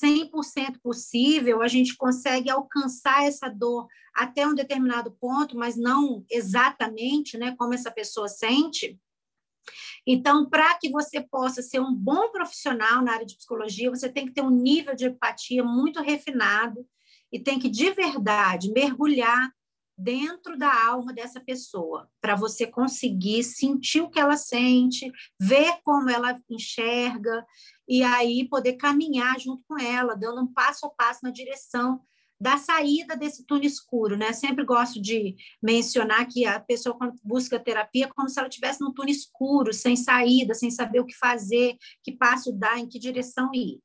100% 0.04 0.80
possível, 0.82 1.62
a 1.62 1.68
gente 1.68 1.96
consegue 1.96 2.50
alcançar 2.50 3.26
essa 3.26 3.50
dor 3.50 3.88
até 4.14 4.48
um 4.48 4.56
determinado 4.56 5.12
ponto, 5.12 5.58
mas 5.58 5.76
não 5.76 6.26
exatamente 6.30 7.38
né, 7.38 7.56
como 7.58 7.74
essa 7.74 7.92
pessoa 7.92 8.28
sente. 8.28 9.00
Então, 10.06 10.50
para 10.50 10.74
que 10.76 10.90
você 10.90 11.22
possa 11.22 11.62
ser 11.62 11.80
um 11.82 11.94
bom 11.94 12.32
profissional 12.32 13.04
na 13.04 13.14
área 13.14 13.26
de 13.26 13.36
psicologia, 13.36 13.90
você 13.90 14.08
tem 14.08 14.26
que 14.26 14.32
ter 14.32 14.42
um 14.42 14.50
nível 14.50 14.96
de 14.96 15.06
empatia 15.06 15.64
muito 15.64 16.02
refinado 16.02 16.88
e 17.32 17.40
tem 17.40 17.60
que, 17.60 17.70
de 17.70 17.92
verdade, 17.92 18.72
mergulhar 18.72 19.52
dentro 19.98 20.58
da 20.58 20.88
alma 20.88 21.12
dessa 21.12 21.40
pessoa, 21.40 22.10
para 22.22 22.36
você 22.36 22.68
conseguir 22.68 23.44
sentir 23.44 24.02
o 24.02 24.10
que 24.10 24.20
ela 24.20 24.38
sente, 24.38 25.12
ver 25.40 25.80
como 25.84 26.10
ela 26.10 26.40
enxerga 26.50 27.44
e 27.88 28.04
aí 28.04 28.48
poder 28.48 28.74
caminhar 28.74 29.40
junto 29.40 29.64
com 29.68 29.80
ela, 29.80 30.16
dando 30.16 30.42
um 30.42 30.54
passo 30.54 30.86
a 30.86 30.90
passo 30.90 31.22
na 31.24 31.32
direção 31.32 32.02
da 32.40 32.58
saída 32.58 33.16
desse 33.16 33.44
túnel 33.46 33.66
escuro, 33.66 34.16
né? 34.16 34.32
Sempre 34.32 34.64
gosto 34.64 35.02
de 35.02 35.36
mencionar 35.62 36.28
que 36.28 36.46
a 36.46 36.60
pessoa 36.60 36.96
quando 36.96 37.16
busca 37.24 37.60
terapia 37.60 38.06
é 38.06 38.08
como 38.08 38.30
se 38.30 38.38
ela 38.38 38.48
estivesse 38.48 38.80
num 38.82 38.94
túnel 38.94 39.12
escuro, 39.12 39.74
sem 39.74 39.96
saída, 39.96 40.54
sem 40.54 40.70
saber 40.70 41.00
o 41.00 41.06
que 41.06 41.16
fazer, 41.18 41.76
que 42.04 42.12
passo 42.12 42.54
dar, 42.54 42.78
em 42.78 42.88
que 42.88 43.00
direção 43.00 43.50
ir. 43.56 43.80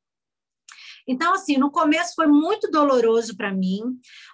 Então, 1.07 1.34
assim, 1.34 1.57
no 1.57 1.70
começo 1.70 2.14
foi 2.14 2.26
muito 2.26 2.70
doloroso 2.70 3.36
para 3.36 3.53
mim, 3.53 3.82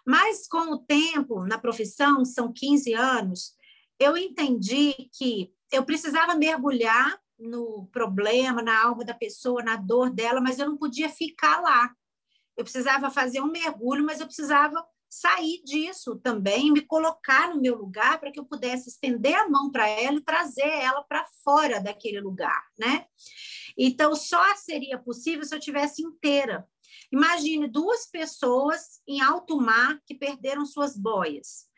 mas 0.07 0.47
com 0.47 0.73
o 0.73 0.79
tempo, 0.79 1.45
na 1.45 1.59
profissão, 1.59 2.25
são 2.25 2.53
15 2.53 2.93
anos, 2.93 3.55
eu 3.99 4.17
entendi 4.17 4.95
que 5.13 5.51
eu 5.73 5.85
precisava 5.85 6.35
mergulhar 6.35 7.19
no 7.39 7.87
problema, 7.93 8.63
na 8.63 8.85
alma 8.85 9.05
da 9.05 9.15
pessoa, 9.15 9.63
na 9.63 9.77
dor 9.77 10.11
dela, 10.11 10.41
mas 10.41 10.59
eu 10.59 10.67
não 10.67 10.77
podia 10.77 11.09
ficar 11.09 11.61
lá. 11.61 11.91
Eu 12.57 12.65
precisava 12.65 13.11
fazer 13.11 13.41
um 13.41 13.51
mergulho, 13.51 14.05
mas 14.05 14.21
eu 14.21 14.27
precisava 14.27 14.85
sair 15.09 15.63
disso 15.65 16.17
também, 16.17 16.71
me 16.71 16.83
colocar 16.83 17.49
no 17.49 17.61
meu 17.61 17.77
lugar 17.77 18.21
para 18.21 18.31
que 18.31 18.39
eu 18.39 18.45
pudesse 18.45 18.91
estender 18.91 19.35
a 19.35 19.49
mão 19.49 19.71
para 19.71 19.89
ela 19.89 20.19
e 20.19 20.25
trazer 20.25 20.69
ela 20.69 21.03
para 21.03 21.25
fora 21.43 21.81
daquele 21.81 22.21
lugar, 22.21 22.63
né? 22.79 23.07
Então, 23.79 24.15
só 24.17 24.57
seria 24.57 24.99
possível 24.99 25.45
se 25.45 25.55
eu 25.55 25.61
tivesse 25.61 26.03
inteira. 26.03 26.69
Imagine 27.13 27.69
duas 27.69 28.07
pessoas 28.11 29.01
em 29.07 29.21
alto 29.21 29.57
mar 29.59 30.01
que 30.05 30.15
perderam 30.15 30.67
suas 30.67 30.97
boias 30.97 31.69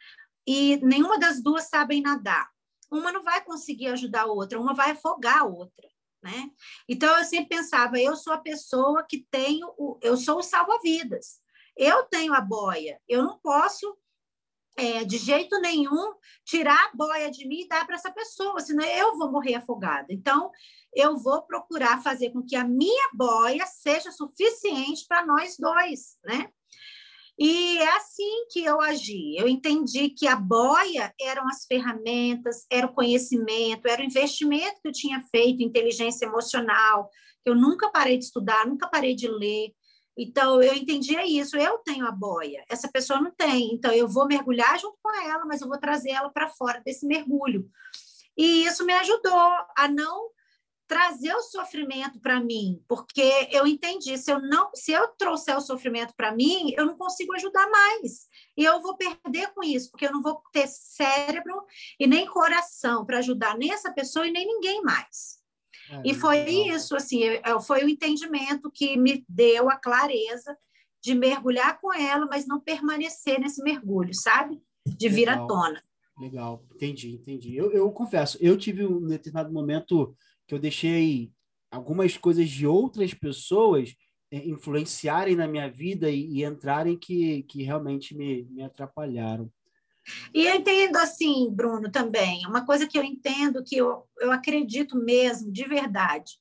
e 0.46 0.78
nenhuma 0.78 1.18
das 1.18 1.42
duas 1.42 1.68
sabem 1.68 2.02
nadar. 2.02 2.50
Uma 2.90 3.12
não 3.12 3.22
vai 3.22 3.44
conseguir 3.44 3.88
ajudar 3.88 4.22
a 4.22 4.26
outra, 4.32 4.58
uma 4.58 4.74
vai 4.74 4.90
afogar 4.90 5.40
a 5.40 5.44
outra. 5.44 5.88
Né? 6.22 6.50
Então 6.88 7.16
eu 7.16 7.24
sempre 7.24 7.56
pensava, 7.56 7.98
eu 7.98 8.16
sou 8.16 8.32
a 8.32 8.38
pessoa 8.38 9.06
que 9.08 9.26
tenho, 9.30 9.72
o, 9.78 9.98
eu 10.02 10.16
sou 10.16 10.38
o 10.38 10.42
salva-vidas. 10.42 11.40
Eu 11.76 12.02
tenho 12.04 12.34
a 12.34 12.40
boia, 12.40 13.00
eu 13.08 13.22
não 13.22 13.38
posso 13.38 13.96
é, 14.76 15.04
de 15.04 15.18
jeito 15.18 15.60
nenhum 15.60 16.14
tirar 16.44 16.86
a 16.86 16.96
boia 16.96 17.30
de 17.30 17.46
mim 17.46 17.62
e 17.62 17.68
dar 17.68 17.86
para 17.86 17.96
essa 17.96 18.10
pessoa, 18.10 18.60
senão 18.60 18.84
eu 18.84 19.16
vou 19.16 19.30
morrer 19.30 19.54
afogada. 19.54 20.06
Então, 20.10 20.50
eu 20.94 21.16
vou 21.16 21.42
procurar 21.42 22.02
fazer 22.02 22.30
com 22.30 22.42
que 22.42 22.56
a 22.56 22.64
minha 22.64 23.10
boia 23.14 23.66
seja 23.66 24.10
suficiente 24.10 25.04
para 25.06 25.24
nós 25.24 25.56
dois, 25.58 26.18
né? 26.24 26.50
E 27.38 27.78
é 27.78 27.96
assim 27.96 28.46
que 28.50 28.62
eu 28.62 28.82
agi. 28.82 29.34
Eu 29.38 29.48
entendi 29.48 30.10
que 30.10 30.26
a 30.26 30.36
boia 30.36 31.10
eram 31.18 31.48
as 31.48 31.64
ferramentas, 31.64 32.66
era 32.70 32.86
o 32.86 32.92
conhecimento, 32.92 33.86
era 33.86 34.02
o 34.02 34.04
investimento 34.04 34.80
que 34.82 34.88
eu 34.88 34.92
tinha 34.92 35.22
feito, 35.30 35.62
inteligência 35.62 36.26
emocional, 36.26 37.08
que 37.42 37.50
eu 37.50 37.54
nunca 37.54 37.90
parei 37.90 38.18
de 38.18 38.26
estudar, 38.26 38.66
nunca 38.66 38.88
parei 38.88 39.14
de 39.14 39.26
ler. 39.26 39.72
Então, 40.16 40.62
eu 40.62 40.74
entendia 40.74 41.26
isso. 41.26 41.56
Eu 41.56 41.78
tenho 41.78 42.06
a 42.06 42.10
boia, 42.10 42.64
essa 42.68 42.88
pessoa 42.88 43.20
não 43.20 43.30
tem. 43.30 43.72
Então, 43.72 43.92
eu 43.92 44.08
vou 44.08 44.26
mergulhar 44.26 44.78
junto 44.78 44.98
com 45.02 45.14
ela, 45.22 45.44
mas 45.46 45.60
eu 45.60 45.68
vou 45.68 45.78
trazer 45.78 46.10
ela 46.10 46.30
para 46.30 46.48
fora 46.48 46.82
desse 46.84 47.06
mergulho. 47.06 47.68
E 48.36 48.64
isso 48.64 48.84
me 48.84 48.92
ajudou 48.92 49.48
a 49.76 49.88
não 49.88 50.30
trazer 50.90 51.32
o 51.34 51.42
sofrimento 51.42 52.18
para 52.18 52.40
mim, 52.40 52.82
porque 52.88 53.48
eu 53.52 53.64
entendi, 53.64 54.18
se 54.18 54.32
eu 54.32 54.40
não, 54.40 54.72
se 54.74 54.90
eu 54.90 55.06
trouxer 55.16 55.56
o 55.56 55.60
sofrimento 55.60 56.12
para 56.16 56.34
mim, 56.34 56.74
eu 56.76 56.84
não 56.84 56.96
consigo 56.96 57.32
ajudar 57.34 57.70
mais. 57.70 58.26
E 58.56 58.64
eu 58.64 58.82
vou 58.82 58.96
perder 58.96 59.52
com 59.54 59.62
isso, 59.62 59.88
porque 59.88 60.06
eu 60.06 60.12
não 60.12 60.20
vou 60.20 60.42
ter 60.52 60.66
cérebro 60.66 61.64
e 61.98 62.08
nem 62.08 62.26
coração 62.26 63.06
para 63.06 63.18
ajudar 63.18 63.56
nem 63.56 63.72
essa 63.72 63.92
pessoa 63.92 64.26
e 64.26 64.32
nem 64.32 64.44
ninguém 64.44 64.82
mais. 64.82 65.39
É, 65.90 66.02
e 66.04 66.14
foi 66.14 66.48
isso, 66.48 66.94
assim, 66.94 67.22
foi 67.66 67.84
o 67.84 67.88
entendimento 67.88 68.70
que 68.70 68.96
me 68.96 69.24
deu 69.28 69.68
a 69.68 69.76
clareza 69.76 70.56
de 71.02 71.14
mergulhar 71.14 71.80
com 71.80 71.92
ela, 71.92 72.26
mas 72.26 72.46
não 72.46 72.60
permanecer 72.60 73.40
nesse 73.40 73.62
mergulho, 73.62 74.14
sabe? 74.14 74.62
De 74.86 75.08
vir 75.08 75.26
Legal. 75.26 75.44
à 75.44 75.48
tona. 75.48 75.82
Legal, 76.18 76.64
entendi, 76.74 77.12
entendi. 77.12 77.56
Eu, 77.56 77.72
eu 77.72 77.90
confesso, 77.90 78.38
eu 78.40 78.56
tive 78.56 78.86
um 78.86 79.06
determinado 79.06 79.52
momento 79.52 80.14
que 80.46 80.54
eu 80.54 80.58
deixei 80.58 81.32
algumas 81.70 82.16
coisas 82.16 82.48
de 82.48 82.66
outras 82.66 83.14
pessoas 83.14 83.94
é, 84.30 84.46
influenciarem 84.46 85.34
na 85.34 85.48
minha 85.48 85.70
vida 85.70 86.10
e, 86.10 86.38
e 86.38 86.44
entrarem 86.44 86.96
que, 86.96 87.42
que 87.44 87.62
realmente 87.62 88.14
me, 88.14 88.44
me 88.44 88.62
atrapalharam. 88.62 89.50
E 90.34 90.46
eu 90.46 90.54
entendo 90.54 90.96
assim, 90.96 91.48
Bruno, 91.50 91.90
também, 91.90 92.46
uma 92.46 92.64
coisa 92.64 92.86
que 92.86 92.98
eu 92.98 93.04
entendo, 93.04 93.64
que 93.64 93.76
eu, 93.76 94.08
eu 94.18 94.32
acredito 94.32 94.96
mesmo, 94.96 95.52
de 95.52 95.64
verdade, 95.64 96.32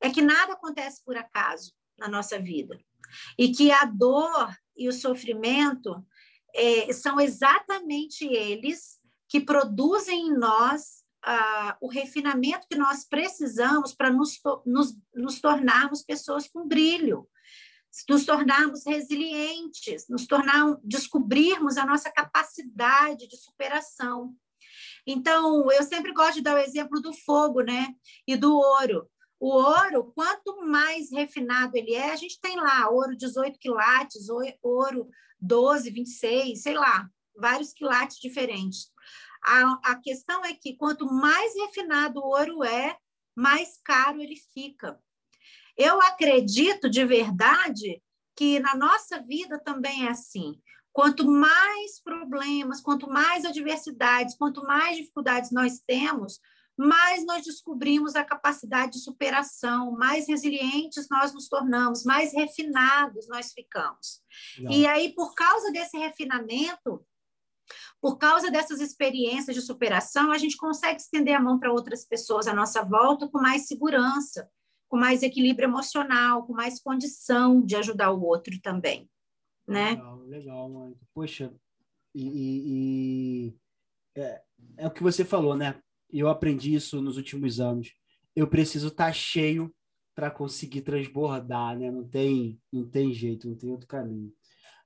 é 0.00 0.10
que 0.10 0.22
nada 0.22 0.54
acontece 0.54 1.02
por 1.04 1.16
acaso 1.16 1.72
na 1.98 2.08
nossa 2.08 2.38
vida. 2.38 2.78
E 3.38 3.52
que 3.52 3.70
a 3.70 3.84
dor 3.84 4.54
e 4.76 4.88
o 4.88 4.92
sofrimento 4.92 6.04
é, 6.54 6.92
são 6.92 7.20
exatamente 7.20 8.24
eles 8.24 8.98
que 9.28 9.40
produzem 9.40 10.28
em 10.28 10.36
nós 10.36 11.04
o 11.80 11.88
refinamento 11.88 12.66
que 12.68 12.76
nós 12.76 13.04
precisamos 13.04 13.94
para 13.94 14.10
nos, 14.10 14.38
nos, 14.66 14.94
nos 15.14 15.40
tornarmos 15.40 16.02
pessoas 16.02 16.46
com 16.48 16.68
brilho, 16.68 17.26
nos 18.08 18.24
tornarmos 18.24 18.84
resilientes, 18.84 20.08
nos 20.08 20.26
tornar, 20.26 20.76
descobrirmos 20.82 21.76
a 21.76 21.86
nossa 21.86 22.10
capacidade 22.10 23.28
de 23.28 23.36
superação. 23.36 24.34
Então, 25.06 25.70
eu 25.70 25.82
sempre 25.82 26.12
gosto 26.12 26.34
de 26.34 26.42
dar 26.42 26.56
o 26.56 26.58
exemplo 26.58 27.00
do 27.00 27.12
fogo, 27.12 27.60
né? 27.60 27.94
E 28.26 28.36
do 28.36 28.56
ouro. 28.56 29.08
O 29.38 29.48
ouro, 29.48 30.12
quanto 30.14 30.64
mais 30.64 31.10
refinado 31.10 31.76
ele 31.76 31.92
é, 31.94 32.12
a 32.12 32.16
gente 32.16 32.40
tem 32.40 32.56
lá 32.56 32.88
ouro 32.88 33.16
18 33.16 33.58
quilates, 33.58 34.28
ouro 34.62 35.08
12, 35.40 35.90
26, 35.90 36.62
sei 36.62 36.74
lá, 36.74 37.08
vários 37.36 37.72
quilates 37.72 38.18
diferentes. 38.18 38.90
A, 39.44 39.92
a 39.92 39.96
questão 39.96 40.42
é 40.44 40.54
que 40.54 40.76
quanto 40.76 41.04
mais 41.06 41.54
refinado 41.54 42.20
o 42.20 42.28
ouro 42.28 42.64
é, 42.64 42.96
mais 43.36 43.78
caro 43.84 44.22
ele 44.22 44.36
fica. 44.36 44.98
Eu 45.76 46.00
acredito 46.00 46.88
de 46.88 47.04
verdade 47.04 48.02
que 48.36 48.58
na 48.60 48.74
nossa 48.74 49.20
vida 49.22 49.58
também 49.58 50.06
é 50.06 50.10
assim. 50.10 50.60
Quanto 50.92 51.28
mais 51.28 52.00
problemas, 52.02 52.80
quanto 52.80 53.08
mais 53.08 53.44
adversidades, 53.44 54.36
quanto 54.36 54.62
mais 54.62 54.96
dificuldades 54.96 55.50
nós 55.50 55.80
temos, 55.84 56.40
mais 56.76 57.24
nós 57.24 57.44
descobrimos 57.44 58.16
a 58.16 58.24
capacidade 58.24 58.92
de 58.92 58.98
superação, 58.98 59.92
mais 59.92 60.28
resilientes 60.28 61.08
nós 61.08 61.32
nos 61.32 61.48
tornamos, 61.48 62.04
mais 62.04 62.32
refinados 62.32 63.28
nós 63.28 63.52
ficamos. 63.52 64.22
Não. 64.58 64.70
E 64.70 64.86
aí, 64.86 65.14
por 65.14 65.34
causa 65.34 65.70
desse 65.70 65.96
refinamento, 65.96 67.04
por 68.00 68.18
causa 68.18 68.50
dessas 68.50 68.80
experiências 68.80 69.54
de 69.54 69.62
superação, 69.62 70.30
a 70.30 70.38
gente 70.38 70.56
consegue 70.56 71.00
estender 71.00 71.34
a 71.34 71.40
mão 71.40 71.58
para 71.58 71.72
outras 71.72 72.04
pessoas 72.04 72.46
à 72.46 72.54
nossa 72.54 72.82
volta 72.82 73.28
com 73.28 73.40
mais 73.40 73.66
segurança, 73.66 74.48
com 74.94 74.98
mais 74.98 75.24
equilíbrio 75.24 75.66
emocional, 75.66 76.46
com 76.46 76.52
mais 76.52 76.80
condição 76.80 77.60
de 77.60 77.74
ajudar 77.74 78.12
o 78.12 78.22
outro 78.22 78.56
também, 78.60 79.10
né? 79.66 79.90
Legal, 79.90 80.18
legal, 80.22 80.70
mãe. 80.70 80.94
Poxa, 81.12 81.52
e, 82.14 82.28
e, 82.28 82.62
e 83.48 83.54
é, 84.14 84.40
é, 84.76 84.86
o 84.86 84.92
que 84.92 85.02
você 85.02 85.24
falou, 85.24 85.56
né? 85.56 85.74
Eu 86.08 86.28
aprendi 86.28 86.72
isso 86.72 87.02
nos 87.02 87.16
últimos 87.16 87.58
anos. 87.58 87.92
Eu 88.36 88.46
preciso 88.46 88.86
estar 88.86 89.06
tá 89.06 89.12
cheio 89.12 89.74
para 90.14 90.30
conseguir 90.30 90.82
transbordar, 90.82 91.76
né? 91.76 91.90
Não 91.90 92.06
tem, 92.06 92.60
não 92.72 92.88
tem 92.88 93.12
jeito, 93.12 93.48
não 93.48 93.56
tem 93.56 93.72
outro 93.72 93.88
caminho. 93.88 94.32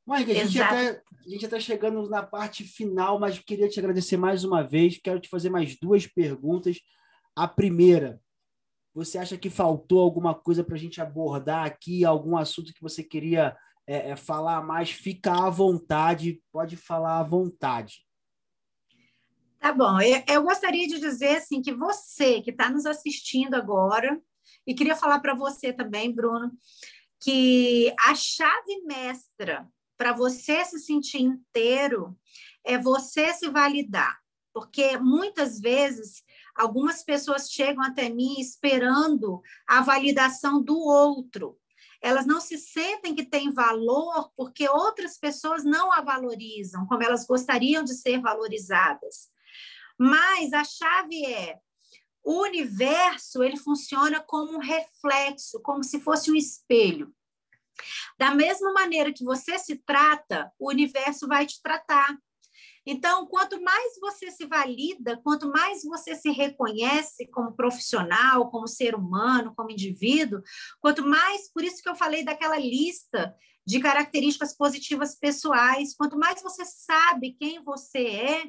Mônica, 0.06 0.32
a 0.32 0.34
gente, 0.36 0.54
já 0.54 0.68
tá, 0.70 1.02
a 1.26 1.28
gente 1.28 1.42
já 1.42 1.48
está 1.48 1.60
chegando 1.60 2.08
na 2.08 2.22
parte 2.22 2.64
final, 2.64 3.20
mas 3.20 3.38
queria 3.40 3.68
te 3.68 3.78
agradecer 3.78 4.16
mais 4.16 4.42
uma 4.42 4.62
vez. 4.62 4.98
Quero 5.04 5.20
te 5.20 5.28
fazer 5.28 5.50
mais 5.50 5.78
duas 5.78 6.06
perguntas. 6.06 6.80
A 7.36 7.46
primeira, 7.46 8.18
você 8.98 9.16
acha 9.16 9.38
que 9.38 9.48
faltou 9.48 10.00
alguma 10.00 10.34
coisa 10.34 10.64
para 10.64 10.74
a 10.74 10.78
gente 10.78 11.00
abordar 11.00 11.64
aqui? 11.64 12.04
Algum 12.04 12.36
assunto 12.36 12.74
que 12.74 12.82
você 12.82 13.04
queria 13.04 13.56
é, 13.86 14.10
é, 14.10 14.16
falar 14.16 14.60
mais? 14.60 14.90
Fica 14.90 15.32
à 15.32 15.48
vontade, 15.48 16.42
pode 16.50 16.76
falar 16.76 17.20
à 17.20 17.22
vontade. 17.22 18.04
Tá 19.60 19.72
bom, 19.72 20.00
eu, 20.00 20.22
eu 20.28 20.42
gostaria 20.42 20.88
de 20.88 20.98
dizer 20.98 21.36
assim 21.36 21.62
que 21.62 21.72
você 21.72 22.40
que 22.40 22.50
está 22.50 22.68
nos 22.68 22.86
assistindo 22.86 23.54
agora, 23.54 24.20
e 24.66 24.74
queria 24.74 24.96
falar 24.96 25.20
para 25.20 25.34
você 25.34 25.72
também, 25.72 26.12
Bruno, 26.12 26.50
que 27.20 27.94
a 28.00 28.16
chave 28.16 28.82
mestra 28.84 29.68
para 29.96 30.12
você 30.12 30.64
se 30.64 30.80
sentir 30.80 31.22
inteiro 31.22 32.18
é 32.64 32.76
você 32.76 33.32
se 33.32 33.48
validar. 33.48 34.18
Porque 34.52 34.98
muitas 34.98 35.60
vezes 35.60 36.24
algumas 36.58 37.02
pessoas 37.02 37.50
chegam 37.50 37.82
até 37.82 38.08
mim 38.08 38.34
esperando 38.38 39.40
a 39.66 39.80
validação 39.80 40.62
do 40.62 40.78
outro. 40.78 41.58
Elas 42.02 42.26
não 42.26 42.40
se 42.40 42.58
sentem 42.58 43.14
que 43.14 43.24
têm 43.24 43.52
valor 43.52 44.30
porque 44.36 44.68
outras 44.68 45.18
pessoas 45.18 45.64
não 45.64 45.92
a 45.92 46.00
valorizam 46.00 46.86
como 46.86 47.02
elas 47.02 47.26
gostariam 47.26 47.82
de 47.82 47.94
ser 47.94 48.20
valorizadas. 48.20 49.28
Mas 49.98 50.52
a 50.52 50.64
chave 50.64 51.26
é 51.26 51.58
o 52.22 52.42
universo, 52.42 53.42
ele 53.42 53.56
funciona 53.56 54.20
como 54.20 54.56
um 54.56 54.60
reflexo, 54.60 55.60
como 55.62 55.82
se 55.82 56.00
fosse 56.00 56.30
um 56.30 56.36
espelho. 56.36 57.14
Da 58.18 58.34
mesma 58.34 58.72
maneira 58.72 59.12
que 59.12 59.24
você 59.24 59.58
se 59.58 59.76
trata, 59.76 60.52
o 60.58 60.68
universo 60.68 61.26
vai 61.26 61.46
te 61.46 61.62
tratar. 61.62 62.18
Então, 62.90 63.26
quanto 63.26 63.60
mais 63.60 63.98
você 64.00 64.30
se 64.30 64.46
valida, 64.46 65.20
quanto 65.22 65.46
mais 65.50 65.82
você 65.82 66.14
se 66.14 66.30
reconhece 66.30 67.26
como 67.26 67.54
profissional, 67.54 68.50
como 68.50 68.66
ser 68.66 68.94
humano, 68.94 69.52
como 69.54 69.70
indivíduo, 69.70 70.40
quanto 70.80 71.06
mais, 71.06 71.52
por 71.52 71.62
isso 71.62 71.82
que 71.82 71.88
eu 71.90 71.94
falei 71.94 72.24
daquela 72.24 72.58
lista 72.58 73.36
de 73.66 73.78
características 73.78 74.56
positivas 74.56 75.14
pessoais, 75.14 75.94
quanto 75.94 76.18
mais 76.18 76.40
você 76.40 76.64
sabe 76.64 77.36
quem 77.38 77.62
você 77.62 78.06
é, 78.06 78.44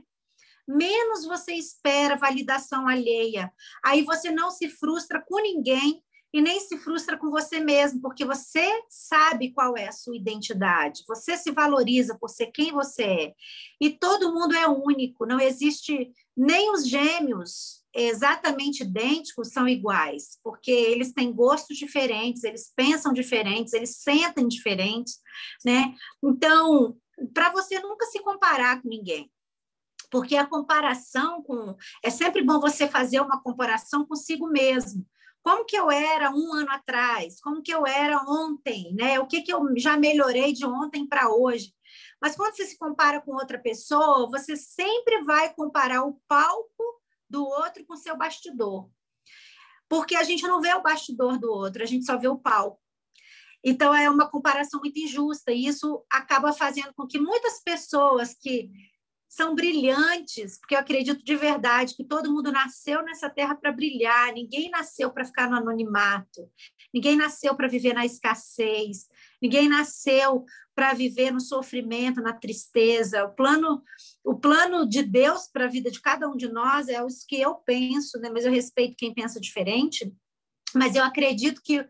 menos 0.65 1.25
você 1.25 1.51
espera 1.55 2.15
validação 2.15 2.87
alheia. 2.87 3.51
Aí 3.83 4.03
você 4.03 4.31
não 4.31 4.51
se 4.51 4.69
frustra 4.69 5.21
com 5.21 5.41
ninguém 5.41 6.01
e 6.33 6.41
nem 6.41 6.59
se 6.59 6.77
frustra 6.77 7.17
com 7.17 7.29
você 7.29 7.59
mesmo, 7.59 8.01
porque 8.01 8.23
você 8.23 8.67
sabe 8.87 9.51
qual 9.51 9.75
é 9.75 9.87
a 9.87 9.91
sua 9.91 10.15
identidade, 10.15 11.03
você 11.07 11.35
se 11.35 11.51
valoriza 11.51 12.17
por 12.17 12.29
ser 12.29 12.47
quem 12.47 12.71
você 12.71 13.03
é. 13.03 13.33
E 13.81 13.89
todo 13.89 14.33
mundo 14.33 14.55
é 14.55 14.67
único, 14.67 15.25
não 15.25 15.39
existe 15.39 16.11
nem 16.37 16.71
os 16.71 16.87
gêmeos 16.87 17.79
exatamente 17.93 18.83
idênticos 18.83 19.49
são 19.49 19.67
iguais, 19.67 20.37
porque 20.43 20.71
eles 20.71 21.11
têm 21.11 21.33
gostos 21.33 21.75
diferentes, 21.75 22.43
eles 22.43 22.71
pensam 22.75 23.11
diferentes, 23.11 23.73
eles 23.73 23.97
sentem 23.97 24.47
diferentes, 24.47 25.19
né? 25.65 25.95
Então, 26.23 26.95
para 27.33 27.51
você 27.51 27.79
nunca 27.79 28.05
se 28.05 28.19
comparar 28.19 28.81
com 28.81 28.87
ninguém 28.87 29.31
porque 30.11 30.35
a 30.35 30.47
comparação 30.47 31.43
com 31.43 31.75
é 32.03 32.09
sempre 32.09 32.43
bom 32.43 32.59
você 32.59 32.87
fazer 32.87 33.19
uma 33.19 33.39
comparação 33.43 34.07
consigo 34.07 34.47
mesmo 34.47 35.05
como 35.41 35.65
que 35.65 35.75
eu 35.75 35.89
era 35.89 36.31
um 36.31 36.53
ano 36.53 36.71
atrás, 36.71 37.39
como 37.41 37.61
que 37.61 37.73
eu 37.73 37.85
era 37.85 38.17
ontem, 38.27 38.93
né? 38.93 39.19
O 39.19 39.27
que, 39.27 39.41
que 39.41 39.53
eu 39.53 39.61
já 39.77 39.97
melhorei 39.97 40.53
de 40.53 40.65
ontem 40.65 41.07
para 41.07 41.29
hoje. 41.29 41.73
Mas 42.21 42.35
quando 42.35 42.55
você 42.55 42.65
se 42.65 42.77
compara 42.77 43.21
com 43.21 43.33
outra 43.33 43.57
pessoa, 43.57 44.29
você 44.29 44.55
sempre 44.55 45.23
vai 45.23 45.53
comparar 45.53 46.03
o 46.03 46.19
palco 46.27 46.83
do 47.29 47.45
outro 47.45 47.85
com 47.85 47.93
o 47.93 47.97
seu 47.97 48.17
bastidor. 48.17 48.89
Porque 49.87 50.15
a 50.15 50.23
gente 50.23 50.43
não 50.43 50.61
vê 50.61 50.73
o 50.73 50.81
bastidor 50.81 51.39
do 51.39 51.51
outro, 51.51 51.81
a 51.81 51.85
gente 51.85 52.05
só 52.05 52.17
vê 52.17 52.27
o 52.27 52.37
palco. 52.37 52.79
Então, 53.63 53.93
é 53.93 54.09
uma 54.09 54.29
comparação 54.29 54.79
muito 54.79 54.99
injusta, 54.99 55.51
e 55.51 55.65
isso 55.65 56.05
acaba 56.09 56.53
fazendo 56.53 56.93
com 56.93 57.07
que 57.07 57.19
muitas 57.19 57.61
pessoas 57.61 58.33
que 58.33 58.69
são 59.29 59.53
brilhantes, 59.53 60.57
porque 60.57 60.73
eu 60.73 60.79
acredito 60.79 61.23
de 61.23 61.35
verdade 61.35 61.95
que 61.95 62.03
todo 62.03 62.31
mundo 62.33 62.51
nasceu 62.51 63.03
nessa 63.03 63.29
terra 63.29 63.53
para 63.53 63.71
brilhar, 63.71 64.33
ninguém 64.33 64.71
nasceu 64.71 65.11
para 65.11 65.23
ficar 65.23 65.47
no 65.47 65.55
anonimato, 65.55 66.49
ninguém 66.91 67.15
nasceu 67.15 67.55
para 67.55 67.67
viver 67.67 67.93
na 67.93 68.03
escassez, 68.03 69.07
ninguém 69.39 69.69
nasceu 69.69 70.45
para 70.73 70.93
viver 70.93 71.31
no 71.31 71.39
sofrimento, 71.39 72.21
na 72.21 72.33
tristeza. 72.33 73.23
O 73.25 73.35
plano, 73.35 73.83
o 74.23 74.35
plano 74.35 74.89
de 74.89 75.03
Deus 75.03 75.47
para 75.47 75.65
a 75.65 75.69
vida 75.69 75.91
de 75.91 76.01
cada 76.01 76.27
um 76.27 76.35
de 76.35 76.47
nós 76.47 76.89
é 76.89 77.03
os 77.03 77.23
que 77.23 77.39
eu 77.39 77.53
penso, 77.53 78.17
né? 78.19 78.31
mas 78.33 78.45
eu 78.45 78.51
respeito 78.51 78.95
quem 78.97 79.13
pensa 79.13 79.39
diferente, 79.39 80.11
mas 80.73 80.95
eu 80.95 81.03
acredito 81.03 81.61
que, 81.63 81.85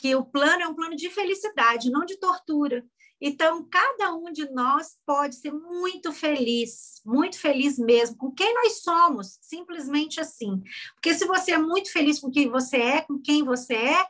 que 0.00 0.14
o 0.16 0.24
plano 0.24 0.62
é 0.62 0.66
um 0.66 0.74
plano 0.74 0.96
de 0.96 1.10
felicidade, 1.10 1.90
não 1.90 2.06
de 2.06 2.16
tortura. 2.16 2.82
Então, 3.20 3.68
cada 3.68 4.14
um 4.14 4.32
de 4.32 4.50
nós 4.50 4.96
pode 5.04 5.34
ser 5.34 5.52
muito 5.52 6.10
feliz, 6.10 7.02
muito 7.04 7.38
feliz 7.38 7.78
mesmo, 7.78 8.16
com 8.16 8.32
quem 8.32 8.54
nós 8.54 8.80
somos, 8.80 9.38
simplesmente 9.42 10.18
assim. 10.18 10.62
Porque 10.94 11.12
se 11.12 11.26
você 11.26 11.52
é 11.52 11.58
muito 11.58 11.92
feliz 11.92 12.18
com 12.18 12.30
quem 12.30 12.48
você 12.48 12.78
é, 12.78 13.00
com 13.02 13.20
quem 13.20 13.44
você 13.44 13.74
é, 13.74 14.06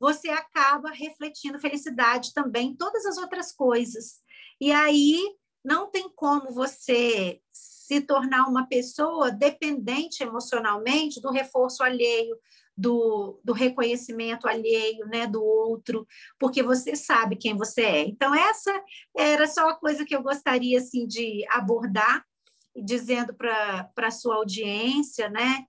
você 0.00 0.30
acaba 0.30 0.90
refletindo 0.90 1.60
felicidade 1.60 2.34
também 2.34 2.70
em 2.70 2.76
todas 2.76 3.06
as 3.06 3.16
outras 3.16 3.52
coisas. 3.52 4.18
E 4.60 4.72
aí 4.72 5.16
não 5.64 5.88
tem 5.88 6.08
como 6.08 6.50
você 6.50 7.40
se 7.52 8.00
tornar 8.00 8.48
uma 8.48 8.66
pessoa 8.66 9.30
dependente 9.30 10.24
emocionalmente 10.24 11.20
do 11.20 11.30
reforço 11.30 11.84
alheio, 11.84 12.36
do, 12.76 13.40
do 13.44 13.52
reconhecimento 13.52 14.48
alheio, 14.48 15.06
né, 15.06 15.26
do 15.26 15.42
outro, 15.42 16.06
porque 16.38 16.62
você 16.62 16.96
sabe 16.96 17.36
quem 17.36 17.56
você 17.56 17.82
é. 17.82 18.00
Então, 18.02 18.34
essa 18.34 18.72
era 19.16 19.46
só 19.46 19.68
a 19.68 19.76
coisa 19.76 20.04
que 20.04 20.14
eu 20.14 20.22
gostaria 20.22 20.78
assim, 20.78 21.06
de 21.06 21.44
abordar, 21.50 22.24
dizendo 22.74 23.34
para 23.34 23.90
a 23.96 24.10
sua 24.10 24.36
audiência, 24.36 25.28
né, 25.28 25.64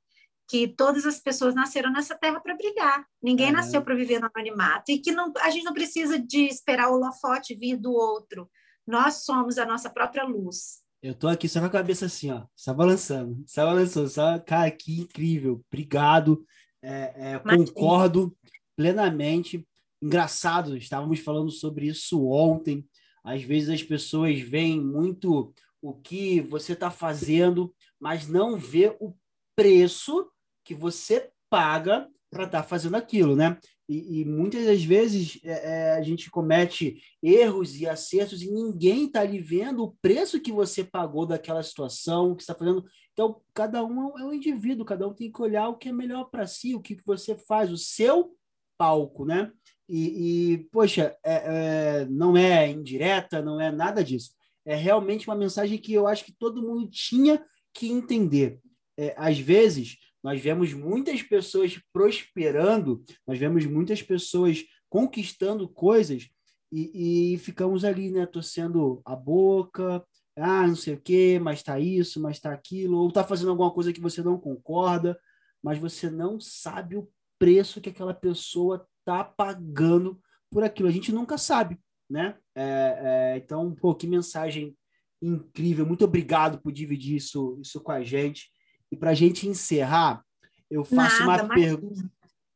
que 0.47 0.68
todas 0.68 1.06
as 1.06 1.20
pessoas 1.20 1.56
nasceram 1.56 1.91
nessa 1.91 2.14
terra 2.14 2.39
para 2.39 2.56
brigar. 2.56 3.06
Ninguém 3.22 3.47
uhum. 3.47 3.54
nasceu 3.54 3.82
para 3.82 3.95
viver 3.95 4.20
no 4.20 4.30
anonimato 4.34 4.91
e 4.91 4.99
que 4.99 5.12
não, 5.12 5.32
a 5.39 5.49
gente 5.49 5.64
não 5.64 5.74
precisa 5.74 6.20
de 6.20 6.45
esperar 6.45 6.89
o 6.89 6.95
holofote 6.95 7.56
vir 7.56 7.78
do 7.78 7.93
outro. 7.93 8.49
Nós 8.86 9.24
somos 9.24 9.58
a 9.58 9.66
nossa 9.66 9.89
própria 9.89 10.26
luz. 10.26 10.82
Eu 11.02 11.16
tô 11.16 11.28
aqui 11.28 11.47
só 11.49 11.60
com 11.60 11.66
a 11.66 11.70
cabeça 11.70 12.06
assim, 12.06 12.32
ó, 12.32 12.43
só 12.56 12.74
balançando, 12.74 13.43
só 13.47 13.66
balançando, 13.66 14.08
só, 14.08 14.38
cara, 14.39 14.70
que 14.70 14.99
incrível, 14.99 15.64
obrigado, 15.68 16.45
é, 16.82 17.34
é, 17.34 17.39
concordo 17.39 18.36
plenamente. 18.75 19.67
Engraçado, 20.01 20.75
estávamos 20.75 21.19
falando 21.19 21.51
sobre 21.51 21.88
isso 21.88 22.25
ontem, 22.27 22.86
às 23.23 23.43
vezes 23.43 23.69
as 23.69 23.84
pessoas 23.84 24.39
veem 24.39 24.82
muito 24.82 25.53
o 25.82 25.93
que 25.93 26.41
você 26.41 26.73
está 26.73 26.89
fazendo, 26.89 27.73
mas 27.99 28.27
não 28.27 28.57
vê 28.57 28.95
o 28.99 29.13
preço 29.55 30.29
que 30.63 30.73
você 30.73 31.29
paga 31.49 32.07
para 32.29 32.45
estar 32.45 32.61
tá 32.61 32.67
fazendo 32.67 32.95
aquilo, 32.95 33.36
né? 33.36 33.59
E, 33.91 34.21
e 34.21 34.25
muitas 34.25 34.65
das 34.65 34.81
vezes 34.81 35.37
é, 35.43 35.51
é, 35.51 35.91
a 35.91 36.01
gente 36.01 36.31
comete 36.31 37.03
erros 37.21 37.75
e 37.75 37.85
acertos 37.85 38.41
e 38.41 38.49
ninguém 38.49 39.07
está 39.07 39.19
ali 39.19 39.37
vendo 39.37 39.83
o 39.83 39.91
preço 40.01 40.39
que 40.39 40.49
você 40.49 40.81
pagou 40.81 41.25
daquela 41.25 41.61
situação 41.61 42.33
que 42.33 42.41
está 42.41 42.55
fazendo. 42.55 42.85
Então, 43.11 43.41
cada 43.53 43.83
um 43.83 44.17
é 44.17 44.23
um 44.23 44.33
indivíduo, 44.33 44.85
cada 44.85 45.05
um 45.05 45.13
tem 45.13 45.29
que 45.29 45.41
olhar 45.41 45.67
o 45.67 45.75
que 45.75 45.89
é 45.89 45.91
melhor 45.91 46.29
para 46.29 46.47
si, 46.47 46.73
o 46.73 46.79
que, 46.79 46.95
que 46.95 47.05
você 47.05 47.35
faz, 47.35 47.69
o 47.69 47.77
seu 47.77 48.33
palco, 48.77 49.25
né? 49.25 49.51
E, 49.89 50.53
e 50.53 50.57
poxa, 50.71 51.13
é, 51.21 51.33
é, 51.33 52.05
não 52.05 52.37
é 52.37 52.69
indireta, 52.69 53.41
não 53.41 53.59
é 53.59 53.73
nada 53.73 54.01
disso. 54.01 54.31
É 54.65 54.73
realmente 54.73 55.27
uma 55.27 55.35
mensagem 55.35 55.77
que 55.77 55.91
eu 55.91 56.07
acho 56.07 56.23
que 56.23 56.31
todo 56.31 56.61
mundo 56.61 56.89
tinha 56.89 57.43
que 57.73 57.91
entender. 57.91 58.57
É, 58.97 59.13
às 59.17 59.37
vezes, 59.37 59.97
nós 60.24 60.41
vemos 60.41 60.74
muitas 60.74 61.22
pessoas 61.22 61.80
prosperando, 61.91 63.03
nós 63.28 63.39
vemos 63.39 63.65
muitas 63.65 64.01
pessoas 64.01 64.63
conquistando 64.89 65.67
coisas 65.67 66.30
e, 66.72 67.34
e 67.34 67.38
ficamos 67.38 67.84
ali, 67.84 68.11
né, 68.11 68.26
torcendo 68.26 69.01
a 69.03 69.15
boca, 69.15 70.03
ah, 70.38 70.67
não 70.67 70.76
sei 70.76 70.93
o 70.93 71.01
quê, 71.01 71.39
mas 71.41 71.61
tá 71.63 71.80
isso, 71.80 72.22
mas 72.22 72.39
tá 72.39 72.51
aquilo, 72.51 72.97
ou 72.97 73.11
tá 73.11 73.24
fazendo 73.24 73.49
alguma 73.51 73.72
coisa 73.72 73.91
que 73.91 74.01
você 74.01 74.22
não 74.22 74.39
concorda, 74.39 75.19
mas 75.61 75.78
você 75.78 76.09
não 76.09 76.39
sabe 76.39 76.95
o 76.97 77.09
preço 77.38 77.82
que 77.82 77.89
aquela 77.89 78.13
pessoa 78.13 78.88
tá 79.03 79.24
pagando 79.24 80.22
por 80.49 80.63
aquilo. 80.63 80.88
A 80.88 80.91
gente 80.91 81.11
nunca 81.11 81.38
sabe, 81.38 81.80
né? 82.09 82.38
É, 82.55 83.34
é, 83.34 83.38
então, 83.38 83.74
pô, 83.76 83.95
que 83.95 84.07
mensagem 84.07 84.76
incrível. 85.22 85.86
Muito 85.86 86.05
obrigado 86.05 86.59
por 86.61 86.72
dividir 86.72 87.17
isso, 87.17 87.59
isso 87.61 87.82
com 87.82 87.91
a 87.91 88.03
gente. 88.03 88.49
E 88.91 88.97
para 88.97 89.11
a 89.11 89.15
gente 89.15 89.47
encerrar, 89.47 90.25
eu 90.69 90.83
faço 90.83 91.25
Nada, 91.25 91.43
uma 91.43 91.53
pergunta. 91.53 92.11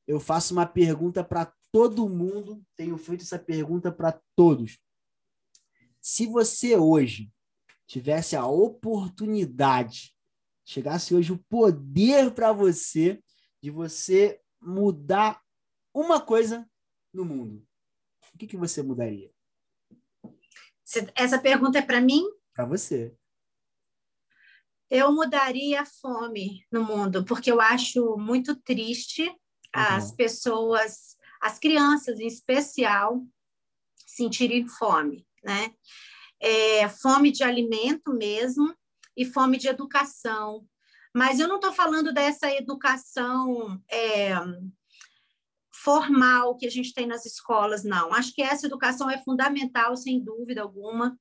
Eu 0.06 0.20
faço 0.20 0.54
uma 0.54 0.66
pergunta 0.66 1.24
para 1.24 1.52
todo 1.72 2.10
mundo. 2.10 2.64
Tenho 2.76 2.98
feito 2.98 3.22
essa 3.22 3.40
pergunta 3.40 3.92
para 3.92 4.20
todos. 4.36 4.78
Se 6.02 6.28
você 6.28 6.76
hoje 6.76 7.32
tivesse 7.88 8.36
a 8.36 8.46
oportunidade, 8.46 10.14
chegasse 10.64 11.16
hoje 11.16 11.32
o 11.32 11.44
poder 11.50 12.32
para 12.32 12.52
você 12.52 13.24
de 13.62 13.72
você 13.72 14.40
mudar 14.62 15.42
uma 15.94 16.20
coisa 16.20 16.70
no 17.14 17.24
mundo, 17.24 17.66
o 18.34 18.38
que, 18.38 18.46
que 18.46 18.58
você 18.58 18.84
mudaria? 18.84 19.32
Essa 21.16 21.40
pergunta 21.40 21.80
é 21.80 21.82
para 21.82 22.02
mim? 22.02 22.24
Para 22.54 22.66
você 22.66 23.16
eu 24.90 25.12
mudaria 25.12 25.82
a 25.82 25.86
fome 25.86 26.66
no 26.72 26.84
mundo, 26.84 27.24
porque 27.26 27.52
eu 27.52 27.60
acho 27.60 28.18
muito 28.18 28.56
triste 28.56 29.24
uhum. 29.24 29.36
as 29.74 30.12
pessoas, 30.12 31.18
as 31.42 31.58
crianças 31.60 32.20
em 32.20 32.28
especial, 32.28 33.22
sentirem 34.06 34.68
fome, 34.68 35.28
né? 35.44 35.74
É, 36.40 36.88
fome 36.88 37.32
de 37.32 37.44
alimento 37.44 38.14
mesmo 38.14 38.76
e 39.18 39.26
fome 39.26 39.58
de 39.58 39.68
educação. 39.68 40.68
Mas 41.14 41.40
eu 41.40 41.48
não 41.48 41.56
estou 41.56 41.72
falando 41.72 42.14
dessa 42.14 42.52
educação 42.54 43.82
é, 43.90 44.34
formal 45.72 46.58
que 46.58 46.68
a 46.68 46.70
gente 46.70 46.94
tem 46.94 47.08
nas 47.08 47.26
escolas, 47.26 47.84
não. 47.84 48.14
Acho 48.14 48.34
que 48.34 48.42
essa 48.42 48.66
educação 48.66 49.10
é 49.10 49.18
fundamental, 49.18 49.96
sem 49.96 50.22
dúvida 50.22 50.62
alguma. 50.62 51.18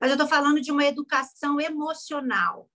Mas 0.00 0.10
eu 0.10 0.14
estou 0.14 0.28
falando 0.28 0.60
de 0.60 0.72
uma 0.72 0.84
educação 0.84 1.60
emocional 1.60 2.68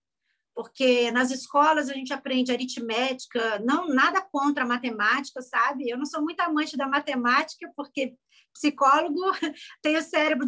porque 0.54 1.10
nas 1.10 1.30
escolas 1.30 1.88
a 1.88 1.94
gente 1.94 2.12
aprende 2.12 2.52
aritmética, 2.52 3.58
não 3.60 3.88
nada 3.88 4.20
contra 4.20 4.64
a 4.64 4.66
matemática, 4.66 5.40
sabe? 5.40 5.88
Eu 5.88 5.98
não 5.98 6.04
sou 6.04 6.22
muito 6.22 6.40
amante 6.40 6.76
da 6.76 6.86
matemática, 6.86 7.70
porque 7.74 8.14
psicólogo 8.52 9.20
tem 9.82 9.96
o 9.96 10.02
cérebro 10.02 10.46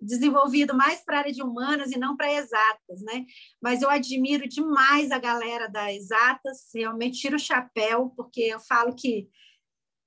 desenvolvido 0.00 0.74
mais 0.74 1.04
para 1.04 1.16
a 1.16 1.20
área 1.20 1.32
de 1.32 1.42
humanas 1.42 1.92
e 1.92 1.98
não 1.98 2.16
para 2.16 2.32
exatas, 2.32 3.02
né? 3.02 3.24
Mas 3.62 3.82
eu 3.82 3.90
admiro 3.90 4.48
demais 4.48 5.10
a 5.10 5.18
galera 5.18 5.68
das 5.68 5.94
exatas, 5.94 6.68
realmente 6.74 7.20
tiro 7.20 7.36
o 7.36 7.40
chapéu, 7.40 8.12
porque 8.16 8.42
eu 8.42 8.60
falo 8.60 8.94
que 8.94 9.28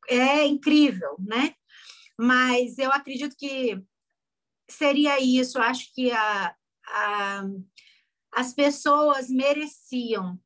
é 0.09 0.45
incrível, 0.45 1.15
né? 1.19 1.53
Mas 2.19 2.77
eu 2.77 2.91
acredito 2.91 3.35
que 3.37 3.81
seria 4.69 5.19
isso, 5.19 5.59
acho 5.59 5.93
que 5.93 6.11
a, 6.11 6.55
a 6.87 7.43
as 8.35 8.53
pessoas 8.53 9.29
mereciam 9.29 10.39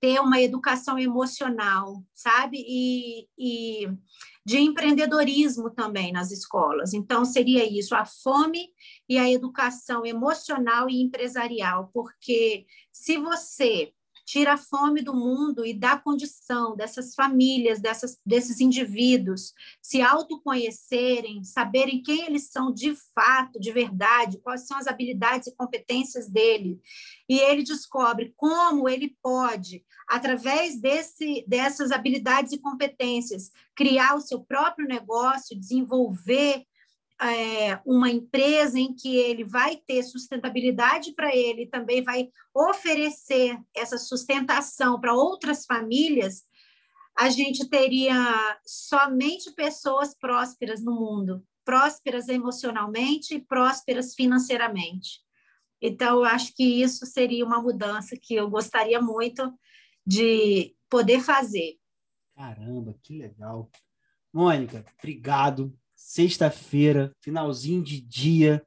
ter 0.00 0.20
uma 0.20 0.40
educação 0.40 0.98
emocional, 0.98 2.04
sabe? 2.12 2.62
E, 2.66 3.26
e, 3.38 3.88
de 4.44 4.58
empreendedorismo 4.58 5.70
também 5.70 6.12
nas 6.12 6.30
escolas. 6.30 6.92
Então, 6.92 7.24
seria 7.24 7.64
isso, 7.64 7.94
a 7.94 8.04
fome 8.04 8.68
e 9.08 9.16
a 9.16 9.30
educação 9.30 10.04
emocional 10.04 10.90
e 10.90 11.00
empresarial, 11.00 11.90
porque 11.94 12.66
se 12.92 13.16
você 13.16 13.94
tira 14.24 14.54
a 14.54 14.56
fome 14.56 15.02
do 15.02 15.14
mundo 15.14 15.64
e 15.64 15.74
dá 15.74 15.98
condição 15.98 16.74
dessas 16.74 17.14
famílias, 17.14 17.80
dessas, 17.80 18.18
desses 18.24 18.60
indivíduos 18.60 19.52
se 19.82 20.00
autoconhecerem, 20.00 21.44
saberem 21.44 22.02
quem 22.02 22.24
eles 22.24 22.50
são 22.50 22.72
de 22.72 22.94
fato, 23.14 23.60
de 23.60 23.70
verdade, 23.70 24.38
quais 24.38 24.66
são 24.66 24.78
as 24.78 24.86
habilidades 24.86 25.48
e 25.48 25.54
competências 25.54 26.28
dele. 26.28 26.80
E 27.28 27.38
ele 27.38 27.62
descobre 27.62 28.32
como 28.36 28.88
ele 28.88 29.16
pode, 29.22 29.84
através 30.08 30.80
desse, 30.80 31.44
dessas 31.46 31.92
habilidades 31.92 32.52
e 32.52 32.58
competências, 32.58 33.50
criar 33.74 34.14
o 34.14 34.20
seu 34.20 34.40
próprio 34.40 34.86
negócio, 34.86 35.58
desenvolver 35.58 36.64
é, 37.20 37.80
uma 37.84 38.10
empresa 38.10 38.78
em 38.78 38.94
que 38.94 39.16
ele 39.16 39.44
vai 39.44 39.76
ter 39.76 40.02
sustentabilidade 40.02 41.12
para 41.12 41.34
ele, 41.34 41.66
também 41.66 42.02
vai 42.02 42.28
oferecer 42.52 43.58
essa 43.74 43.98
sustentação 43.98 45.00
para 45.00 45.14
outras 45.14 45.64
famílias, 45.64 46.44
a 47.16 47.30
gente 47.30 47.68
teria 47.68 48.14
somente 48.66 49.52
pessoas 49.52 50.14
prósperas 50.14 50.82
no 50.82 50.92
mundo, 50.92 51.46
prósperas 51.64 52.28
emocionalmente 52.28 53.34
e 53.34 53.40
prósperas 53.40 54.14
financeiramente. 54.14 55.22
Então, 55.80 56.18
eu 56.18 56.24
acho 56.24 56.54
que 56.54 56.82
isso 56.82 57.06
seria 57.06 57.44
uma 57.44 57.62
mudança 57.62 58.16
que 58.20 58.34
eu 58.34 58.50
gostaria 58.50 59.00
muito 59.00 59.52
de 60.04 60.74
poder 60.90 61.20
fazer. 61.20 61.78
Caramba, 62.34 62.98
que 63.02 63.16
legal. 63.16 63.70
Mônica, 64.32 64.84
obrigado 64.98 65.72
sexta-feira, 66.04 67.10
finalzinho 67.22 67.82
de 67.82 67.98
dia. 67.98 68.62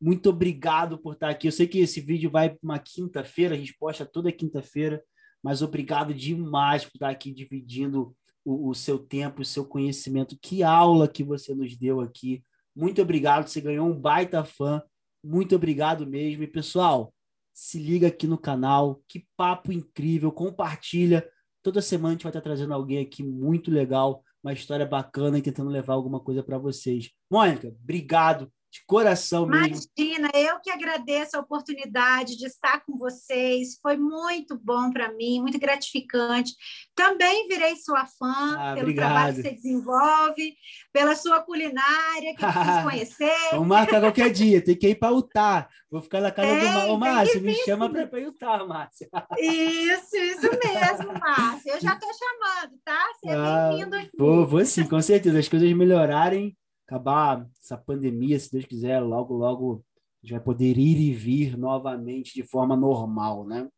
Muito 0.00 0.30
obrigado 0.30 0.96
por 0.96 1.12
estar 1.12 1.28
aqui. 1.28 1.46
Eu 1.46 1.52
sei 1.52 1.66
que 1.68 1.80
esse 1.80 2.00
vídeo 2.00 2.30
vai 2.30 2.48
para 2.48 2.58
uma 2.62 2.78
quinta-feira, 2.78 3.54
a 3.54 3.58
gente 3.58 3.76
posta 3.78 4.06
toda 4.06 4.32
quinta-feira, 4.32 5.04
mas 5.42 5.60
obrigado 5.60 6.14
demais 6.14 6.86
por 6.86 6.94
estar 6.94 7.10
aqui 7.10 7.30
dividindo 7.30 8.16
o, 8.42 8.70
o, 8.70 8.74
seu 8.74 8.98
tempo, 8.98 9.42
o 9.42 9.44
seu 9.44 9.66
conhecimento. 9.66 10.38
Que 10.40 10.62
aula 10.62 11.06
que 11.06 11.22
você 11.22 11.54
nos 11.54 11.76
deu 11.76 12.00
aqui. 12.00 12.42
Muito 12.74 13.02
obrigado, 13.02 13.48
você 13.48 13.60
ganhou 13.60 13.86
um 13.86 13.94
baita 13.94 14.42
fã. 14.42 14.82
Muito 15.22 15.54
obrigado 15.54 16.06
mesmo. 16.06 16.42
E 16.42 16.46
pessoal, 16.46 17.12
se 17.52 17.78
liga 17.78 18.06
aqui 18.06 18.26
no 18.26 18.38
canal. 18.38 19.02
Que 19.06 19.28
papo 19.36 19.70
incrível. 19.72 20.32
Compartilha. 20.32 21.28
Toda 21.62 21.82
semana 21.82 22.08
a 22.08 22.12
gente 22.12 22.22
vai 22.22 22.30
estar 22.30 22.40
trazendo 22.40 22.72
alguém 22.72 23.00
aqui 23.00 23.22
muito 23.22 23.70
legal 23.70 24.24
uma 24.48 24.54
história 24.54 24.86
bacana 24.86 25.38
e 25.38 25.42
tentando 25.42 25.70
levar 25.70 25.94
alguma 25.94 26.18
coisa 26.18 26.42
para 26.42 26.58
vocês. 26.58 27.10
Mônica, 27.30 27.68
obrigado 27.68 28.50
de 28.70 28.84
coração 28.86 29.46
mesmo. 29.46 29.80
Imagina, 29.96 30.30
eu 30.34 30.60
que 30.60 30.70
agradeço 30.70 31.36
a 31.36 31.40
oportunidade 31.40 32.36
de 32.36 32.46
estar 32.46 32.84
com 32.84 32.96
vocês. 32.98 33.78
Foi 33.80 33.96
muito 33.96 34.58
bom 34.58 34.90
para 34.90 35.12
mim, 35.12 35.40
muito 35.40 35.58
gratificante. 35.58 36.52
Também 36.94 37.48
virei 37.48 37.76
sua 37.76 38.04
fã 38.04 38.56
ah, 38.58 38.74
pelo 38.74 38.82
obrigado. 38.82 39.10
trabalho 39.10 39.36
que 39.36 39.42
você 39.42 39.50
desenvolve, 39.54 40.54
pela 40.92 41.16
sua 41.16 41.40
culinária, 41.40 42.34
que 42.36 42.44
eu 42.44 42.48
quis 42.48 42.82
conhecer. 42.84 43.50
Vamos 43.52 43.68
marcar 43.68 44.00
qualquer 44.00 44.30
dia, 44.30 44.62
tem 44.62 44.76
que 44.76 44.88
ir 44.88 44.96
para 44.96 45.14
Utah. 45.14 45.68
Vou 45.90 46.02
ficar 46.02 46.20
na 46.20 46.30
casa 46.30 46.48
do 46.54 46.92
Ô, 46.92 46.98
Márcio, 46.98 47.40
me 47.40 47.54
chama 47.64 47.88
para 47.88 48.02
ir 48.02 48.10
para 48.10 48.20
Utah, 48.20 48.66
Márcio. 48.66 49.08
Isso, 49.38 50.16
isso 50.16 50.50
mesmo, 50.50 51.18
Márcio. 51.18 51.72
Eu 51.72 51.80
já 51.80 51.94
estou 51.94 52.10
chamando, 52.12 52.78
tá? 52.84 53.06
Você 53.14 53.30
é 53.30 53.34
ah, 53.34 53.68
bem-vindo 53.70 53.96
aqui. 53.96 54.10
Vou, 54.18 54.46
vou 54.46 54.64
sim, 54.66 54.86
com 54.86 55.00
certeza. 55.00 55.38
As 55.38 55.48
coisas 55.48 55.72
melhorarem 55.72 56.54
acabar 56.88 57.46
essa 57.62 57.76
pandemia, 57.76 58.40
se 58.40 58.50
Deus 58.50 58.64
quiser, 58.64 58.98
logo, 59.00 59.34
logo 59.34 59.84
a 60.22 60.26
gente 60.26 60.32
vai 60.32 60.40
poder 60.40 60.78
ir 60.78 60.98
e 60.98 61.12
vir 61.12 61.56
novamente 61.56 62.34
de 62.34 62.42
forma 62.42 62.74
normal, 62.74 63.46
né? 63.46 63.68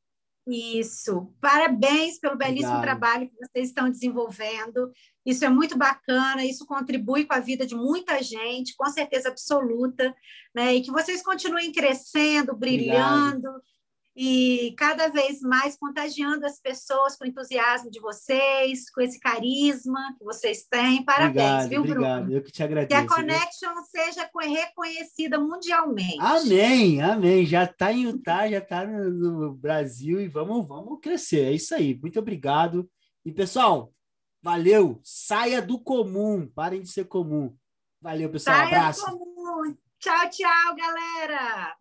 Isso. 0.46 1.32
Parabéns 1.40 2.18
pelo 2.18 2.36
belíssimo 2.36 2.76
Obrigado. 2.76 2.98
trabalho 2.98 3.28
que 3.28 3.36
vocês 3.36 3.68
estão 3.68 3.90
desenvolvendo. 3.90 4.90
Isso 5.26 5.44
é 5.44 5.48
muito 5.48 5.76
bacana, 5.76 6.44
isso 6.44 6.64
contribui 6.66 7.26
com 7.26 7.34
a 7.34 7.40
vida 7.40 7.66
de 7.66 7.74
muita 7.74 8.22
gente, 8.22 8.74
com 8.74 8.86
certeza 8.86 9.28
absoluta, 9.28 10.14
né? 10.54 10.74
E 10.74 10.80
que 10.80 10.90
vocês 10.90 11.22
continuem 11.22 11.72
crescendo, 11.72 12.56
brilhando. 12.56 13.48
Obrigado 13.48 13.62
e 14.22 14.74
cada 14.76 15.08
vez 15.08 15.40
mais 15.40 15.78
contagiando 15.78 16.44
as 16.44 16.60
pessoas 16.60 17.16
com 17.16 17.24
o 17.24 17.26
entusiasmo 17.26 17.90
de 17.90 17.98
vocês, 18.00 18.90
com 18.90 19.00
esse 19.00 19.18
carisma 19.18 20.14
que 20.18 20.22
vocês 20.22 20.66
têm. 20.70 21.02
Parabéns, 21.02 21.64
obrigado, 21.64 21.68
viu, 21.70 21.80
obrigado. 21.80 22.22
Bruno? 22.24 22.36
Eu 22.36 22.42
que 22.42 22.52
te 22.52 22.62
agradeço. 22.62 22.88
Que 22.88 23.12
a 23.12 23.16
Connection 23.16 23.72
viu? 23.72 23.82
seja 23.84 24.30
reconhecida 24.34 25.40
mundialmente. 25.40 26.20
Amém, 26.20 27.00
amém. 27.00 27.46
Já 27.46 27.64
está 27.64 27.94
em 27.94 28.02
Utah, 28.02 28.46
já 28.46 28.58
está 28.58 28.86
no, 28.86 29.54
Brasil 29.54 30.20
e 30.20 30.28
vamos, 30.28 30.68
vamos 30.68 31.00
crescer. 31.00 31.46
É 31.46 31.52
isso 31.52 31.74
aí. 31.74 31.98
Muito 31.98 32.18
obrigado. 32.18 32.90
E, 33.24 33.32
pessoal, 33.32 33.90
valeu. 34.42 35.00
Saia 35.02 35.62
do 35.62 35.80
comum. 35.82 36.46
Parem 36.54 36.82
de 36.82 36.90
ser 36.90 37.06
comum. 37.06 37.56
Valeu, 38.02 38.28
pessoal. 38.28 38.54
Saia 38.54 38.68
Abraço. 38.68 39.10
do 39.10 39.18
comum. 39.18 39.74
Tchau, 39.98 40.28
tchau, 40.28 40.76
galera. 40.76 41.79